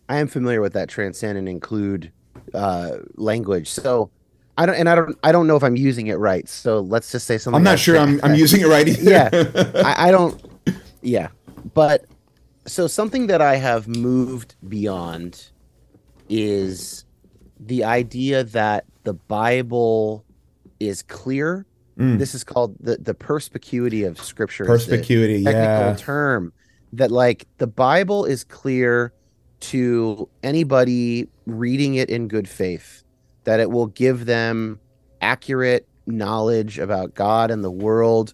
I 0.09 0.17
am 0.19 0.27
familiar 0.27 0.61
with 0.61 0.73
that 0.73 0.89
transcend 0.89 1.37
and 1.37 1.47
include 1.47 2.11
uh, 2.53 2.97
language. 3.15 3.69
So 3.69 4.11
I 4.57 4.65
don't, 4.65 4.75
and 4.75 4.89
I 4.89 4.95
don't, 4.95 5.17
I 5.23 5.31
don't 5.31 5.47
know 5.47 5.55
if 5.55 5.63
I'm 5.63 5.75
using 5.75 6.07
it 6.07 6.15
right. 6.15 6.47
So 6.47 6.79
let's 6.81 7.11
just 7.11 7.25
say 7.25 7.37
something. 7.37 7.57
i'm 7.57 7.63
not 7.63 7.79
sure 7.79 7.97
i'm, 7.97 8.19
I'm 8.23 8.35
using 8.35 8.61
it 8.61 8.67
right 8.67 8.87
either 8.87 9.09
yeah, 9.09 9.29
I, 9.83 10.09
I 10.09 10.11
don't. 10.11 10.41
Yeah, 11.01 11.29
but 11.73 12.05
so 12.65 12.87
something 12.87 13.27
that 13.27 13.41
I 13.41 13.55
have 13.55 13.87
moved 13.87 14.55
beyond 14.67 15.49
is 16.29 17.05
the 17.59 17.83
idea 17.83 18.43
that 18.43 18.85
the 19.03 19.13
Bible 19.13 20.23
is 20.79 21.03
clear. 21.03 21.65
Mm. 21.97 22.17
This 22.19 22.33
is 22.33 22.43
called 22.43 22.75
the 22.79 22.97
the 22.97 23.13
perspicuity 23.13 24.03
of 24.03 24.19
Scripture. 24.19 24.65
perspicuity 24.65 25.43
technical 25.43 25.87
yeah 25.89 25.95
term 25.95 26.53
that 26.93 27.11
like 27.11 27.47
the 27.57 27.67
bible 27.67 28.23
is 28.25 28.43
clear 28.43 29.13
to 29.63 30.27
anybody 30.43 31.27
reading 31.45 31.95
it 31.95 32.09
in 32.09 32.27
good 32.27 32.47
faith 32.47 33.03
that 33.45 33.59
it 33.59 33.69
will 33.71 33.87
give 33.87 34.25
them 34.25 34.79
accurate 35.21 35.87
knowledge 36.05 36.79
about 36.79 37.13
god 37.15 37.49
and 37.49 37.63
the 37.63 37.71
world 37.71 38.33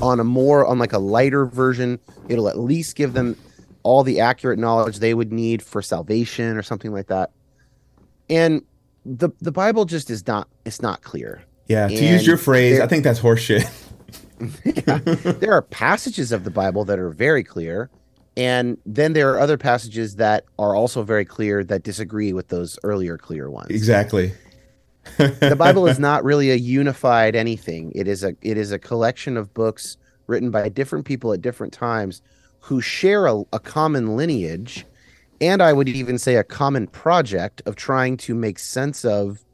on 0.00 0.20
a 0.20 0.24
more 0.24 0.66
on 0.66 0.78
like 0.78 0.92
a 0.92 0.98
lighter 0.98 1.44
version. 1.46 1.98
It'll 2.28 2.48
at 2.48 2.58
least 2.58 2.96
give 2.96 3.12
them 3.12 3.36
all 3.82 4.02
the 4.02 4.20
accurate 4.20 4.58
knowledge 4.58 4.98
they 4.98 5.12
would 5.14 5.32
need 5.32 5.62
for 5.62 5.82
salvation 5.82 6.56
or 6.56 6.62
something 6.62 6.92
like 6.92 7.06
that. 7.08 7.30
And 8.30 8.62
the 9.04 9.30
the 9.40 9.52
bible 9.52 9.84
just 9.84 10.10
is 10.10 10.26
not 10.26 10.48
it's 10.64 10.80
not 10.82 11.02
clear. 11.02 11.42
Yeah 11.68 11.88
to 11.88 11.94
And 11.94 12.04
use 12.06 12.26
your 12.26 12.36
phrase 12.36 12.76
there- 12.76 12.84
i 12.84 12.86
think 12.86 13.04
that's 13.04 13.20
horseshit. 13.20 13.70
There 15.40 15.52
are 15.54 15.62
passages 15.62 16.30
of 16.30 16.44
the 16.44 16.50
Bible 16.50 16.84
that 16.84 16.98
are 16.98 17.08
very 17.08 17.42
clear, 17.42 17.88
and 18.36 18.76
then 18.84 19.12
there 19.14 19.30
are 19.32 19.40
other 19.40 19.56
passages 19.56 20.16
that 20.16 20.44
are 20.58 20.74
also 20.74 21.02
very 21.02 21.24
clear 21.24 21.64
that 21.64 21.82
disagree 21.82 22.32
with 22.32 22.48
those 22.48 22.78
earlier 22.82 23.16
clear 23.16 23.50
ones. 23.50 23.70
exactly 23.70 24.32
The 25.18 25.56
Bible 25.56 25.86
is 25.86 25.98
not 26.10 26.24
really 26.24 26.50
a 26.50 26.56
unified 26.56 27.36
anything. 27.36 27.92
It 27.94 28.08
is 28.08 28.24
a 28.24 28.34
it 28.42 28.56
is 28.58 28.72
a 28.72 28.78
collection 28.78 29.36
of 29.36 29.54
books 29.54 29.96
written 30.26 30.50
by 30.50 30.68
different 30.68 31.04
people 31.06 31.32
at 31.32 31.40
different 31.40 31.72
times 31.72 32.22
who 32.60 32.80
share 32.80 33.26
a, 33.26 33.42
a 33.52 33.60
common 33.60 34.16
lineage, 34.16 34.84
and 35.40 35.62
I 35.62 35.72
would 35.72 35.88
even 35.88 36.18
say 36.18 36.34
a 36.36 36.44
common 36.44 36.88
project 36.88 37.62
of 37.66 37.76
trying 37.76 38.16
to 38.18 38.34
make 38.34 38.58
sense 38.58 39.04
of 39.04 39.44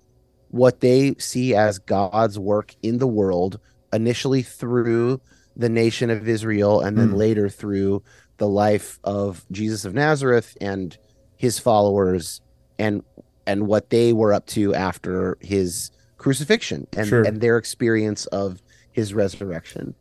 what 0.48 0.80
they 0.80 1.14
see 1.18 1.54
as 1.54 1.78
God's 1.78 2.38
work 2.38 2.74
in 2.82 2.98
the 2.98 3.06
world, 3.06 3.60
initially 3.92 4.42
through 4.42 5.20
the 5.54 5.68
nation 5.68 6.08
of 6.08 6.26
Israel, 6.26 6.80
and 6.80 6.96
then 6.98 7.10
Mm. 7.10 7.16
later 7.16 7.48
through 7.50 8.02
the 8.42 8.48
life 8.48 8.98
of 9.04 9.46
Jesus 9.52 9.84
of 9.84 9.94
Nazareth 9.94 10.56
and 10.60 10.98
his 11.36 11.60
followers, 11.60 12.40
and 12.76 13.04
and 13.46 13.68
what 13.68 13.90
they 13.90 14.12
were 14.12 14.32
up 14.32 14.46
to 14.46 14.74
after 14.74 15.38
his 15.40 15.92
crucifixion 16.18 16.88
and, 16.96 17.06
Sure. 17.08 17.22
and 17.22 17.40
their 17.40 17.56
experience 17.56 18.26
of 18.26 18.60
his 18.90 19.14
resurrection. 19.14 19.94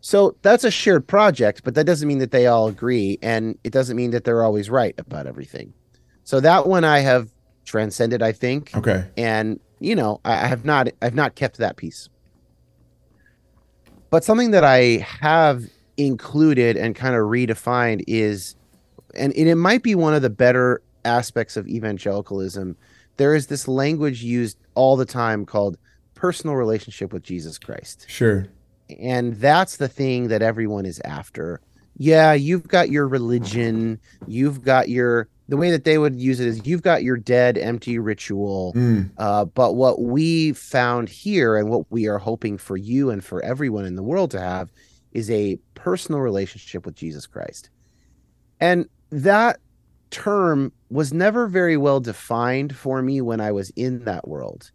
So 0.00 0.36
that's 0.42 0.62
a 0.62 0.70
shared 0.70 1.08
project, 1.08 1.62
but 1.64 1.74
that 1.74 1.86
doesn't 1.86 2.06
mean 2.06 2.18
that 2.18 2.30
they 2.30 2.46
all 2.46 2.68
agree, 2.68 3.18
and 3.20 3.58
it 3.64 3.72
doesn't 3.72 3.96
mean 3.96 4.12
that 4.12 4.22
they're 4.22 4.44
always 4.44 4.70
right 4.70 4.94
about 4.98 5.26
everything. 5.26 5.72
So 6.22 6.38
that 6.38 6.68
one 6.68 6.84
I 6.84 7.00
have 7.00 7.30
transcended, 7.64 8.22
I 8.22 8.30
think. 8.30 8.76
Okay. 8.76 9.06
And 9.16 9.58
you 9.80 9.96
know, 9.96 10.20
I 10.24 10.46
have 10.46 10.64
not 10.64 10.86
I've 11.02 11.16
not 11.16 11.34
kept 11.34 11.58
that 11.58 11.76
piece. 11.76 12.08
But 14.10 14.22
something 14.22 14.52
that 14.52 14.62
I 14.62 15.04
have 15.20 15.64
included 15.96 16.76
and 16.76 16.94
kind 16.94 17.14
of 17.14 17.22
redefined 17.22 18.02
is 18.06 18.54
and, 19.14 19.32
and 19.34 19.48
it 19.48 19.54
might 19.54 19.82
be 19.82 19.94
one 19.94 20.14
of 20.14 20.22
the 20.22 20.30
better 20.30 20.82
aspects 21.04 21.56
of 21.56 21.66
evangelicalism. 21.68 22.76
There 23.16 23.34
is 23.34 23.46
this 23.46 23.66
language 23.66 24.22
used 24.22 24.58
all 24.74 24.96
the 24.96 25.06
time 25.06 25.46
called 25.46 25.78
personal 26.14 26.56
relationship 26.56 27.12
with 27.12 27.22
Jesus 27.22 27.58
Christ. 27.58 28.04
Sure. 28.08 28.46
And 29.00 29.34
that's 29.36 29.78
the 29.78 29.88
thing 29.88 30.28
that 30.28 30.42
everyone 30.42 30.84
is 30.84 31.00
after. 31.04 31.60
Yeah, 31.96 32.34
you've 32.34 32.68
got 32.68 32.90
your 32.90 33.08
religion, 33.08 33.98
you've 34.26 34.62
got 34.62 34.88
your 34.88 35.28
the 35.48 35.56
way 35.56 35.70
that 35.70 35.84
they 35.84 35.96
would 35.96 36.16
use 36.16 36.40
it 36.40 36.48
is 36.48 36.66
you've 36.66 36.82
got 36.82 37.04
your 37.04 37.16
dead 37.16 37.56
empty 37.56 37.98
ritual 38.00 38.72
Mm. 38.74 39.10
uh, 39.16 39.44
but 39.44 39.74
what 39.76 40.02
we 40.02 40.52
found 40.52 41.08
here 41.08 41.56
and 41.56 41.70
what 41.70 41.90
we 41.90 42.08
are 42.08 42.18
hoping 42.18 42.58
for 42.58 42.76
you 42.76 43.10
and 43.10 43.24
for 43.24 43.40
everyone 43.44 43.84
in 43.84 43.94
the 43.94 44.02
world 44.02 44.32
to 44.32 44.40
have 44.40 44.70
is 45.16 45.30
a 45.30 45.58
personal 45.74 46.20
relationship 46.20 46.84
with 46.84 46.94
jesus 46.94 47.26
christ 47.26 47.70
and 48.60 48.86
that 49.10 49.58
term 50.10 50.70
was 50.90 51.12
never 51.12 51.46
very 51.48 51.76
well 51.76 52.00
defined 52.00 52.76
for 52.76 53.00
me 53.02 53.20
when 53.20 53.40
i 53.40 53.50
was 53.50 53.70
in 53.76 54.04
that 54.04 54.28
world 54.28 54.70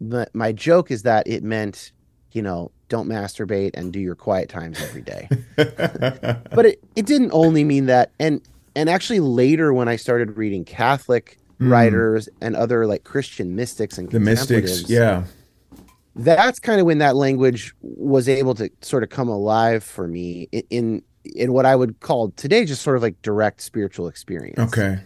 but 0.00 0.32
my 0.34 0.52
joke 0.52 0.90
is 0.90 1.02
that 1.02 1.26
it 1.26 1.42
meant 1.42 1.90
you 2.32 2.42
know 2.42 2.70
don't 2.88 3.08
masturbate 3.08 3.70
and 3.74 3.92
do 3.92 3.98
your 3.98 4.14
quiet 4.14 4.48
times 4.48 4.80
every 4.80 5.02
day 5.02 5.28
but 5.56 6.66
it, 6.66 6.80
it 6.94 7.06
didn't 7.06 7.30
only 7.32 7.64
mean 7.64 7.86
that 7.86 8.10
and 8.20 8.40
and 8.76 8.88
actually 8.90 9.20
later 9.20 9.72
when 9.72 9.88
i 9.88 9.96
started 9.96 10.36
reading 10.36 10.64
catholic 10.64 11.38
Mm. 11.60 11.72
writers 11.72 12.28
and 12.40 12.54
other 12.54 12.86
like 12.86 13.02
christian 13.02 13.56
mystics 13.56 13.98
and 13.98 14.08
the 14.12 14.20
mystics. 14.20 14.88
Yeah. 14.88 15.24
That's 16.18 16.58
kind 16.58 16.80
of 16.80 16.86
when 16.86 16.98
that 16.98 17.16
language 17.16 17.72
was 17.82 18.28
able 18.28 18.54
to 18.54 18.68
sort 18.82 19.02
of 19.02 19.08
come 19.08 19.28
alive 19.28 19.82
for 19.84 20.06
me 20.08 20.48
in 20.70 21.02
in, 21.34 21.52
what 21.52 21.66
i 21.66 21.76
would 21.76 22.00
call 22.00 22.30
today 22.32 22.64
just 22.64 22.82
sort 22.82 22.96
of 22.96 23.02
like 23.02 23.20
direct 23.22 23.60
spiritual 23.60 24.08
experience 24.08 24.58
Okay. 24.58 24.98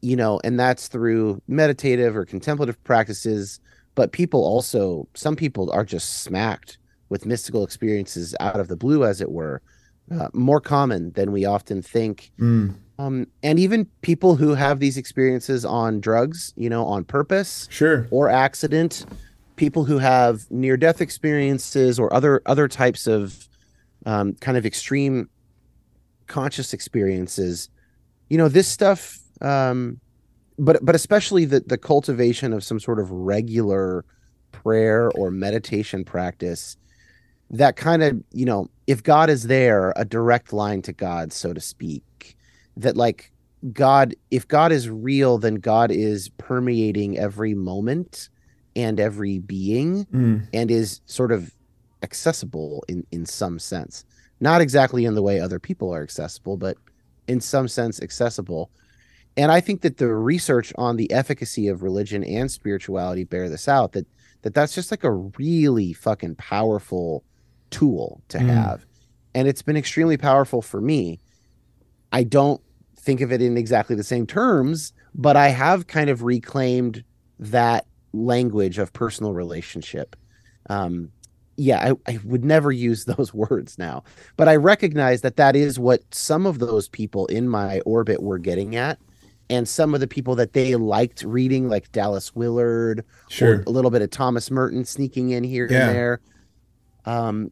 you 0.00 0.16
know 0.16 0.40
and 0.44 0.58
that's 0.58 0.88
through 0.88 1.40
meditative 1.48 2.16
or 2.16 2.24
contemplative 2.24 2.82
practices 2.84 3.60
but 3.94 4.12
people 4.12 4.40
also 4.44 5.06
some 5.14 5.36
people 5.36 5.70
are 5.72 5.84
just 5.84 6.22
smacked 6.22 6.78
with 7.10 7.26
mystical 7.26 7.62
experiences 7.64 8.34
out 8.40 8.58
of 8.60 8.68
the 8.68 8.76
blue 8.76 9.04
as 9.04 9.20
it 9.20 9.30
were 9.30 9.60
uh, 10.12 10.28
more 10.32 10.60
common 10.60 11.12
than 11.12 11.30
we 11.32 11.44
often 11.44 11.82
think 11.82 12.32
Mm. 12.40 12.74
um, 12.98 13.26
and 13.42 13.58
even 13.58 13.86
people 14.02 14.34
who 14.36 14.54
have 14.54 14.80
these 14.80 14.96
experiences 14.96 15.64
on 15.64 16.00
drugs 16.00 16.54
you 16.56 16.70
know 16.70 16.84
on 16.86 17.04
purpose 17.04 17.68
Sure. 17.70 18.06
or 18.10 18.28
accident 18.28 19.04
people 19.60 19.84
who 19.84 19.98
have 19.98 20.50
near 20.50 20.74
death 20.78 21.02
experiences 21.02 21.98
or 21.98 22.10
other 22.14 22.40
other 22.46 22.66
types 22.66 23.06
of 23.06 23.46
um, 24.06 24.32
kind 24.36 24.56
of 24.56 24.64
extreme 24.64 25.28
conscious 26.28 26.72
experiences 26.72 27.68
you 28.30 28.38
know 28.38 28.48
this 28.48 28.66
stuff 28.66 29.18
um, 29.42 30.00
but 30.58 30.82
but 30.82 30.94
especially 30.94 31.44
the 31.44 31.60
the 31.60 31.76
cultivation 31.76 32.54
of 32.54 32.64
some 32.64 32.80
sort 32.80 32.98
of 32.98 33.10
regular 33.10 34.02
prayer 34.50 35.10
or 35.10 35.30
meditation 35.30 36.06
practice 36.06 36.78
that 37.50 37.76
kind 37.76 38.02
of 38.02 38.18
you 38.32 38.46
know 38.46 38.66
if 38.86 39.02
god 39.02 39.28
is 39.28 39.42
there 39.46 39.92
a 39.96 40.06
direct 40.06 40.54
line 40.54 40.80
to 40.80 40.92
god 40.94 41.34
so 41.34 41.52
to 41.52 41.60
speak 41.60 42.34
that 42.78 42.96
like 42.96 43.30
god 43.74 44.14
if 44.30 44.48
god 44.48 44.72
is 44.72 44.88
real 44.88 45.36
then 45.36 45.56
god 45.56 45.90
is 45.90 46.30
permeating 46.38 47.18
every 47.18 47.52
moment 47.52 48.30
and 48.76 48.98
every 49.00 49.38
being 49.38 50.04
Mm. 50.06 50.46
and 50.52 50.70
is 50.70 51.00
sort 51.06 51.32
of 51.32 51.52
accessible 52.02 52.82
in 52.88 53.06
in 53.10 53.26
some 53.26 53.58
sense 53.58 54.04
not 54.40 54.60
exactly 54.62 55.04
in 55.04 55.14
the 55.14 55.22
way 55.22 55.38
other 55.38 55.58
people 55.58 55.92
are 55.94 56.02
accessible 56.02 56.56
but 56.56 56.76
in 57.28 57.40
some 57.40 57.68
sense 57.68 58.00
accessible 58.00 58.70
and 59.36 59.52
i 59.52 59.60
think 59.60 59.82
that 59.82 59.98
the 59.98 60.08
research 60.08 60.72
on 60.78 60.96
the 60.96 61.10
efficacy 61.12 61.68
of 61.68 61.82
religion 61.82 62.24
and 62.24 62.50
spirituality 62.50 63.24
bear 63.24 63.48
this 63.50 63.68
out 63.68 63.92
that 63.92 64.06
that 64.42 64.54
that's 64.54 64.74
just 64.74 64.90
like 64.90 65.04
a 65.04 65.10
really 65.12 65.92
fucking 65.92 66.34
powerful 66.36 67.22
tool 67.70 68.22
to 68.28 68.38
Mm. 68.38 68.46
have 68.48 68.86
and 69.34 69.46
it's 69.46 69.62
been 69.62 69.76
extremely 69.76 70.16
powerful 70.16 70.62
for 70.62 70.80
me 70.80 71.20
i 72.12 72.22
don't 72.24 72.62
think 72.96 73.20
of 73.20 73.30
it 73.30 73.42
in 73.42 73.56
exactly 73.58 73.94
the 73.94 74.02
same 74.04 74.26
terms 74.26 74.92
but 75.14 75.36
i 75.36 75.48
have 75.48 75.86
kind 75.86 76.08
of 76.08 76.22
reclaimed 76.22 77.04
that 77.38 77.86
language 78.12 78.78
of 78.78 78.92
personal 78.92 79.32
relationship 79.32 80.16
um 80.68 81.10
yeah 81.56 81.92
I, 82.06 82.12
I 82.14 82.18
would 82.24 82.44
never 82.44 82.72
use 82.72 83.04
those 83.16 83.32
words 83.32 83.78
now 83.78 84.02
but 84.36 84.48
i 84.48 84.56
recognize 84.56 85.20
that 85.22 85.36
that 85.36 85.54
is 85.56 85.78
what 85.78 86.02
some 86.14 86.46
of 86.46 86.58
those 86.58 86.88
people 86.88 87.26
in 87.26 87.48
my 87.48 87.80
orbit 87.80 88.22
were 88.22 88.38
getting 88.38 88.76
at 88.76 88.98
and 89.48 89.68
some 89.68 89.94
of 89.94 90.00
the 90.00 90.06
people 90.06 90.34
that 90.36 90.52
they 90.52 90.76
liked 90.76 91.22
reading 91.22 91.68
like 91.68 91.90
dallas 91.92 92.34
willard 92.34 93.04
Sure. 93.28 93.58
or 93.58 93.62
a 93.66 93.70
little 93.70 93.90
bit 93.90 94.02
of 94.02 94.10
thomas 94.10 94.50
merton 94.50 94.84
sneaking 94.84 95.30
in 95.30 95.44
here 95.44 95.66
Yeah. 95.70 95.86
and 95.88 95.96
there 95.96 96.20
um 97.04 97.50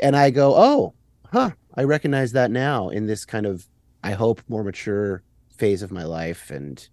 and 0.00 0.16
i 0.16 0.30
go 0.30 0.54
oh 0.56 0.94
huh 1.32 1.50
i 1.76 1.84
recognize 1.84 2.32
that 2.32 2.50
now 2.50 2.88
in 2.88 3.06
this 3.06 3.24
kind 3.24 3.46
of 3.46 3.66
i 4.02 4.12
hope 4.12 4.42
more 4.48 4.64
mature 4.64 5.22
phase 5.56 5.82
of 5.82 5.92
my 5.92 6.04
life 6.04 6.50
and 6.50 6.88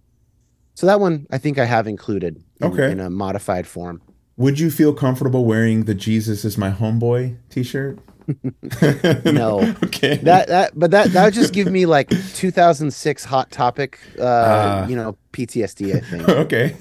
so 0.78 0.86
that 0.86 1.00
one 1.00 1.26
i 1.30 1.38
think 1.38 1.58
i 1.58 1.64
have 1.64 1.86
included 1.86 2.32
in, 2.60 2.66
Okay. 2.72 2.90
in 2.92 3.00
a 3.00 3.10
modified 3.10 3.66
form 3.66 4.00
Would 4.36 4.58
you 4.60 4.70
feel 4.70 4.92
comfortable 4.94 5.44
wearing 5.44 5.84
the 5.84 5.94
Jesus 5.94 6.44
is 6.44 6.56
my 6.56 6.70
homeboy 6.70 7.22
t-shirt? 7.50 7.98
No. 9.40 9.50
okay. 9.86 10.16
that 10.30 10.44
that 10.54 10.78
but 10.78 10.90
that 10.92 11.12
that 11.14 11.24
would 11.24 11.34
just 11.34 11.52
give 11.52 11.68
me 11.78 11.86
like 11.86 12.08
2006 12.34 13.24
hot 13.24 13.50
topic 13.50 13.98
uh 14.18 14.22
Ah. 14.24 14.86
you 14.90 14.96
know 15.00 15.16
ptsd 15.32 15.80
i 15.96 16.00
think 16.00 16.28
okay. 16.44 16.76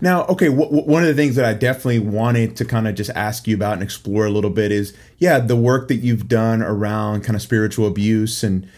Now, 0.00 0.24
okay, 0.26 0.46
w- 0.46 0.70
w- 0.70 0.84
one 0.86 1.02
of 1.02 1.08
the 1.08 1.14
things 1.14 1.34
that 1.34 1.44
I 1.44 1.54
definitely 1.54 1.98
wanted 1.98 2.54
to 2.56 2.64
kind 2.64 2.86
of 2.86 2.94
just 2.94 3.10
ask 3.16 3.48
you 3.48 3.56
about 3.56 3.72
and 3.74 3.82
explore 3.82 4.26
a 4.26 4.30
little 4.30 4.50
bit 4.50 4.70
is, 4.70 4.94
yeah, 5.18 5.40
the 5.40 5.56
work 5.56 5.88
that 5.88 5.96
you've 5.96 6.28
done 6.28 6.62
around 6.62 7.22
kind 7.24 7.34
of 7.34 7.42
spiritual 7.42 7.86
abuse 7.88 8.44
and 8.44 8.68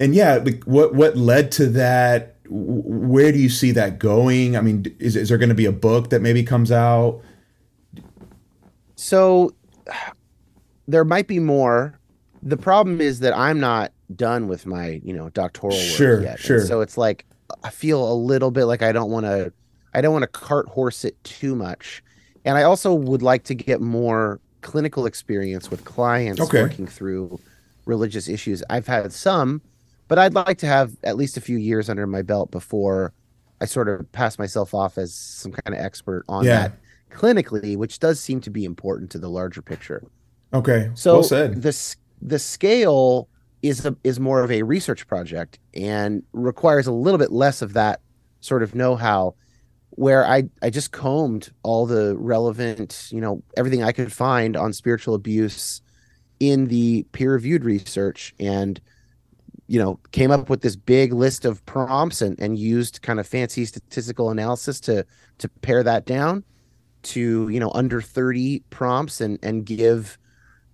and 0.00 0.12
yeah, 0.14 0.36
like 0.44 0.64
what 0.64 0.92
what 0.94 1.16
led 1.16 1.52
to 1.52 1.66
that? 1.70 2.35
Where 2.48 3.32
do 3.32 3.38
you 3.38 3.48
see 3.48 3.72
that 3.72 3.98
going? 3.98 4.56
I 4.56 4.60
mean, 4.60 4.86
is 4.98 5.16
is 5.16 5.28
there 5.28 5.38
going 5.38 5.48
to 5.50 5.54
be 5.54 5.66
a 5.66 5.72
book 5.72 6.10
that 6.10 6.20
maybe 6.22 6.42
comes 6.42 6.70
out? 6.72 7.20
so 8.98 9.52
there 10.88 11.04
might 11.04 11.26
be 11.26 11.38
more 11.38 11.98
the 12.42 12.56
problem 12.56 13.00
is 13.00 13.20
that 13.20 13.36
i'm 13.36 13.60
not 13.60 13.92
done 14.14 14.48
with 14.48 14.64
my 14.66 15.00
you 15.04 15.12
know 15.12 15.28
doctoral 15.30 15.76
work 15.76 15.82
Sure, 15.84 16.22
yet 16.22 16.30
And 16.32 16.40
sure. 16.40 16.60
so 16.66 16.80
it's 16.80 16.96
like 16.96 17.26
i 17.62 17.70
feel 17.70 18.10
a 18.10 18.14
little 18.14 18.50
bit 18.50 18.64
like 18.64 18.82
i 18.82 18.92
don't 18.92 19.10
want 19.10 19.26
to 19.26 19.52
i 19.94 20.00
don't 20.00 20.12
want 20.12 20.22
to 20.22 20.28
cart 20.28 20.66
horse 20.68 21.04
it 21.04 21.22
too 21.24 21.54
much 21.54 22.02
and 22.46 22.56
i 22.56 22.62
also 22.62 22.94
would 22.94 23.22
like 23.22 23.44
to 23.44 23.54
get 23.54 23.80
more 23.82 24.40
clinical 24.62 25.04
experience 25.06 25.70
with 25.70 25.84
clients 25.84 26.40
Okay. 26.40 26.62
working 26.62 26.86
through 26.86 27.38
religious 27.84 28.28
issues 28.28 28.62
i've 28.70 28.86
had 28.86 29.12
some 29.12 29.60
but 30.08 30.18
i'd 30.18 30.34
like 30.34 30.58
to 30.58 30.66
have 30.66 30.92
at 31.04 31.16
least 31.16 31.36
a 31.36 31.40
few 31.40 31.56
years 31.56 31.88
under 31.88 32.06
my 32.06 32.22
belt 32.22 32.50
before 32.50 33.12
i 33.60 33.64
sort 33.64 33.88
of 33.88 34.10
pass 34.12 34.38
myself 34.38 34.74
off 34.74 34.98
as 34.98 35.14
some 35.14 35.52
kind 35.52 35.74
of 35.78 35.84
expert 35.84 36.24
on 36.28 36.44
Yeah. 36.44 36.68
that 36.68 36.72
clinically 37.10 37.76
which 37.76 37.98
does 37.98 38.20
seem 38.20 38.40
to 38.42 38.50
be 38.50 38.64
important 38.64 39.10
to 39.12 39.18
the 39.18 39.28
larger 39.28 39.62
picture 39.62 40.02
Okay, 40.54 40.90
so 40.94 41.14
well 41.14 41.22
said. 41.24 41.60
the 41.62 41.96
the 42.22 42.38
scale 42.38 43.28
is 43.62 43.84
a, 43.84 43.96
is 44.04 44.20
more 44.20 44.42
of 44.44 44.50
a 44.50 44.62
research 44.62 45.06
project 45.08 45.58
and 45.74 46.22
requires 46.32 46.86
a 46.86 46.92
little 46.92 47.18
bit 47.18 47.32
less 47.32 47.62
of 47.62 47.72
that 47.72 48.00
sort 48.40 48.62
of 48.62 48.74
know-how 48.74 49.34
where 49.90 50.24
I 50.24 50.44
I 50.62 50.70
just 50.70 50.92
combed 50.92 51.50
all 51.62 51.84
the 51.86 52.16
relevant, 52.16 53.08
you 53.10 53.20
know, 53.20 53.42
everything 53.56 53.82
I 53.82 53.92
could 53.92 54.12
find 54.12 54.56
on 54.56 54.72
spiritual 54.72 55.14
abuse 55.14 55.80
in 56.38 56.66
the 56.66 57.04
peer-reviewed 57.12 57.64
research 57.64 58.34
and 58.38 58.80
you 59.68 59.78
know, 59.78 59.98
came 60.12 60.30
up 60.30 60.48
with 60.48 60.60
this 60.62 60.76
big 60.76 61.12
list 61.12 61.44
of 61.44 61.64
prompts 61.66 62.22
and 62.22 62.38
and 62.40 62.58
used 62.58 63.02
kind 63.02 63.18
of 63.18 63.26
fancy 63.26 63.64
statistical 63.64 64.30
analysis 64.30 64.80
to 64.80 65.04
to 65.38 65.48
pare 65.48 65.82
that 65.82 66.06
down 66.06 66.44
to, 67.02 67.48
you 67.48 67.60
know, 67.60 67.70
under 67.74 68.00
30 68.00 68.62
prompts 68.70 69.20
and 69.20 69.38
and 69.42 69.64
give 69.64 70.18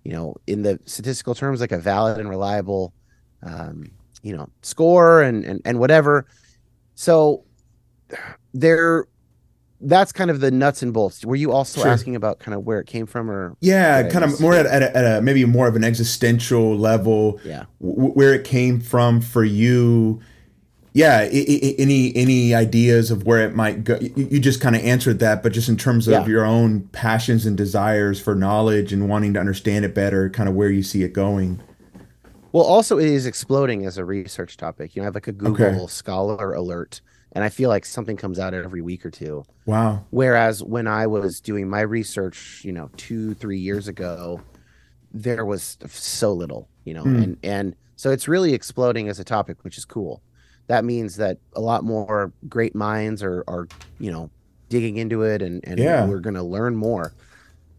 you 0.03 0.11
know, 0.11 0.35
in 0.47 0.63
the 0.63 0.79
statistical 0.85 1.33
terms, 1.33 1.61
like 1.61 1.71
a 1.71 1.77
valid 1.77 2.19
and 2.19 2.29
reliable, 2.29 2.93
um, 3.41 3.85
you 4.21 4.35
know, 4.35 4.49
score 4.61 5.21
and, 5.21 5.45
and, 5.45 5.61
and 5.65 5.79
whatever. 5.79 6.27
So 6.95 7.45
there, 8.53 9.05
that's 9.85 10.11
kind 10.11 10.29
of 10.31 10.39
the 10.39 10.51
nuts 10.51 10.81
and 10.81 10.93
bolts. 10.93 11.25
Were 11.25 11.35
you 11.35 11.51
also 11.51 11.81
Sure. 11.81 11.89
asking 11.91 12.15
about 12.15 12.39
kind 12.39 12.55
of 12.55 12.63
where 12.65 12.79
it 12.79 12.87
came 12.87 13.05
from, 13.05 13.29
or 13.29 13.55
Yeah, 13.59 14.03
kind 14.09 14.23
of 14.25 14.39
more 14.39 14.53
at, 14.55 14.65
at, 14.65 14.81
a, 14.81 14.97
at 14.97 15.17
a 15.17 15.21
maybe 15.21 15.43
more 15.45 15.67
of 15.67 15.75
an 15.75 15.83
existential 15.83 16.77
level. 16.77 17.39
yeah? 17.43 17.65
w- 17.81 18.11
where 18.11 18.33
it 18.33 18.43
came 18.43 18.79
from 18.79 19.21
for 19.21 19.43
you 19.43 20.19
yeah 20.95 21.17
I- 21.21 21.45
I- 21.49 21.75
any 21.79 22.15
any 22.15 22.53
ideas 22.53 23.09
of 23.09 23.25
where 23.25 23.39
it 23.39 23.55
might 23.55 23.83
go 23.83 23.97
you, 23.99 24.11
you 24.15 24.39
just 24.39 24.61
kind 24.61 24.75
of 24.75 24.83
answered 24.83 25.17
that 25.19 25.41
but 25.41 25.51
just 25.51 25.67
in 25.67 25.75
terms 25.75 26.07
of 26.07 26.13
Yeah. 26.13 26.25
your 26.27 26.45
own 26.45 26.81
passions 26.91 27.47
and 27.47 27.57
desires 27.57 28.19
for 28.19 28.35
knowledge 28.35 28.93
and 28.93 29.09
wanting 29.09 29.33
to 29.33 29.39
understand 29.39 29.85
it 29.85 29.95
better 29.95 30.29
kind 30.29 30.47
of 30.47 30.53
where 30.53 30.69
you 30.69 30.83
see 30.83 31.01
it 31.03 31.11
going 31.11 31.59
Well, 32.51 32.63
also 32.63 32.99
it 32.99 33.07
is 33.07 33.25
exploding 33.25 33.87
as 33.87 33.97
a 33.97 34.05
research 34.05 34.55
topic. 34.55 34.95
You 34.95 35.01
know, 35.01 35.05
I 35.05 35.07
have 35.07 35.15
like 35.15 35.27
a 35.27 35.31
Google 35.31 35.65
Okay. 35.65 35.85
Scholar 35.87 36.53
alert, 36.53 37.01
and 37.33 37.43
I 37.43 37.49
feel 37.49 37.69
like 37.69 37.85
something 37.85 38.15
comes 38.15 38.39
out 38.39 38.53
every 38.53 38.81
week 38.81 39.05
or 39.05 39.11
two. 39.11 39.43
wow 39.65 40.05
Whereas 40.11 40.63
when 40.63 40.87
I 40.87 41.07
was 41.07 41.41
doing 41.41 41.67
my 41.69 41.81
research, 41.81 42.61
you 42.63 42.71
know, 42.71 42.89
two, 42.97 43.33
three 43.33 43.59
years 43.59 43.87
ago, 43.87 44.39
there 45.11 45.45
was 45.45 45.77
so 45.87 46.31
little, 46.33 46.69
you 46.85 46.93
know, 46.93 47.03
Hmm. 47.03 47.15
and 47.23 47.37
and 47.43 47.75
so 47.95 48.11
it's 48.11 48.27
really 48.27 48.53
exploding 48.53 49.07
as 49.09 49.19
a 49.19 49.23
topic, 49.23 49.57
which 49.63 49.77
is 49.77 49.85
cool. 49.85 50.21
That 50.67 50.85
means 50.85 51.15
that 51.17 51.37
a 51.55 51.61
lot 51.61 51.83
more 51.83 52.31
great 52.47 52.75
minds 52.75 53.21
are 53.23 53.43
are, 53.47 53.67
you 53.99 54.11
know, 54.11 54.29
digging 54.69 54.97
into 54.97 55.21
it 55.23 55.41
and, 55.41 55.61
and 55.67 55.79
Yeah. 55.79 56.07
we're 56.07 56.19
gonna 56.19 56.43
learn 56.43 56.75
more. 56.75 57.13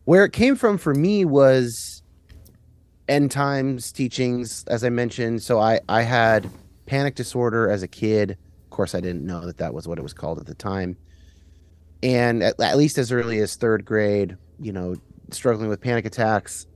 Where 0.05 0.25
it 0.25 0.33
came 0.33 0.55
from 0.55 0.79
for 0.79 0.95
me 0.95 1.25
was 1.25 2.03
end 3.09 3.31
times 3.31 3.93
teachings, 3.93 4.65
as 4.69 4.85
I 4.85 4.91
mentioned. 4.91 5.43
So 5.43 5.59
I 5.61 5.81
I 5.89 6.03
had 6.03 6.49
panic 6.87 7.15
disorder 7.15 7.71
as 7.71 7.83
a 7.83 7.89
kid. 7.89 8.37
Course, 8.75 8.95
I 8.95 9.01
didn't 9.01 9.25
know 9.25 9.47
that 9.47 9.59
that 9.59 9.73
was 9.73 9.87
what 9.87 9.99
it 9.99 10.03
was 10.03 10.13
called 10.13 10.39
at 10.39 10.47
the 10.47 10.55
time 10.55 10.97
and 12.05 12.43
at, 12.43 12.61
at 12.61 12.77
least 12.77 12.99
as 12.99 13.11
early 13.11 13.39
as 13.41 13.57
third 13.57 13.85
grade, 13.85 14.37
you 14.61 14.73
know, 14.73 14.95
struggling 15.31 15.71
with 15.71 15.81
panic 15.81 16.05
attacks. 16.05 16.67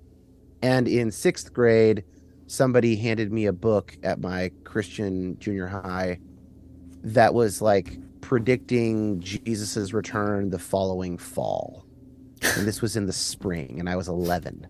And 0.62 0.88
in 0.88 1.12
sixth 1.12 1.52
grade, 1.52 2.02
somebody 2.46 2.96
handed 2.96 3.30
me 3.30 3.44
a 3.44 3.52
book 3.52 3.96
at 4.02 4.20
my 4.20 4.50
Christian 4.64 5.38
junior 5.38 5.66
high 5.66 6.18
that 7.04 7.34
was 7.34 7.60
like 7.60 7.98
predicting 8.22 9.20
Jesus's 9.20 9.92
return 9.92 10.48
the 10.48 10.58
following 10.58 11.18
fall. 11.18 11.84
And 12.56 12.66
this 12.66 12.80
was 12.80 12.96
in 12.96 13.06
the 13.06 13.12
spring, 13.12 13.78
and 13.78 13.88
I 13.88 13.96
was 13.96 14.08
11. 14.08 14.66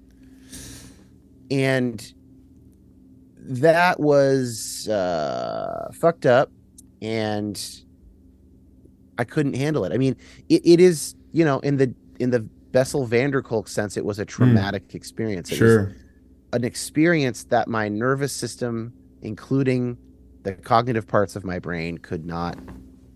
And 1.50 2.12
that 3.36 4.00
was 4.00 4.88
uh, 4.88 5.90
fucked 5.94 6.26
up. 6.26 6.50
And 7.02 7.60
I 9.18 9.24
couldn't 9.24 9.54
handle 9.54 9.84
it. 9.84 9.92
I 9.92 9.98
mean, 9.98 10.16
it, 10.48 10.62
it 10.64 10.80
is, 10.80 11.14
you 11.32 11.44
know, 11.44 11.60
in 11.60 11.76
the 11.76 11.94
in 12.18 12.30
the 12.30 12.40
Bessel 12.40 13.06
van 13.06 13.30
der 13.30 13.42
Kolk 13.42 13.68
sense, 13.68 13.96
it 13.96 14.04
was 14.04 14.18
a 14.18 14.24
traumatic 14.24 14.94
experience. 14.94 15.50
It 15.50 15.52
was 15.52 15.58
sure 15.58 15.96
an 16.52 16.64
experience 16.64 17.44
that 17.44 17.68
my 17.68 17.88
nervous 17.88 18.32
system, 18.32 18.92
including 19.22 19.96
the 20.42 20.52
cognitive 20.54 21.06
parts 21.06 21.36
of 21.36 21.44
my 21.44 21.58
brain, 21.58 21.98
could 21.98 22.24
not 22.24 22.58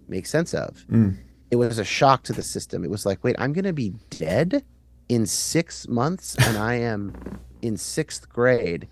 make 0.09 0.26
sense 0.26 0.55
of. 0.55 0.85
Mm. 0.91 1.16
It 1.51 1.57
was 1.57 1.78
a 1.78 1.85
shock 1.85 2.22
to 2.24 2.33
the 2.33 2.43
system. 2.43 2.85
It 2.85 2.91
was 2.91 3.07
like, 3.07 3.22
wait, 3.24 3.37
I'm 3.39 3.53
going 3.53 3.64
to 3.64 3.72
be 3.72 3.91
dead 4.11 4.64
in 5.09 5.26
six 5.26 5.89
months, 5.89 6.37
and 6.47 6.57
I 6.57 6.74
am 6.74 7.14
in 7.62 7.76
sixth 7.76 8.28
grade. 8.28 8.89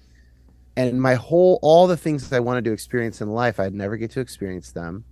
And 0.77 1.01
my 1.01 1.15
whole, 1.15 1.59
all 1.63 1.87
the 1.87 1.97
things 1.97 2.29
that 2.29 2.37
I 2.37 2.41
wanted 2.41 2.65
to 2.65 2.73
experience 2.73 3.21
in 3.21 3.29
life, 3.29 3.59
I'd 3.59 3.75
never 3.75 3.97
get 3.97 4.11
to 4.13 4.21
experience 4.21 4.73
them. 4.73 5.05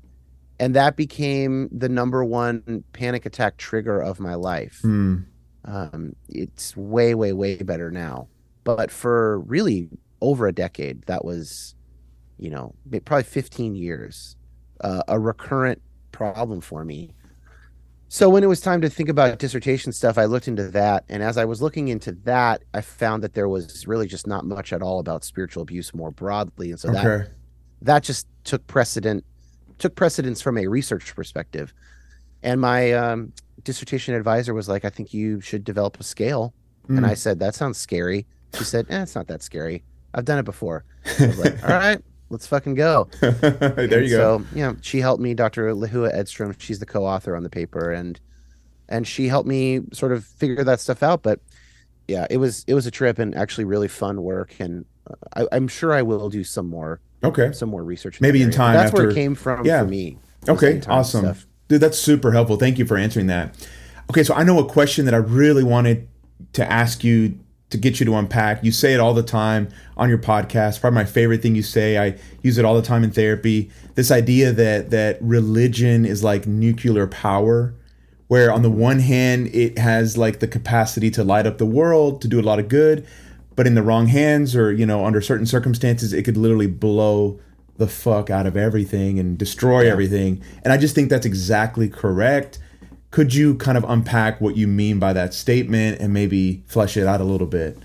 And 0.61 0.75
that 0.75 0.97
became 0.97 1.69
the 1.71 1.89
number 1.89 2.25
one 2.25 2.85
panic 2.93 3.27
attack 3.27 3.57
trigger 3.57 4.01
of 4.01 4.19
my 4.19 4.35
life. 4.35 4.81
Hmm. 4.83 5.19
Um, 5.65 6.17
it's 6.29 6.77
way, 6.77 7.15
way, 7.15 7.33
way 7.33 7.57
better 7.57 7.91
now. 7.91 8.29
But 8.65 8.91
for 8.91 9.41
really 9.41 9.89
over 10.21 10.47
a 10.47 10.53
decade, 10.53 11.03
that 11.03 11.25
was, 11.25 11.75
you 12.39 12.51
know, 12.51 12.75
probably 13.05 13.25
15 13.25 13.75
years, 13.75 14.37
uh, 14.81 15.03
a 15.09 15.19
recurrent 15.19 15.81
problem 16.13 16.61
for 16.61 16.85
me. 16.85 17.15
So 18.09 18.29
when 18.31 18.43
it 18.43 18.47
was 18.47 18.61
time 18.61 18.81
to 18.81 18.89
think 18.89 19.09
about 19.11 19.39
dissertation 19.39 19.93
stuff, 19.93 20.17
I 20.17 20.25
looked 20.25 20.49
into 20.49 20.69
that. 20.69 21.05
And 21.11 21.23
as 21.23 21.37
I 21.37 21.45
was 21.45 21.61
looking 21.61 21.89
into 21.89 22.13
that, 22.25 22.63
I 22.73 22.81
found 22.81 23.23
that 23.23 23.35
there 23.35 23.49
was 23.49 23.87
really 23.87 24.07
just 24.07 24.27
not 24.27 24.47
much 24.47 24.73
at 24.73 24.81
all 24.83 24.99
about 24.99 25.25
spiritual 25.25 25.63
abuse 25.63 25.93
more 25.95 26.11
broadly. 26.11 26.71
And 26.71 26.81
so 26.81 26.91
that 26.91 27.07
okay 27.07 27.31
that 27.83 28.03
just 28.03 28.27
took 28.43 28.67
precedent 28.67 29.25
took 29.79 29.95
precedence 29.95 30.43
from 30.43 30.59
a 30.59 30.67
research 30.67 31.15
perspective 31.15 31.73
and 32.43 32.61
my 32.61 32.93
um, 32.93 33.33
dissertation 33.63 34.15
advisor 34.15 34.53
was 34.53 34.69
like 34.69 34.85
i 34.85 34.91
think 34.91 35.15
you 35.15 35.41
should 35.41 35.63
develop 35.63 36.01
a 36.01 36.03
scale 36.03 36.53
and 36.89 36.99
Mm. 37.01 37.09
i 37.09 37.15
said 37.15 37.39
that 37.39 37.55
sounds 37.55 37.79
scary 37.79 38.27
she 38.57 38.65
said 38.65 38.87
eh, 38.91 39.03
it's 39.03 39.15
not 39.15 39.29
that 39.29 39.45
scary 39.45 39.85
i've 40.15 40.25
done 40.25 40.41
it 40.41 40.45
before 40.45 40.85
I 41.21 41.27
was 41.29 41.39
like 41.39 41.63
all 41.63 41.69
right 41.69 42.01
let's 42.31 42.47
fucking 42.47 42.75
go 42.75 43.09
there 43.21 43.73
And 43.77 43.91
you 44.05 44.11
go 44.11 44.39
so 44.39 44.45
yeah 44.55 44.75
she 44.83 45.01
helped 45.01 45.23
me 45.23 45.35
dr 45.35 45.61
leihua 45.75 46.13
edstrom 46.15 46.55
she's 46.59 46.79
the 46.79 46.87
co-author 46.87 47.35
on 47.37 47.43
the 47.43 47.51
paper 47.51 47.91
and 47.91 48.21
and 48.89 49.07
she 49.07 49.29
helped 49.29 49.49
me 49.49 49.81
sort 49.93 50.13
of 50.13 50.25
figure 50.25 50.65
that 50.65 50.81
stuff 50.81 51.03
out 51.03 51.23
but 51.23 51.41
yeah 52.07 52.27
it 52.31 52.37
was 52.39 52.65
it 52.67 52.75
was 52.75 52.87
a 52.87 52.91
trip 52.91 53.19
and 53.19 53.35
actually 53.35 53.65
really 53.65 53.89
fun 53.89 54.23
work 54.23 54.55
and 54.61 54.85
uh, 55.11 55.15
I, 55.37 55.57
i'm 55.57 55.69
sure 55.69 55.93
i 55.93 56.03
will 56.03 56.29
do 56.31 56.45
some 56.45 56.67
more 56.69 57.01
okay 57.25 57.53
some 57.53 57.69
more 57.69 57.83
research. 57.83 58.21
Maybe 58.21 58.43
in 58.43 58.51
time 58.51 58.75
That's 58.75 58.93
where 58.93 59.11
it 59.11 59.15
came 59.15 59.35
from 59.35 59.65
Yeah. 59.67 59.83
for 59.83 59.89
me. 59.89 60.19
Okay, 60.49 60.81
awesome. 60.87 61.25
stuff. 61.25 61.47
Dude, 61.67 61.81
that's 61.81 61.99
super 61.99 62.31
helpful. 62.33 62.57
Thank 62.57 62.79
you 62.79 62.87
for 62.87 62.97
answering 62.97 63.27
that. 63.27 63.55
Okay, 64.09 64.23
so 64.23 64.35
I 64.35 64.43
know 64.45 64.59
a 64.61 64.65
question 64.69 65.05
that 65.07 65.15
I 65.15 65.19
really 65.19 65.65
wanted 65.65 66.09
to 66.53 66.71
ask 66.73 67.03
you 67.03 67.39
to 67.71 67.77
get 67.79 68.01
you 68.01 68.07
to 68.07 68.15
unpack. 68.17 68.65
You 68.65 68.73
say 68.73 68.95
it 68.95 69.01
all 69.01 69.15
the 69.15 69.23
time 69.23 69.69
on 69.97 70.09
your 70.09 70.19
podcast. 70.19 70.81
Probably 70.81 70.95
my 70.95 71.05
favorite 71.05 71.43
thing 71.43 71.55
you 71.55 71.63
say. 71.63 71.99
I 71.99 72.19
use 72.43 72.59
it 72.59 72.65
all 72.65 72.75
the 72.75 72.83
time 72.83 73.05
in 73.05 73.11
therapy. 73.11 73.71
This 73.95 74.11
idea 74.11 74.53
that 74.53 74.91
that 74.91 75.19
religion 75.21 76.05
is 76.05 76.25
like 76.25 76.47
nuclear 76.47 77.07
power, 77.07 77.75
where 78.29 78.53
on 78.53 78.63
the 78.63 78.71
one 78.71 79.01
hand 79.01 79.49
it 79.49 79.79
has 79.79 80.17
like 80.17 80.41
the 80.41 80.49
capacity 80.49 81.11
to 81.11 81.25
light 81.25 81.47
up 81.47 81.59
the 81.59 81.67
world, 81.67 82.23
to 82.23 82.29
do 82.29 82.41
a 82.41 82.43
lot 82.43 82.59
of 82.59 82.69
good, 82.69 83.07
but 83.59 83.67
in 83.67 83.75
the 83.75 83.83
wrong 83.83 84.07
hands 84.07 84.55
or 84.55 84.73
you 84.73 84.87
know 84.87 85.05
under 85.05 85.21
certain 85.21 85.45
circumstances 85.45 86.13
it 86.13 86.23
could 86.23 86.37
literally 86.37 86.69
blow 86.69 87.41
the 87.77 87.89
fuck 87.89 88.31
out 88.31 88.47
of 88.47 88.57
everything 88.57 89.19
and 89.19 89.37
destroy 89.37 89.91
everything 89.91 90.41
and 90.63 90.73
i 90.73 90.77
just 90.77 90.95
think 90.95 91.11
that's 91.11 91.27
exactly 91.27 91.89
correct 91.89 92.61
could 93.11 93.35
you 93.35 93.55
kind 93.57 93.79
of 93.79 93.85
unpack 93.85 94.41
what 94.41 94.57
you 94.57 94.67
mean 94.69 94.99
by 94.99 95.13
that 95.13 95.33
statement 95.35 96.01
and 96.01 96.13
maybe 96.13 96.63
flesh 96.67 96.97
it 96.97 97.07
out 97.07 97.21
a 97.21 97.25
little 97.25 97.47
bit 97.47 97.79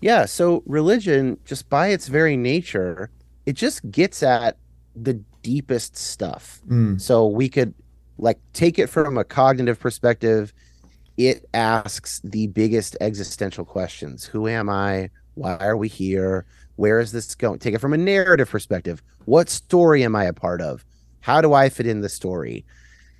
Yeah. 0.00 0.24
So 0.26 0.62
religion, 0.66 1.38
just 1.44 1.68
by 1.68 1.88
its 1.88 2.08
very 2.08 2.36
nature, 2.36 3.10
it 3.46 3.54
just 3.54 3.88
gets 3.90 4.22
at 4.22 4.58
the 4.94 5.14
deepest 5.42 5.96
stuff. 5.96 6.60
Mm, 6.68 7.00
So 7.00 7.26
we 7.26 7.48
could 7.48 7.74
like 8.18 8.38
take 8.52 8.78
it 8.78 8.88
from 8.88 9.18
a 9.18 9.24
cognitive 9.24 9.78
perspective. 9.78 10.52
It 11.16 11.46
asks 11.54 12.20
the 12.24 12.48
biggest 12.48 12.96
existential 13.00 13.64
questions. 13.64 14.24
Who 14.24 14.48
am 14.48 14.68
I? 14.68 15.10
Why 15.34 15.56
are 15.58 15.76
we 15.76 15.88
here? 15.88 16.46
Where 16.76 17.00
is 17.00 17.12
this 17.12 17.34
going? 17.34 17.58
Take 17.60 17.74
it 17.74 17.80
from 17.80 17.92
a 17.92 17.98
narrative 17.98 18.50
perspective. 18.50 19.02
What 19.26 19.50
story 19.50 20.04
am 20.04 20.16
I 20.16 20.24
a 20.24 20.32
part 20.32 20.60
of? 20.62 20.84
How 21.20 21.40
do 21.40 21.52
I 21.54 21.68
fit 21.68 21.86
in 21.86 22.00
the 22.00 22.08
story? 22.08 22.64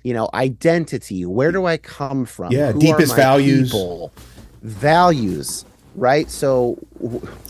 You 0.03 0.13
know, 0.13 0.29
identity. 0.33 1.25
Where 1.25 1.51
do 1.51 1.65
I 1.65 1.77
come 1.77 2.25
from? 2.25 2.51
Yeah, 2.51 2.71
Who 2.73 2.79
deepest 2.79 3.15
values. 3.15 3.69
people? 3.69 4.13
Values, 4.61 5.65
right? 5.95 6.29
So, 6.29 6.77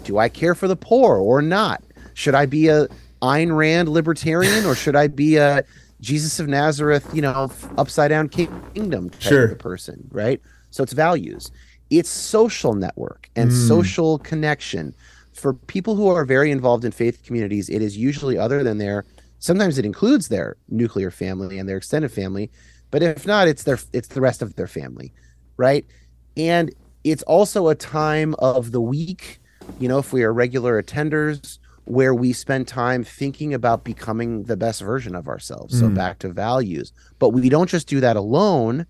do 0.03 0.17
I 0.17 0.29
care 0.29 0.55
for 0.55 0.67
the 0.67 0.75
poor 0.75 1.17
or 1.17 1.41
not? 1.41 1.83
Should 2.13 2.35
I 2.35 2.45
be 2.45 2.67
a 2.67 2.87
Ayn 3.21 3.55
Rand 3.55 3.89
libertarian 3.89 4.65
or 4.65 4.75
should 4.75 4.95
I 4.95 5.07
be 5.07 5.37
a 5.37 5.63
Jesus 6.01 6.39
of 6.39 6.47
Nazareth, 6.47 7.07
you 7.13 7.21
know, 7.21 7.49
upside 7.77 8.09
down 8.09 8.29
kingdom 8.29 9.09
type 9.09 9.19
Sure. 9.21 9.45
of 9.45 9.59
person, 9.59 10.07
right? 10.11 10.41
So 10.69 10.83
it's 10.83 10.93
values. 10.93 11.49
It's 11.89 12.09
social 12.09 12.73
network 12.73 13.29
and 13.35 13.49
Mm. 13.49 13.53
social 13.67 14.19
connection. 14.19 14.93
For 15.33 15.53
people 15.53 15.95
who 15.95 16.07
are 16.07 16.25
very 16.25 16.51
involved 16.51 16.83
in 16.85 16.91
faith 16.91 17.23
communities, 17.23 17.69
it 17.69 17.81
is 17.81 17.95
usually 17.97 18.37
other 18.37 18.63
than 18.63 18.77
their 18.79 19.05
sometimes 19.43 19.77
it 19.77 19.85
includes 19.85 20.29
their 20.29 20.55
nuclear 20.69 21.11
family 21.11 21.59
and 21.59 21.67
their 21.67 21.75
extended 21.75 22.09
family, 22.09 22.49
but 22.91 23.03
if 23.03 23.25
not, 23.25 23.45
it's 23.49 23.63
their 23.63 23.77
it's 23.91 24.07
the 24.07 24.21
rest 24.21 24.41
of 24.41 24.55
their 24.55 24.67
family, 24.67 25.11
right? 25.57 25.85
And 26.37 26.73
it's 27.03 27.23
also 27.23 27.67
a 27.67 27.75
time 27.75 28.35
of 28.39 28.71
the 28.71 28.79
week, 28.79 29.39
you 29.79 29.89
know, 29.89 29.99
if 29.99 30.13
we 30.13 30.23
are 30.23 30.31
regular 30.31 30.81
attenders, 30.81 31.59
where 31.83 32.15
we 32.15 32.31
spend 32.31 32.69
time 32.69 33.03
thinking 33.03 33.53
about 33.53 33.83
becoming 33.83 34.43
the 34.43 34.55
best 34.55 34.81
version 34.81 35.13
of 35.13 35.27
ourselves. 35.27 35.77
So 35.77 35.87
Mm. 35.89 35.95
back 35.95 36.19
to 36.19 36.29
values. 36.31 36.93
But 37.19 37.31
we 37.31 37.49
don't 37.49 37.69
just 37.69 37.87
do 37.89 37.99
that 37.99 38.15
alone. 38.15 38.85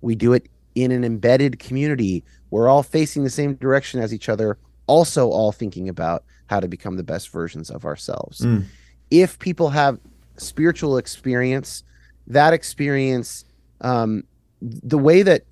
We 0.00 0.16
do 0.16 0.32
it 0.32 0.48
in 0.74 0.90
an 0.90 1.04
embedded 1.04 1.60
community. 1.60 2.24
We're 2.50 2.68
all 2.68 2.82
facing 2.82 3.22
the 3.22 3.30
same 3.30 3.54
direction 3.54 4.00
as 4.02 4.12
each 4.12 4.28
other, 4.28 4.58
also 4.88 5.28
all 5.28 5.52
thinking 5.52 5.88
about 5.88 6.24
how 6.46 6.58
to 6.58 6.66
become 6.66 6.96
the 6.96 7.04
best 7.04 7.30
versions 7.30 7.70
of 7.70 7.84
ourselves. 7.84 8.40
Mm. 8.40 8.64
If 9.12 9.38
people 9.38 9.68
have 9.70 9.98
spiritual 10.38 10.96
experience, 10.96 11.84
that 12.26 12.54
experience 12.54 13.44
um, 13.82 14.24
the 14.62 14.96
way 14.98 15.22
that 15.22 15.42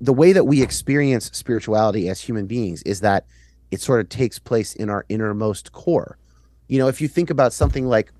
the 0.00 0.14
way 0.14 0.32
that 0.32 0.44
we 0.44 0.62
experience 0.62 1.26
spirituality 1.34 2.08
as 2.08 2.18
human 2.22 2.46
beings 2.46 2.82
is 2.84 3.00
that 3.00 3.26
it 3.70 3.82
sort 3.82 4.00
of 4.00 4.08
takes 4.08 4.38
place 4.38 4.74
in 4.74 4.88
our 4.88 5.04
innermost 5.10 5.72
core. 5.72 6.16
You 6.68 6.78
know, 6.78 6.88
if 6.88 7.02
you 7.02 7.08
think 7.08 7.28
about 7.28 7.52
something 7.52 7.86
like 7.86 8.10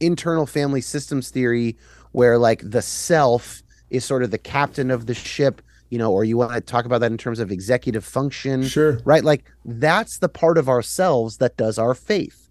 internal 0.00 0.46
family 0.46 0.80
systems 0.80 1.30
theory, 1.30 1.76
where 2.10 2.36
like 2.38 2.68
the 2.68 2.82
self 2.82 3.62
is 3.90 4.04
sort 4.04 4.24
of 4.24 4.32
the 4.32 4.38
captain 4.38 4.90
of 4.90 5.06
the 5.06 5.14
ship, 5.14 5.62
you 5.90 5.98
know, 5.98 6.12
or 6.12 6.24
you 6.24 6.36
want 6.36 6.52
to 6.52 6.60
talk 6.60 6.84
about 6.84 6.98
that 7.02 7.12
in 7.12 7.18
terms 7.18 7.38
of 7.38 7.52
executive 7.52 8.04
function, 8.04 8.64
Sure. 8.64 8.98
right? 9.04 9.22
Like 9.22 9.44
that's 9.64 10.18
the 10.18 10.28
part 10.28 10.58
of 10.58 10.68
ourselves 10.68 11.36
that 11.36 11.56
does 11.56 11.78
our 11.78 11.94
faith, 11.94 12.45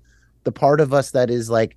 the 0.46 0.52
part 0.52 0.80
of 0.80 0.94
us 0.94 1.12
that 1.12 1.30
is 1.30 1.50
like 1.50 1.76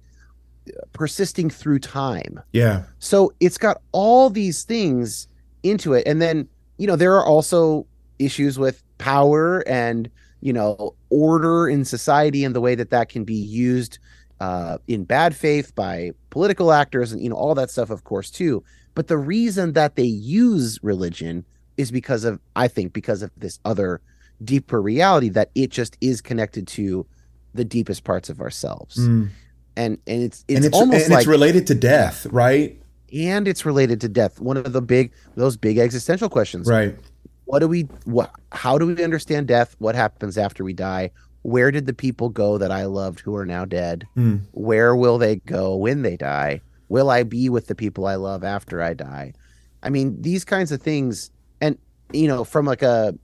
persisting 0.93 1.51
through 1.51 1.81
time. 1.81 2.41
Yeah. 2.53 2.85
So 3.01 3.33
it's 3.41 3.59
got 3.59 3.81
all 3.93 4.31
these 4.31 4.65
things 4.65 5.27
into 5.63 5.95
it. 5.95 6.07
And 6.07 6.23
then, 6.23 6.49
you 6.77 6.87
know, 6.87 6.97
there 6.97 7.17
are 7.17 7.27
also 7.27 7.87
issues 8.19 8.59
with 8.59 8.83
power 8.99 9.67
and, 9.67 10.11
you 10.41 10.53
know, 10.53 10.95
order 11.11 11.69
in 11.69 11.85
society 11.85 12.45
and 12.45 12.55
the 12.55 12.61
way 12.61 12.75
that 12.75 12.91
that 12.91 13.09
can 13.09 13.25
be 13.25 13.35
used 13.35 13.99
uh, 14.41 14.79
in 14.87 15.05
bad 15.05 15.35
faith 15.35 15.75
by 15.75 16.13
political 16.31 16.73
actors 16.73 17.13
and, 17.13 17.23
you 17.23 17.29
know, 17.29 17.37
all 17.37 17.55
that 17.55 17.71
stuff, 17.71 17.91
of 17.91 18.05
course, 18.05 18.31
too. 18.31 18.63
But 18.95 19.09
the 19.09 19.19
reason 19.19 19.73
that 19.73 19.97
they 19.97 20.05
use 20.05 20.79
religion 20.83 21.45
is 21.77 21.91
because 21.91 22.25
of, 22.25 22.41
I 22.57 22.69
think, 22.69 22.93
because 22.93 23.23
of 23.23 23.31
this 23.37 23.59
other 23.65 24.01
deeper 24.45 24.81
reality 24.81 25.29
that 25.31 25.51
it 25.55 25.71
just 25.71 25.97
is 26.01 26.21
connected 26.21 26.67
to 26.69 27.07
the 27.55 27.65
deepest 27.65 28.05
parts 28.05 28.29
of 28.29 28.41
ourselves. 28.41 28.97
Mm. 28.97 29.31
And, 29.77 29.99
and 30.07 30.23
it's, 30.23 30.45
it's 30.49 30.57
and 30.57 30.65
it's 30.65 30.77
almost 30.77 31.05
and 31.05 31.13
like 31.13 31.21
it's 31.21 31.29
related 31.29 31.67
to 31.69 31.75
death, 31.75 32.27
right? 32.27 32.79
and 33.13 33.49
it's 33.49 33.65
related 33.65 34.01
to 34.03 34.09
death. 34.09 34.41
One 34.41 34.57
of 34.57 34.73
the 34.73 34.83
big 34.83 35.13
those 35.35 35.57
big 35.57 35.79
existential 35.79 36.29
questions. 36.29 36.69
Right. 36.69 36.97
What 37.45 37.61
do 37.61 37.69
we 37.69 37.83
what 38.05 38.31
how 38.53 38.79
do 38.79 38.87
we 38.87 39.03
understand 39.03 39.49
death? 39.49 39.77
What 39.79 39.95
happens 39.95 40.37
after 40.37 40.65
we 40.65 40.73
die? 40.73 41.11
Where 41.43 41.71
did 41.71 41.87
the 41.87 41.95
people 41.95 42.29
go 42.29 42.59
that 42.59 42.71
I 42.71 42.85
loved 42.85 43.21
who 43.21 43.35
are 43.37 43.47
now 43.47 43.65
dead? 43.65 44.07
Mm. 44.17 44.43
Where 44.53 44.95
will 44.95 45.19
they 45.19 45.37
go 45.37 45.77
when 45.77 46.03
they 46.03 46.17
die? 46.17 46.61
Will 46.89 47.11
I 47.11 47.23
be 47.23 47.49
with 47.49 47.67
the 47.67 47.75
people 47.75 48.07
I 48.07 48.17
love 48.17 48.45
after 48.45 48.83
I 48.83 48.95
die? 48.95 49.35
I 49.83 49.91
mean, 49.91 50.21
these 50.21 50.45
kinds 50.45 50.73
of 50.73 50.83
things 50.83 51.31
and 51.61 51.79
you 52.13 52.27
know, 52.27 52.45
from 52.45 52.67
like 52.67 52.83
a 52.83 53.15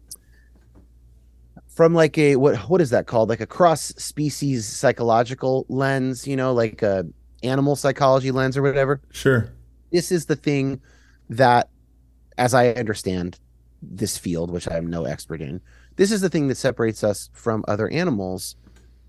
from 1.74 1.94
like 1.94 2.16
a 2.18 2.36
what 2.36 2.56
what 2.70 2.80
is 2.80 2.90
that 2.90 3.06
called? 3.06 3.28
Like 3.28 3.40
a 3.40 3.46
cross 3.46 3.92
species 3.96 4.66
psychological 4.66 5.66
lens, 5.68 6.26
you 6.26 6.36
know, 6.36 6.52
like 6.52 6.82
a 6.82 7.06
animal 7.42 7.76
psychology 7.76 8.30
lens 8.30 8.56
or 8.56 8.62
whatever 8.62 9.02
Sure. 9.12 9.50
this 9.92 10.10
is 10.10 10.24
the 10.26 10.36
thing 10.36 10.80
that 11.28 11.68
as 12.38 12.54
i 12.54 12.68
understand 12.70 13.38
this 13.82 14.16
field 14.16 14.50
which 14.50 14.66
i'm 14.70 14.86
no 14.88 15.04
expert 15.04 15.42
in 15.42 15.60
this 15.96 16.10
is 16.10 16.22
the 16.22 16.30
thing 16.30 16.48
that 16.48 16.54
separates 16.56 17.04
us 17.04 17.28
from 17.34 17.62
other 17.68 17.86
animals 17.90 18.56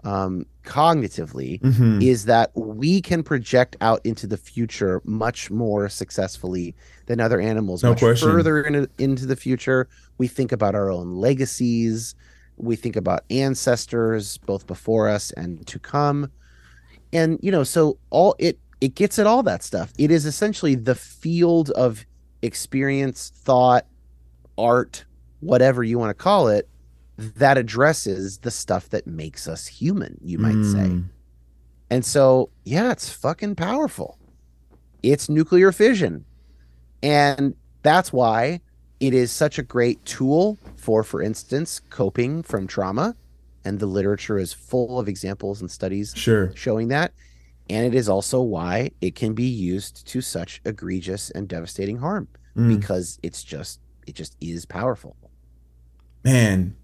um, 0.04 0.46
cognitively 0.66 1.62
hmm 1.64 2.02
is 2.02 2.26
that 2.26 2.52
we 2.56 3.02
can 3.02 3.24
project 3.24 3.78
out 3.80 4.02
into 4.06 4.28
the 4.28 4.38
future 4.38 5.02
much 5.06 5.50
more 5.50 5.88
successfully 5.88 6.76
than 7.06 7.22
other 7.22 7.40
animals 7.40 7.84
No 7.84 7.92
much 7.92 8.00
question. 8.00 8.28
further 8.30 8.62
in, 8.64 8.86
into 8.98 9.26
the 9.26 9.38
future 9.38 9.88
we 10.18 10.28
think 10.28 10.52
about 10.52 10.76
our 10.76 10.92
own 10.92 11.14
legacies 11.16 12.16
we 12.58 12.76
think 12.76 12.96
about 12.96 13.24
ancestors 13.30 14.38
both 14.40 14.68
before 14.68 15.10
us 15.10 15.32
and 15.32 15.66
to 15.68 15.80
come. 15.80 16.32
And 17.14 17.40
you 17.42 17.52
know 17.52 17.64
so 17.64 17.98
all 18.10 18.36
it 18.40 18.60
it 18.82 18.96
gets 18.96 19.20
at 19.20 19.28
all 19.28 19.44
that 19.44 19.64
stuff. 19.64 19.94
It 19.98 20.12
is 20.12 20.26
essentially 20.26 20.76
the 20.76 20.96
field 20.96 21.70
of 21.72 22.06
experience 22.42 23.32
thought 23.36 23.86
art 24.58 25.06
whatever 25.40 25.84
you 25.84 25.98
want 25.98 26.10
to 26.10 26.14
call 26.24 26.48
it 26.48 26.68
that 27.18 27.58
addresses 27.58 28.40
the 28.40 28.52
stuff 28.52 28.90
that 28.90 29.08
makes 29.08 29.48
us 29.48 29.68
human 29.68 30.18
you 30.22 30.38
might 30.38 30.64
say. 30.64 30.90
Mm. 30.90 31.06
and 31.90 32.06
so 32.06 32.50
yeah 32.66 32.92
it's 32.92 33.10
fucking 33.10 33.56
powerful. 33.56 34.18
It's 35.04 35.30
nuclear 35.30 35.72
fission. 35.72 36.26
And 37.04 37.56
that's 37.84 38.12
why 38.12 38.62
it 39.06 39.14
is 39.14 39.32
such 39.32 39.58
a 39.60 39.64
great 39.64 40.04
tool 40.06 40.58
for 40.76 41.04
for 41.04 41.22
instance 41.22 41.80
coping 41.90 42.42
from 42.44 42.66
trauma 42.68 43.16
and 43.64 43.80
the 43.80 43.86
literature 43.86 44.38
is 44.38 44.54
full 44.54 45.00
of 45.00 45.08
examples 45.08 45.62
and 45.62 45.70
studies 45.72 46.14
Sure. 46.16 46.52
showing 46.56 46.88
that. 46.90 47.12
And 47.70 47.86
it 47.86 47.96
is 47.98 48.08
also 48.08 48.42
why 48.42 48.92
it 49.02 49.16
can 49.16 49.34
be 49.34 49.46
used 49.48 50.06
to 50.08 50.22
such 50.22 50.62
egregious 50.66 51.32
and 51.32 51.48
devastating 51.48 51.98
harm 51.98 52.28
Mm. 52.56 52.78
because 52.80 53.18
it's 53.24 53.44
just 53.44 53.80
it 54.08 54.14
just 54.16 54.36
is 54.40 54.66
powerful. 54.66 55.16
man, 56.24 56.76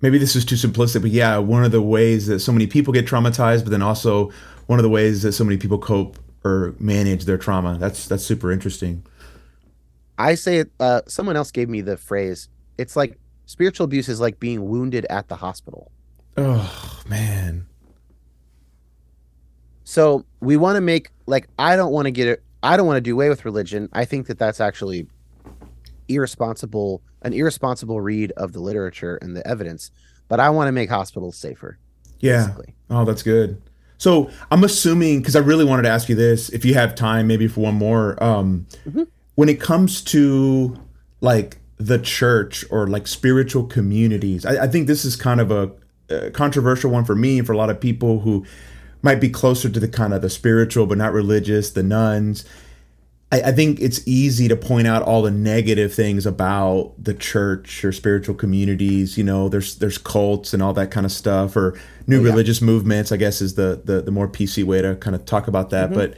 maybe 0.00 0.18
this 0.18 0.34
is 0.36 0.44
too 0.44 0.54
simplistic, 0.56 1.02
but 1.02 1.10
yeah, 1.10 1.38
one 1.38 1.64
of 1.64 1.72
the 1.72 1.82
ways 1.82 2.26
that 2.26 2.40
so 2.40 2.52
many 2.52 2.66
people 2.66 2.92
get 2.92 3.06
traumatized, 3.06 3.62
but 3.64 3.70
then 3.70 3.82
also 3.82 4.30
one 4.66 4.78
of 4.78 4.82
the 4.82 4.88
ways 4.88 5.22
that 5.22 5.32
so 5.32 5.44
many 5.44 5.56
people 5.56 5.78
cope 5.78 6.18
or 6.44 6.74
manage 6.78 7.24
their 7.24 7.38
trauma. 7.38 7.76
That's 7.78 8.06
that's 8.08 8.24
super 8.24 8.50
interesting. 8.52 9.02
I 10.18 10.34
say 10.34 10.58
it 10.58 10.70
uh 10.80 11.02
someone 11.06 11.36
else 11.36 11.50
gave 11.50 11.68
me 11.68 11.80
the 11.80 11.96
phrase 11.96 12.48
it's 12.76 12.96
like 12.96 13.18
spiritual 13.46 13.84
abuse 13.84 14.08
is 14.08 14.20
like 14.20 14.38
being 14.40 14.68
wounded 14.68 15.06
at 15.08 15.28
the 15.28 15.36
hospital. 15.36 15.90
Oh 16.36 17.00
man. 17.08 17.66
So 19.84 20.24
we 20.40 20.56
want 20.56 20.76
to 20.76 20.80
make 20.80 21.10
like 21.26 21.48
I 21.58 21.76
don't 21.76 21.92
want 21.92 22.06
to 22.06 22.10
get 22.10 22.28
it. 22.28 22.42
I 22.62 22.76
don't 22.76 22.86
want 22.86 22.96
to 22.98 23.00
do 23.00 23.14
away 23.14 23.28
with 23.28 23.44
religion. 23.44 23.88
I 23.92 24.04
think 24.04 24.26
that 24.26 24.38
that's 24.38 24.60
actually 24.60 25.06
irresponsible, 26.08 27.02
an 27.22 27.32
irresponsible 27.32 28.00
read 28.00 28.32
of 28.32 28.52
the 28.52 28.60
literature 28.60 29.16
and 29.22 29.36
the 29.36 29.46
evidence. 29.46 29.90
But 30.28 30.40
I 30.40 30.50
want 30.50 30.68
to 30.68 30.72
make 30.72 30.90
hospitals 30.90 31.36
safer. 31.36 31.78
Yeah. 32.20 32.46
Basically. 32.46 32.74
Oh, 32.90 33.04
that's 33.04 33.22
good. 33.22 33.62
So 33.96 34.30
I'm 34.50 34.62
assuming 34.62 35.20
because 35.20 35.36
I 35.36 35.40
really 35.40 35.64
wanted 35.64 35.82
to 35.82 35.88
ask 35.88 36.08
you 36.08 36.14
this, 36.14 36.48
if 36.50 36.64
you 36.64 36.74
have 36.74 36.94
time, 36.94 37.26
maybe 37.26 37.48
for 37.48 37.60
one 37.62 37.74
more. 37.74 38.22
Um, 38.22 38.66
Mhm. 38.88 39.06
When 39.38 39.48
it 39.48 39.60
comes 39.60 40.02
to 40.14 40.76
like 41.20 41.58
the 41.76 42.00
church 42.00 42.64
or 42.72 42.88
like 42.88 43.06
spiritual 43.06 43.62
communities, 43.66 44.44
I, 44.44 44.64
I 44.64 44.66
think 44.66 44.88
this 44.88 45.04
is 45.04 45.14
kind 45.14 45.40
of 45.40 45.52
a, 45.52 45.70
a 46.12 46.30
controversial 46.32 46.90
one 46.90 47.04
for 47.04 47.14
me 47.14 47.38
and 47.38 47.46
for 47.46 47.52
a 47.52 47.56
lot 47.56 47.70
of 47.70 47.78
people 47.80 48.18
who 48.20 48.44
might 49.00 49.20
be 49.20 49.28
closer 49.30 49.68
to 49.68 49.78
the 49.78 49.86
kind 49.86 50.12
of 50.12 50.22
the 50.22 50.28
spiritual 50.30 50.86
but 50.86 50.98
not 50.98 51.12
religious, 51.12 51.70
the 51.70 51.84
nones. 51.84 52.44
I, 53.30 53.42
I 53.42 53.52
think 53.52 53.78
it's 53.78 54.00
easy 54.08 54.48
to 54.48 54.56
point 54.56 54.88
out 54.88 55.02
all 55.02 55.22
the 55.22 55.30
negative 55.30 55.94
things 55.94 56.26
about 56.26 56.94
the 56.98 57.14
church 57.14 57.84
or 57.84 57.92
spiritual 57.92 58.34
communities. 58.34 59.16
You 59.16 59.22
know, 59.22 59.48
there's 59.48 59.76
there's 59.76 59.98
cults 59.98 60.52
and 60.52 60.60
all 60.64 60.72
that 60.72 60.90
kind 60.90 61.06
of 61.06 61.12
stuff, 61.12 61.54
or 61.54 61.78
new 62.08 62.18
Oh, 62.18 62.24
yeah. 62.24 62.30
religious 62.30 62.60
movements. 62.60 63.12
I 63.12 63.16
guess 63.18 63.40
is 63.40 63.54
the 63.54 63.80
the, 63.84 64.02
the 64.02 64.10
more 64.10 64.26
PC 64.26 64.64
way 64.64 64.82
to 64.82 64.96
kind 64.96 65.14
of 65.14 65.24
talk 65.26 65.46
about 65.46 65.70
that. 65.70 65.90
Mhm. 65.90 65.94
But 65.94 66.14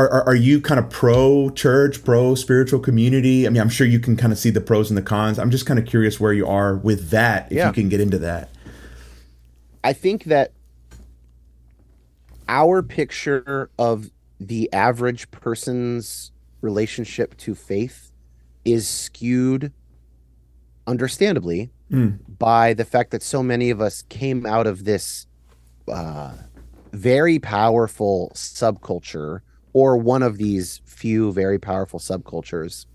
are, 0.00 0.08
are 0.10 0.28
are 0.28 0.34
you 0.34 0.60
kind 0.60 0.78
of 0.80 0.88
pro 0.90 1.50
church, 1.50 2.02
pro 2.04 2.34
spiritual 2.34 2.80
community? 2.80 3.46
I 3.46 3.50
mean, 3.50 3.60
I'm 3.60 3.68
sure 3.68 3.86
you 3.86 4.00
can 4.00 4.16
kind 4.16 4.32
of 4.32 4.38
see 4.38 4.50
the 4.50 4.60
pros 4.60 4.90
and 4.90 4.96
the 4.96 5.02
cons. 5.02 5.38
I'm 5.38 5.50
just 5.50 5.66
kind 5.66 5.78
of 5.78 5.86
curious 5.86 6.18
where 6.18 6.32
you 6.32 6.46
are 6.46 6.76
with 6.76 7.10
that. 7.10 7.46
If 7.50 7.58
Yeah. 7.58 7.66
you 7.68 7.72
can 7.74 7.88
get 7.88 8.00
into 8.00 8.18
that. 8.18 8.48
I 9.84 9.92
think 9.92 10.24
that 10.24 10.52
our 12.48 12.82
picture 12.82 13.70
of 13.78 14.10
the 14.38 14.72
average 14.72 15.30
person's 15.30 16.32
relationship 16.60 17.36
to 17.38 17.54
faith 17.54 18.10
is 18.64 18.88
skewed, 18.88 19.72
understandably, 20.86 21.70
Mm. 21.90 22.18
by 22.38 22.72
the 22.72 22.84
fact 22.84 23.10
that 23.10 23.22
so 23.22 23.42
many 23.42 23.68
of 23.70 23.80
us 23.80 24.02
came 24.08 24.46
out 24.46 24.66
of 24.68 24.84
this 24.84 25.26
uh, 25.88 26.34
very 26.92 27.38
powerful 27.40 28.30
subculture 28.34 29.40
or 29.72 29.96
one 29.96 30.22
of 30.22 30.38
these 30.38 30.80
few 30.84 31.32
very 31.32 31.58
powerful 31.58 31.98
subcultures 31.98 32.86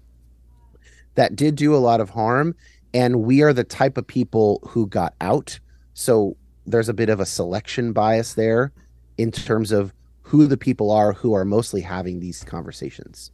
that 1.16 1.36
did 1.36 1.56
do 1.56 1.76
a 1.76 1.78
lot 1.78 2.02
of 2.02 2.10
harm. 2.10 2.56
And 2.94 3.24
we 3.24 3.42
are 3.42 3.54
the 3.54 3.64
type 3.64 3.98
of 3.98 4.08
people 4.08 4.62
who 4.68 4.88
got 4.88 5.14
out. 5.22 5.60
So 5.94 6.38
there's 6.66 6.90
a 6.90 6.94
bit 6.94 7.10
of 7.10 7.20
a 7.20 7.26
selection 7.26 7.94
bias 7.94 8.34
there 8.34 8.72
in 9.18 9.32
terms 9.32 9.72
of 9.72 9.94
who 10.22 10.48
the 10.48 10.58
people 10.58 10.92
are 10.92 11.14
who 11.14 11.34
are 11.34 11.46
mostly 11.46 11.82
having 11.82 12.20
these 12.20 12.44
conversations, 12.44 13.32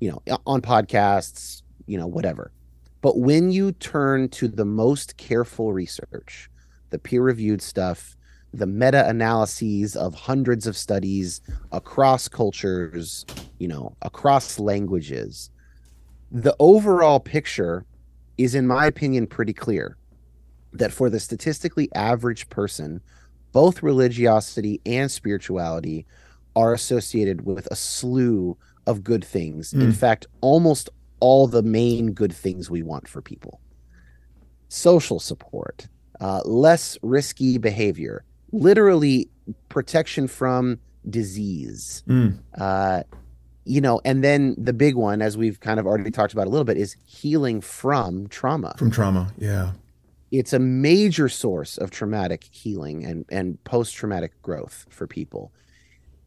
you 0.00 0.10
know, 0.10 0.38
on 0.46 0.60
podcasts, 0.60 1.62
you 1.86 1.98
know, 1.98 2.06
whatever. 2.06 2.52
But 3.00 3.18
when 3.18 3.50
you 3.50 3.72
turn 3.72 4.28
to 4.30 4.48
the 4.48 4.64
most 4.64 5.16
careful 5.16 5.72
research, 5.72 6.50
the 6.90 6.98
peer 6.98 7.22
reviewed 7.22 7.62
stuff, 7.62 8.15
the 8.56 8.66
meta 8.66 9.08
analyses 9.08 9.96
of 9.96 10.14
hundreds 10.14 10.66
of 10.66 10.76
studies 10.76 11.40
across 11.72 12.28
cultures, 12.28 13.24
you 13.58 13.68
know, 13.68 13.94
across 14.02 14.58
languages, 14.58 15.50
the 16.30 16.56
overall 16.58 17.20
picture 17.20 17.84
is, 18.38 18.54
in 18.54 18.66
my 18.66 18.86
opinion, 18.86 19.26
pretty 19.26 19.52
clear 19.52 19.96
that 20.72 20.92
for 20.92 21.10
the 21.10 21.20
statistically 21.20 21.88
average 21.94 22.48
person, 22.48 23.00
both 23.52 23.82
religiosity 23.82 24.80
and 24.86 25.10
spirituality 25.10 26.06
are 26.54 26.72
associated 26.74 27.44
with 27.44 27.66
a 27.70 27.76
slew 27.76 28.56
of 28.86 29.04
good 29.04 29.24
things. 29.24 29.72
In 29.72 29.92
fact, 29.92 30.26
almost 30.40 30.88
all 31.20 31.46
the 31.46 31.62
main 31.62 32.12
good 32.12 32.32
things 32.32 32.70
we 32.70 32.82
want 32.82 33.08
for 33.08 33.20
people. 33.20 33.60
Social 34.68 35.20
support, 35.20 35.88
uh, 36.20 36.40
less 36.44 36.98
risky 37.02 37.58
behavior, 37.58 38.24
literally 38.52 39.28
protection 39.68 40.28
from 40.28 40.78
disease. 41.08 42.02
Mm. 42.08 42.38
Uh, 42.58 43.02
you 43.64 43.80
know, 43.80 44.00
and 44.04 44.22
then 44.22 44.54
the 44.56 44.72
big 44.72 44.94
one, 44.94 45.20
as 45.20 45.36
we've 45.36 45.60
kind 45.60 45.80
of 45.80 45.86
already 45.86 46.10
talked 46.10 46.32
about 46.32 46.46
a 46.46 46.50
little 46.50 46.64
bit, 46.64 46.76
is 46.76 46.96
healing 47.04 47.60
from 47.60 48.28
trauma. 48.28 48.74
From 48.78 48.90
trauma. 48.90 49.32
Yeah. 49.38 49.72
It's 50.30 50.52
a 50.52 50.58
major 50.58 51.28
source 51.28 51.78
of 51.78 51.90
traumatic 51.90 52.44
healing 52.50 53.04
and, 53.04 53.24
and 53.28 53.62
post 53.64 53.94
traumatic 53.94 54.40
growth 54.42 54.86
for 54.88 55.06
people, 55.06 55.52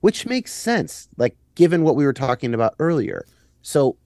which 0.01 0.25
makes 0.25 0.53
sense, 0.53 1.07
like 1.17 1.35
given 1.55 1.83
what 1.83 1.95
we 1.95 2.05
were 2.05 2.13
talking 2.13 2.53
about 2.53 2.75
earlier. 2.79 3.25
So, 3.61 3.97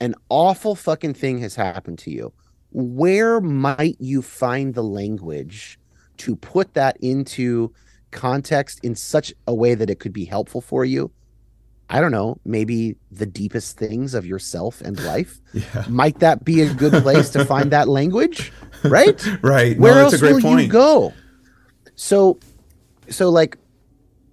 an 0.00 0.14
awful 0.28 0.74
fucking 0.74 1.14
thing 1.14 1.38
has 1.38 1.54
happened 1.54 1.98
to 2.00 2.10
you. 2.10 2.32
Where 2.72 3.40
might 3.40 3.96
you 4.00 4.22
find 4.22 4.74
the 4.74 4.82
language 4.82 5.78
to 6.18 6.36
put 6.36 6.74
that 6.74 6.96
into 7.00 7.72
context 8.10 8.80
in 8.82 8.94
such 8.94 9.32
a 9.46 9.54
way 9.54 9.74
that 9.74 9.90
it 9.90 10.00
could 10.00 10.12
be 10.12 10.24
helpful 10.24 10.60
for 10.60 10.84
you? 10.84 11.10
I 11.90 12.00
don't 12.00 12.12
know, 12.12 12.38
maybe 12.44 12.96
the 13.10 13.26
deepest 13.26 13.76
things 13.76 14.14
of 14.14 14.24
yourself 14.24 14.80
and 14.80 14.98
life. 15.04 15.40
Yeah. 15.54 15.84
Might 15.88 16.18
that 16.18 16.44
be 16.44 16.62
a 16.62 16.74
good 16.74 17.00
place 17.04 17.30
to 17.30 17.44
find 17.44 17.70
that 17.70 17.88
language? 17.88 18.52
Right? 18.82 19.26
Right. 19.42 19.78
Where 19.78 19.94
no, 19.94 20.00
else 20.02 20.12
a 20.12 20.18
great 20.18 20.34
will 20.34 20.42
point. 20.42 20.60
you 20.60 20.68
go? 20.68 21.14
So, 21.94 22.38
so 23.08 23.30
like, 23.30 23.56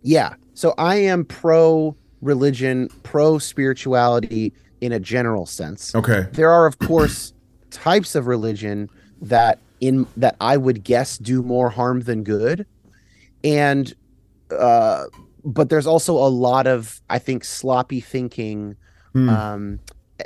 yeah. 0.01 0.33
So 0.55 0.73
I 0.77 0.95
am 0.97 1.23
pro 1.23 1.95
religion, 2.21 2.89
pro 3.03 3.37
spirituality 3.37 4.51
in 4.81 4.91
a 4.91 4.99
general 4.99 5.45
sense. 5.45 5.95
Okay. 5.95 6.27
There 6.33 6.51
are, 6.51 6.65
of 6.65 6.79
course, 6.79 7.31
types 7.69 8.13
of 8.13 8.27
religion 8.27 8.89
that 9.21 9.59
in 9.81 10.07
that 10.15 10.35
I 10.39 10.55
would 10.57 10.83
guess 10.83 11.17
do 11.17 11.43
more 11.43 11.69
harm 11.69 12.01
than 12.01 12.23
good, 12.23 12.65
and 13.43 13.93
uh, 14.57 15.05
but 15.43 15.69
there's 15.69 15.87
also 15.87 16.13
a 16.13 16.29
lot 16.29 16.67
of 16.67 17.01
I 17.09 17.19
think 17.19 17.43
sloppy 17.43 17.99
thinking, 17.99 18.75
Hmm. 19.13 19.29
um, 19.29 19.79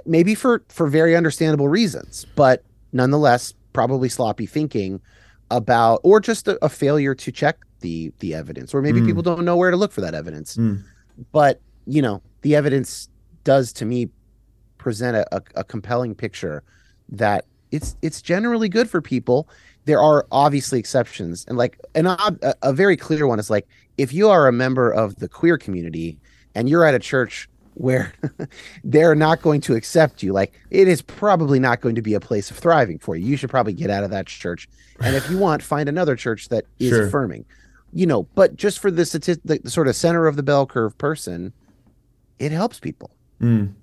maybe 0.06 0.36
for 0.36 0.64
for 0.70 0.88
very 0.88 1.16
understandable 1.16 1.70
reasons, 1.70 2.26
but 2.36 2.64
nonetheless 2.94 3.54
probably 3.74 4.10
sloppy 4.10 4.46
thinking 4.46 5.02
about 5.52 6.00
or 6.04 6.20
just 6.20 6.48
a, 6.48 6.64
a 6.64 6.70
failure 6.70 7.16
to 7.16 7.32
check 7.32 7.58
the 7.80 8.12
the 8.20 8.34
evidence, 8.34 8.74
or 8.74 8.82
maybe 8.82 9.00
Hmm. 9.00 9.06
people 9.08 9.22
don't 9.24 9.46
know 9.46 9.58
where 9.58 9.72
to 9.72 9.78
look 9.78 9.92
for 9.92 10.02
that 10.02 10.14
evidence. 10.14 10.56
Hmm. 10.56 10.76
But 11.32 11.62
you 11.88 12.02
know, 12.02 12.22
the 12.42 12.56
evidence 12.56 13.10
does 13.44 13.72
to 13.74 13.86
me 13.86 14.10
present 14.80 15.16
a, 15.16 15.36
a, 15.36 15.42
a 15.56 15.64
compelling 15.64 16.14
picture 16.16 16.62
that 17.10 17.46
it's 17.72 17.96
it's 18.02 18.22
generally 18.22 18.70
good 18.70 18.90
for 18.90 19.02
people. 19.02 19.48
There 19.86 20.02
are 20.02 20.26
obviously 20.32 20.80
exceptions, 20.80 21.46
and 21.48 21.58
like 21.58 21.80
an 21.94 22.08
ob- 22.08 22.40
a, 22.42 22.56
a 22.64 22.74
very 22.74 22.98
clear 22.98 23.28
one 23.28 23.40
is 23.40 23.50
like 23.50 23.68
if 23.98 24.12
you 24.14 24.30
are 24.30 24.48
a 24.48 24.52
member 24.52 24.92
of 24.92 25.16
the 25.18 25.28
queer 25.30 25.58
community 25.58 26.18
and 26.56 26.68
you're 26.70 26.84
at 26.86 26.94
a 26.96 27.00
church 27.00 27.48
where 27.76 28.14
they're 28.84 29.16
not 29.16 29.42
going 29.42 29.62
to 29.62 29.76
accept 29.76 30.24
you, 30.24 30.32
like 30.34 30.54
it 30.72 30.88
is 30.88 31.02
probably 31.02 31.60
not 31.60 31.82
going 31.82 31.96
to 31.96 32.02
be 32.02 32.14
a 32.14 32.20
place 32.20 32.50
of 32.50 32.58
thriving 32.58 32.98
for 32.98 33.16
you. 33.16 33.26
You 33.26 33.38
should 33.38 33.50
probably 33.50 33.74
get 33.74 33.90
out 33.90 34.04
of 34.04 34.10
that 34.12 34.28
church, 34.28 34.68
and 35.02 35.16
if 35.16 35.30
you 35.30 35.38
want, 35.38 35.62
find 35.62 35.88
another 35.90 36.16
church 36.16 36.50
that 36.50 36.66
is 36.80 36.90
Sure. 36.90 37.08
affirming. 37.08 37.46
You 37.94 38.06
know, 38.08 38.24
but 38.36 38.58
just 38.58 38.80
for 38.80 38.92
the, 38.92 39.04
stati- 39.04 39.40
the, 39.46 39.60
the 39.64 39.70
sort 39.72 39.88
of 39.88 39.96
center 39.96 40.28
of 40.28 40.36
the 40.36 40.44
bell 40.44 40.66
curve 40.66 40.98
person, 40.98 41.54
it 42.40 42.52
helps 42.52 42.78
people. 42.80 43.10
Mm. 43.40 43.74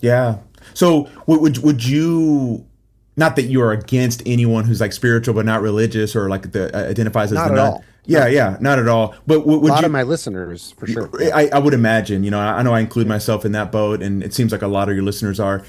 Yeah. 0.00 0.38
So 0.74 1.08
would 1.26 1.58
would 1.58 1.84
you 1.84 2.66
not 3.16 3.36
that 3.36 3.42
you 3.44 3.60
are 3.62 3.72
against 3.72 4.22
anyone 4.26 4.64
who's 4.64 4.80
like 4.80 4.92
spiritual 4.92 5.34
but 5.34 5.44
not 5.44 5.60
religious 5.62 6.16
or 6.16 6.28
like 6.28 6.52
the 6.52 6.74
uh, 6.74 6.90
identifies 6.90 7.30
as 7.32 7.36
Not 7.36 7.46
the 7.48 7.52
at 7.52 7.56
non- 7.56 7.66
all. 7.74 7.84
Yeah, 8.04 8.26
yeah, 8.26 8.56
not 8.60 8.80
at 8.80 8.88
all. 8.88 9.14
But 9.28 9.46
would, 9.46 9.62
a 9.62 9.66
lot 9.66 9.80
you? 9.82 9.86
of 9.86 9.92
my 9.92 10.02
listeners, 10.02 10.72
for 10.76 10.88
sure. 10.88 11.08
I, 11.32 11.48
I 11.52 11.58
would 11.60 11.72
imagine. 11.72 12.24
You 12.24 12.32
know, 12.32 12.40
I 12.40 12.60
know 12.62 12.74
I 12.74 12.80
include 12.80 13.06
myself 13.06 13.44
in 13.44 13.52
that 13.52 13.70
boat, 13.70 14.02
and 14.02 14.24
it 14.24 14.34
seems 14.34 14.50
like 14.50 14.62
a 14.62 14.66
lot 14.66 14.88
of 14.88 14.96
your 14.96 15.04
listeners 15.04 15.38
are. 15.38 15.64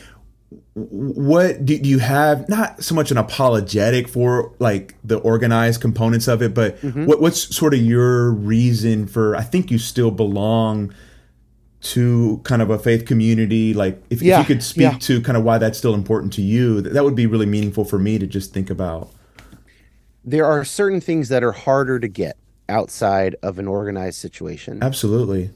What 0.73 1.63
do, 1.63 1.77
do 1.77 1.87
you 1.87 1.99
have? 1.99 2.49
Not 2.49 2.83
so 2.83 2.95
much 2.95 3.11
an 3.11 3.17
apologetic 3.17 4.07
for 4.07 4.51
like 4.57 4.95
the 5.03 5.17
organized 5.19 5.81
components 5.81 6.27
of 6.27 6.41
it, 6.41 6.55
but 6.55 6.79
Mm-hmm. 6.81 7.05
what, 7.05 7.21
what's 7.21 7.55
sort 7.55 7.75
of 7.75 7.81
your 7.81 8.31
reason 8.31 9.05
for? 9.05 9.35
I 9.35 9.43
think 9.43 9.69
you 9.69 9.77
still 9.77 10.09
belong 10.09 10.91
to 11.83 12.39
kind 12.45 12.61
of 12.61 12.69
a 12.69 12.79
faith 12.79 13.05
community. 13.05 13.73
Like, 13.73 14.01
if, 14.09 14.21
if 14.21 14.37
you 14.39 14.43
could 14.45 14.63
speak 14.63 14.83
yeah. 14.83 14.97
to 14.99 15.21
kind 15.21 15.37
of 15.37 15.43
why 15.43 15.57
that's 15.57 15.77
still 15.77 15.93
important 15.93 16.31
to 16.33 16.41
you, 16.41 16.81
that, 16.81 16.93
that 16.93 17.03
would 17.03 17.15
be 17.15 17.27
really 17.27 17.45
meaningful 17.45 17.83
for 17.83 17.99
me 17.99 18.17
to 18.17 18.25
just 18.25 18.53
think 18.53 18.69
about. 18.69 19.09
There 20.23 20.45
are 20.45 20.63
certain 20.63 21.01
things 21.01 21.27
that 21.27 21.43
are 21.43 21.51
harder 21.51 21.99
to 21.99 22.07
get 22.07 22.37
outside 22.69 23.35
of 23.43 23.59
an 23.59 23.67
organized 23.67 24.17
situation. 24.17 24.81
Absolutely. 24.81 25.49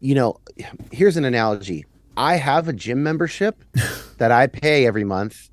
You 0.00 0.14
know, 0.14 0.40
here's 0.90 1.18
an 1.18 1.26
analogy. 1.26 1.84
I 2.16 2.36
have 2.36 2.66
a 2.66 2.72
gym 2.72 3.02
membership 3.02 3.62
that 4.16 4.32
I 4.32 4.46
pay 4.46 4.86
every 4.86 5.04
month. 5.04 5.50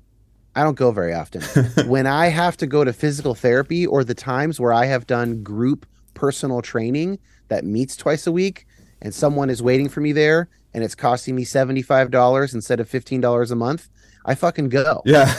I 0.56 0.62
don't 0.62 0.76
go 0.76 0.90
very 0.90 1.12
often. 1.12 1.42
when 1.86 2.06
I 2.06 2.28
have 2.28 2.56
to 2.56 2.66
go 2.66 2.82
to 2.82 2.94
physical 2.94 3.34
therapy 3.34 3.86
or 3.86 4.04
the 4.04 4.14
times 4.14 4.58
where 4.58 4.72
I 4.72 4.86
have 4.86 5.06
done 5.06 5.42
group 5.42 5.84
personal 6.14 6.62
training 6.62 7.18
that 7.48 7.64
meets 7.64 7.94
twice 7.94 8.26
a 8.26 8.32
week 8.32 8.66
and 9.02 9.14
someone 9.14 9.50
is 9.50 9.62
waiting 9.62 9.88
for 9.88 10.00
me 10.00 10.12
there 10.12 10.48
and 10.74 10.84
it's 10.84 10.94
costing 10.94 11.34
me 11.34 11.44
$75 11.44 12.54
instead 12.54 12.80
of 12.80 12.88
$15 12.90 13.50
a 13.50 13.54
month, 13.54 13.88
I 14.24 14.34
fucking 14.34 14.68
go. 14.68 15.02
Yeah. 15.06 15.32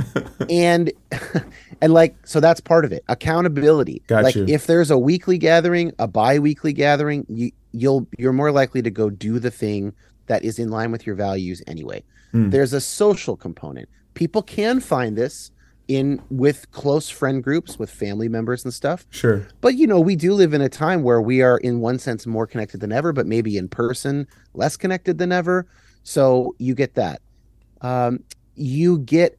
and 0.50 0.90
and 1.82 1.92
like 1.92 2.14
so 2.24 2.40
that's 2.40 2.60
part 2.60 2.84
of 2.84 2.92
it 2.92 3.04
accountability 3.08 4.02
Got 4.06 4.24
like 4.24 4.34
you. 4.34 4.44
if 4.48 4.66
there's 4.66 4.90
a 4.90 4.98
weekly 4.98 5.38
gathering 5.38 5.92
a 5.98 6.06
bi-weekly 6.08 6.72
gathering 6.72 7.26
you 7.28 7.50
you'll 7.72 8.06
you're 8.18 8.32
more 8.32 8.50
likely 8.52 8.82
to 8.82 8.90
go 8.90 9.10
do 9.10 9.38
the 9.38 9.50
thing 9.50 9.92
that 10.26 10.44
is 10.44 10.58
in 10.58 10.70
line 10.70 10.90
with 10.92 11.06
your 11.06 11.14
values 11.14 11.62
anyway 11.66 12.02
Hmm. 12.32 12.50
there's 12.50 12.72
a 12.72 12.80
social 12.80 13.36
component 13.36 13.88
people 14.14 14.42
can 14.42 14.78
find 14.80 15.16
this 15.16 15.50
in 15.90 16.22
with 16.30 16.70
close 16.70 17.08
friend 17.10 17.42
groups 17.42 17.76
with 17.76 17.90
family 17.90 18.28
members 18.28 18.64
and 18.64 18.72
stuff 18.72 19.04
sure. 19.10 19.48
but 19.60 19.74
you 19.74 19.88
know 19.88 19.98
we 19.98 20.14
do 20.14 20.32
live 20.34 20.54
in 20.54 20.60
a 20.60 20.68
time 20.68 21.02
where 21.02 21.20
we 21.20 21.42
are 21.42 21.58
in 21.58 21.80
one 21.80 21.98
sense 21.98 22.28
more 22.28 22.46
connected 22.46 22.78
than 22.80 22.92
ever 22.92 23.12
but 23.12 23.26
maybe 23.26 23.56
in 23.58 23.66
person 23.68 24.24
less 24.54 24.76
connected 24.76 25.18
than 25.18 25.32
ever 25.32 25.66
so 26.04 26.54
you 26.58 26.76
get 26.76 26.94
that 26.94 27.20
um, 27.80 28.20
you 28.54 28.98
get 29.00 29.36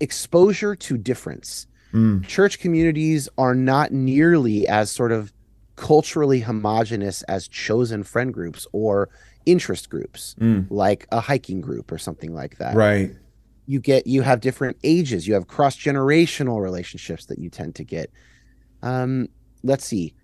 exposure 0.00 0.74
to 0.76 0.96
difference 0.98 1.66
Mm. 1.94 2.26
church 2.26 2.58
communities 2.58 3.28
are 3.36 3.54
not 3.54 3.92
nearly 3.92 4.66
as 4.66 4.90
sort 4.90 5.12
of 5.12 5.30
culturally 5.76 6.40
homogenous 6.40 7.22
as 7.24 7.46
chosen 7.48 8.02
friend 8.02 8.32
groups 8.32 8.66
or 8.72 9.10
interest 9.44 9.90
groups 9.90 10.34
Mm. 10.40 10.66
like 10.70 11.06
a 11.12 11.20
hiking 11.20 11.60
group 11.60 11.92
or 11.92 11.98
something 11.98 12.32
like 12.34 12.56
that 12.58 12.74
Right. 12.74 13.14
You 13.66 13.80
get 13.80 14.06
you 14.06 14.22
have 14.22 14.40
different 14.40 14.76
ages 14.82 15.26
you 15.28 15.34
have 15.34 15.46
cross 15.46 15.76
generational 15.76 16.60
relationships 16.62 17.26
that 17.26 17.38
you 17.38 17.48
tend 17.48 17.74
to 17.74 17.84
get 17.84 18.10
um 18.82 19.28
let's 19.62 19.84
see 19.84 20.14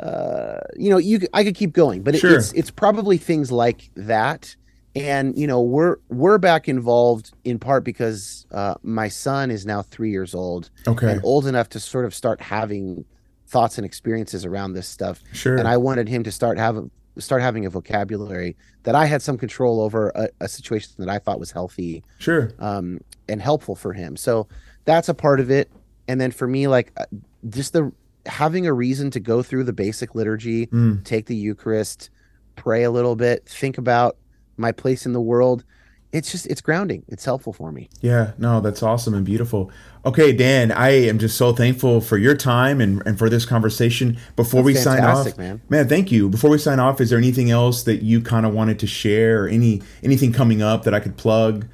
uh 0.00 0.58
you 0.76 0.90
know 0.90 0.98
you 0.98 1.20
i 1.34 1.44
could 1.44 1.54
keep 1.54 1.72
going 1.72 2.02
but 2.02 2.14
it, 2.14 2.18
Sure. 2.18 2.36
it's 2.36 2.52
it's 2.52 2.70
probably 2.70 3.16
things 3.18 3.50
like 3.52 3.90
that 3.96 4.54
and 4.94 5.36
you 5.38 5.46
know 5.46 5.60
we're 5.62 5.96
we're 6.08 6.38
back 6.38 6.68
involved 6.68 7.32
in 7.44 7.58
part 7.58 7.84
because 7.84 8.46
uh 8.52 8.74
my 8.82 9.08
son 9.08 9.50
is 9.50 9.64
now 9.64 9.82
three 9.82 10.10
years 10.10 10.34
old 10.34 10.70
Okay. 10.86 11.10
and 11.10 11.20
old 11.24 11.46
enough 11.46 11.68
to 11.70 11.80
sort 11.80 12.04
of 12.04 12.14
start 12.14 12.40
having 12.40 13.04
thoughts 13.46 13.76
and 13.78 13.84
experiences 13.86 14.44
around 14.44 14.72
this 14.72 14.88
stuff 14.88 15.22
Sure. 15.32 15.56
and 15.56 15.66
I 15.68 15.76
wanted 15.76 16.08
him 16.08 16.22
to 16.24 16.32
start 16.32 16.58
have 16.58 16.76
start 17.18 17.42
having 17.42 17.66
a 17.66 17.70
vocabulary 17.70 18.56
that 18.84 18.94
I 18.94 19.04
had 19.06 19.20
some 19.22 19.36
control 19.38 19.80
over 19.80 20.10
a, 20.14 20.28
a 20.40 20.48
situation 20.48 20.92
that 20.98 21.08
I 21.08 21.18
thought 21.18 21.38
was 21.38 21.50
healthy 21.52 22.02
sure. 22.18 22.52
um, 22.58 23.00
and 23.28 23.40
helpful 23.42 23.74
for 23.76 23.92
him. 23.92 24.16
So 24.16 24.48
that's 24.84 25.08
a 25.08 25.14
part 25.14 25.38
of 25.40 25.50
it. 25.50 25.70
And 26.08 26.20
then 26.20 26.30
for 26.30 26.46
me, 26.48 26.68
like 26.68 26.92
uh, 26.96 27.04
just 27.48 27.72
the 27.74 27.92
having 28.26 28.66
a 28.66 28.72
reason 28.72 29.10
to 29.10 29.20
go 29.20 29.42
through 29.42 29.64
the 29.64 29.72
basic 29.72 30.14
liturgy, 30.14 30.66
Mm. 30.68 31.04
take 31.04 31.26
the 31.26 31.36
Eucharist, 31.36 32.08
pray 32.56 32.82
a 32.84 32.90
little 32.90 33.16
bit, 33.16 33.46
think 33.46 33.78
about 33.78 34.16
my 34.56 34.72
place 34.72 35.06
in 35.06 35.12
the 35.12 35.20
world. 35.20 35.64
It's 36.12 36.30
just 36.30 36.46
it's 36.46 36.60
grounding. 36.60 37.04
It's 37.08 37.24
helpful 37.24 37.52
for 37.54 37.72
me. 37.72 37.88
Yeah, 38.02 38.32
no, 38.36 38.60
that's 38.60 38.82
awesome 38.82 39.14
and 39.14 39.24
beautiful. 39.24 39.70
Okay, 40.04 40.32
Dan, 40.32 40.70
I 40.70 40.90
am 40.90 41.18
just 41.18 41.36
so 41.38 41.52
thankful 41.54 42.00
for 42.02 42.18
your 42.18 42.36
time 42.36 42.80
and, 42.80 43.02
and 43.06 43.18
for 43.18 43.30
this 43.30 43.46
conversation. 43.46 44.18
Before 44.36 44.60
That's 44.62 44.66
we 44.66 44.74
sign 44.74 45.04
off, 45.04 45.24
fantastic, 45.24 45.60
man. 45.70 45.88
thank 45.88 46.12
you. 46.12 46.28
Before 46.28 46.50
we 46.50 46.58
sign 46.58 46.78
off, 46.80 47.00
is 47.00 47.08
there 47.10 47.18
anything 47.18 47.50
else 47.50 47.84
that 47.84 48.02
you 48.02 48.20
kind 48.20 48.44
of 48.44 48.52
wanted 48.52 48.78
to 48.80 48.86
share 48.86 49.44
or 49.44 49.48
any 49.48 49.80
anything 50.02 50.32
coming 50.32 50.60
up 50.60 50.82
that 50.84 50.92
I 50.92 51.00
could 51.00 51.16
plug? 51.16 51.66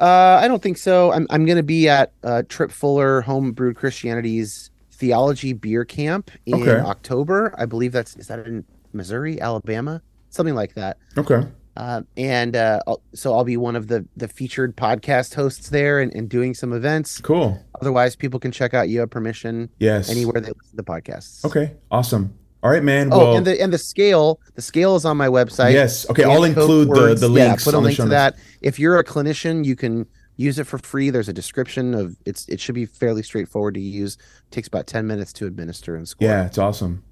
Uh, 0.00 0.40
I 0.42 0.48
don't 0.48 0.62
think 0.62 0.76
so. 0.76 1.12
I'm 1.12 1.26
I'm 1.30 1.46
going 1.46 1.56
to 1.56 1.62
be 1.62 1.88
at 1.88 2.12
uh, 2.24 2.42
Tripp 2.48 2.70
Fuller 2.70 3.22
Homebrewed 3.22 3.76
Christianity's 3.76 4.70
Theology 4.90 5.52
Beer 5.52 5.84
Camp 5.84 6.30
in 6.46 6.54
Okay. 6.54 6.80
October. 6.80 7.54
I 7.56 7.66
believe 7.66 7.92
that's 7.92 8.16
is 8.16 8.26
that 8.28 8.40
in 8.40 8.64
Missouri, 8.92 9.40
Alabama, 9.40 10.02
something 10.30 10.54
like 10.54 10.74
that. 10.74 10.98
Okay. 11.16 11.46
Uh, 11.76 12.02
and 12.16 12.56
uh, 12.56 12.80
I'll, 12.86 13.02
so 13.14 13.34
I'll 13.34 13.44
be 13.44 13.56
one 13.56 13.76
of 13.76 13.88
the 13.88 14.06
the 14.16 14.28
featured 14.28 14.76
podcast 14.76 15.34
hosts 15.34 15.68
there 15.68 16.00
and, 16.00 16.12
and 16.14 16.28
doing 16.28 16.54
some 16.54 16.72
events. 16.72 17.20
Cool. 17.20 17.62
Otherwise, 17.80 18.16
people 18.16 18.40
can 18.40 18.50
check 18.52 18.72
out 18.74 18.88
You 18.88 19.00
Have 19.00 19.10
Permission 19.10 19.68
Yes. 19.78 20.08
anywhere 20.10 20.40
they 20.40 20.48
listen 20.52 20.70
to 20.70 20.76
the 20.76 20.84
podcasts. 20.84 21.44
Okay. 21.44 21.74
Awesome. 21.90 22.36
All 22.62 22.70
right, 22.70 22.82
man. 22.82 23.10
Oh, 23.12 23.18
well, 23.18 23.36
and 23.36 23.46
the 23.46 23.60
and 23.62 23.72
the 23.72 23.78
scale, 23.78 24.40
the 24.54 24.62
scale 24.62 24.96
is 24.96 25.04
on 25.04 25.16
my 25.16 25.28
website. 25.28 25.72
yes. 25.72 26.08
Okay. 26.10 26.24
I'll 26.24 26.44
include 26.44 26.88
the, 26.88 26.92
words. 26.92 27.20
the 27.20 27.30
Yeah, 27.30 27.48
links. 27.48 27.64
put 27.64 27.74
a 27.74 27.78
link 27.78 27.96
to 27.96 28.06
that. 28.06 28.36
If 28.62 28.78
you're 28.78 28.98
a 28.98 29.04
clinician, 29.04 29.64
you 29.64 29.76
can 29.76 30.06
use 30.36 30.58
it 30.58 30.66
for 30.66 30.78
free. 30.78 31.10
There's 31.10 31.28
a 31.28 31.32
description 31.32 31.94
of 31.94 32.16
it's. 32.24 32.48
It 32.48 32.58
should 32.58 32.74
be 32.74 32.86
fairly 32.86 33.22
straightforward 33.22 33.74
to 33.74 33.80
use. 33.80 34.14
It 34.16 34.50
takes 34.50 34.66
about 34.68 34.86
ten 34.86 35.06
minutes 35.06 35.32
to 35.34 35.46
administer 35.46 35.94
and 35.94 36.08
score. 36.08 36.26
Yeah, 36.26 36.46
it's 36.46 36.58
awesome. 36.58 37.04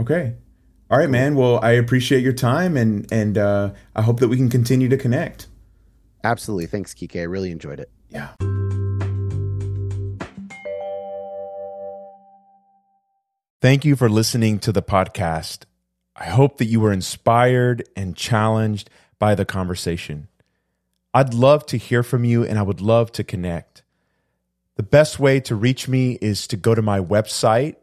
Okay. 0.00 0.34
All 0.88 0.98
right, 0.98 1.10
man. 1.10 1.34
Well, 1.34 1.58
I 1.62 1.72
appreciate 1.72 2.22
your 2.22 2.32
time 2.32 2.76
and 2.76 3.10
and 3.12 3.36
uh, 3.36 3.72
I 3.96 4.02
hope 4.02 4.20
that 4.20 4.28
we 4.28 4.36
can 4.36 4.48
continue 4.48 4.88
to 4.88 4.96
connect. 4.96 5.48
absolutely. 6.22 6.66
Thanks, 6.66 6.94
Quique. 6.94 7.16
I 7.16 7.22
really 7.22 7.50
enjoyed 7.50 7.80
it. 7.80 7.90
Yeah. 8.08 8.28
Thank 13.60 13.84
you 13.84 13.96
for 13.96 14.08
listening 14.08 14.58
to 14.60 14.72
the 14.72 14.82
podcast. 14.82 15.64
I 16.14 16.26
hope 16.26 16.58
that 16.58 16.66
you 16.66 16.80
were 16.80 16.92
inspired 16.92 17.88
and 17.96 18.16
challenged 18.16 18.88
by 19.18 19.34
the 19.34 19.44
conversation. 19.44 20.28
I'd 21.12 21.34
love 21.34 21.66
to 21.66 21.78
hear 21.78 22.02
from 22.02 22.24
you 22.24 22.44
and 22.44 22.58
I 22.58 22.62
would 22.62 22.80
love 22.80 23.10
to 23.12 23.24
connect. 23.24 23.82
The 24.76 24.82
best 24.82 25.18
way 25.18 25.40
to 25.40 25.54
reach 25.56 25.88
me 25.88 26.18
is 26.20 26.46
to 26.48 26.56
go 26.56 26.74
to 26.74 26.82
my 26.82 27.00
website. 27.00 27.76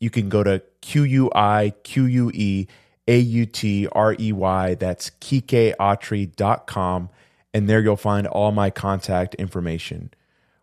You 0.00 0.10
can 0.10 0.28
go 0.28 0.42
to 0.42 0.62
Q 0.80 1.02
U 1.04 1.30
I 1.34 1.72
Q 1.82 2.04
U 2.04 2.30
E 2.34 2.66
A 3.06 3.18
U 3.18 3.46
T 3.46 3.88
R 3.92 4.14
E 4.18 4.32
Y. 4.32 4.74
That's 4.74 5.10
quiqueautrey.com. 5.10 7.10
And 7.54 7.68
there 7.68 7.80
you'll 7.80 7.96
find 7.96 8.26
all 8.26 8.52
my 8.52 8.70
contact 8.70 9.34
information. 9.36 10.10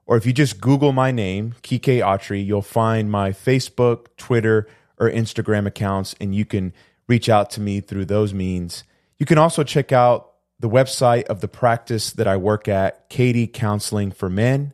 Or 0.05 0.17
if 0.17 0.25
you 0.25 0.33
just 0.33 0.61
Google 0.61 0.91
my 0.91 1.11
name, 1.11 1.55
Quique 1.63 2.01
Autrey, 2.01 2.45
you'll 2.45 2.61
find 2.61 3.09
my 3.09 3.31
Facebook, 3.31 4.07
Twitter, 4.17 4.67
or 4.99 5.09
Instagram 5.09 5.65
accounts, 5.65 6.13
and 6.21 6.35
you 6.35 6.45
can 6.45 6.73
reach 7.07 7.29
out 7.29 7.49
to 7.51 7.61
me 7.61 7.81
through 7.81 8.05
those 8.05 8.33
means. 8.33 8.83
You 9.17 9.25
can 9.25 9.37
also 9.37 9.63
check 9.63 9.91
out 9.91 10.31
the 10.59 10.69
website 10.69 11.25
of 11.25 11.41
the 11.41 11.47
practice 11.47 12.11
that 12.11 12.27
I 12.27 12.37
work 12.37 12.67
at, 12.67 13.09
Katie 13.09 13.47
Counseling 13.47 14.11
for 14.11 14.29
Men. 14.29 14.73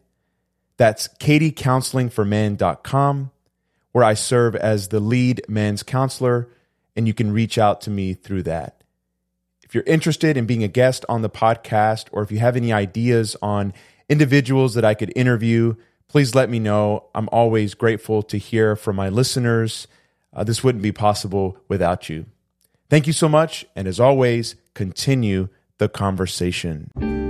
That's 0.77 1.07
katiecounselingformen.com, 1.07 3.31
where 3.91 4.03
I 4.03 4.13
serve 4.13 4.55
as 4.55 4.87
the 4.87 4.99
lead 4.99 5.41
men's 5.47 5.83
counselor, 5.83 6.49
and 6.95 7.07
you 7.07 7.13
can 7.13 7.31
reach 7.31 7.57
out 7.57 7.81
to 7.81 7.89
me 7.89 8.13
through 8.13 8.43
that. 8.43 8.83
If 9.63 9.75
you're 9.75 9.83
interested 9.85 10.35
in 10.37 10.45
being 10.45 10.63
a 10.63 10.67
guest 10.67 11.05
on 11.07 11.21
the 11.21 11.29
podcast, 11.29 12.07
or 12.11 12.23
if 12.23 12.31
you 12.31 12.39
have 12.39 12.57
any 12.57 12.73
ideas 12.73 13.35
on 13.41 13.73
individuals 14.09 14.73
that 14.73 14.83
I 14.83 14.93
could 14.93 15.13
interview, 15.15 15.75
please 16.09 16.35
let 16.35 16.49
me 16.49 16.59
know. 16.59 17.05
I'm 17.15 17.29
always 17.31 17.73
grateful 17.73 18.21
to 18.23 18.37
hear 18.37 18.75
from 18.75 18.97
my 18.97 19.07
listeners. 19.07 19.87
Uh, 20.33 20.43
this 20.43 20.63
wouldn't 20.63 20.83
be 20.83 20.91
possible 20.91 21.57
without 21.69 22.09
you. 22.09 22.25
Thank 22.89 23.07
you 23.07 23.13
so 23.13 23.29
much. 23.29 23.65
And 23.75 23.87
as 23.87 23.99
always, 23.99 24.55
continue 24.73 25.47
the 25.77 25.87
conversation. 25.87 27.20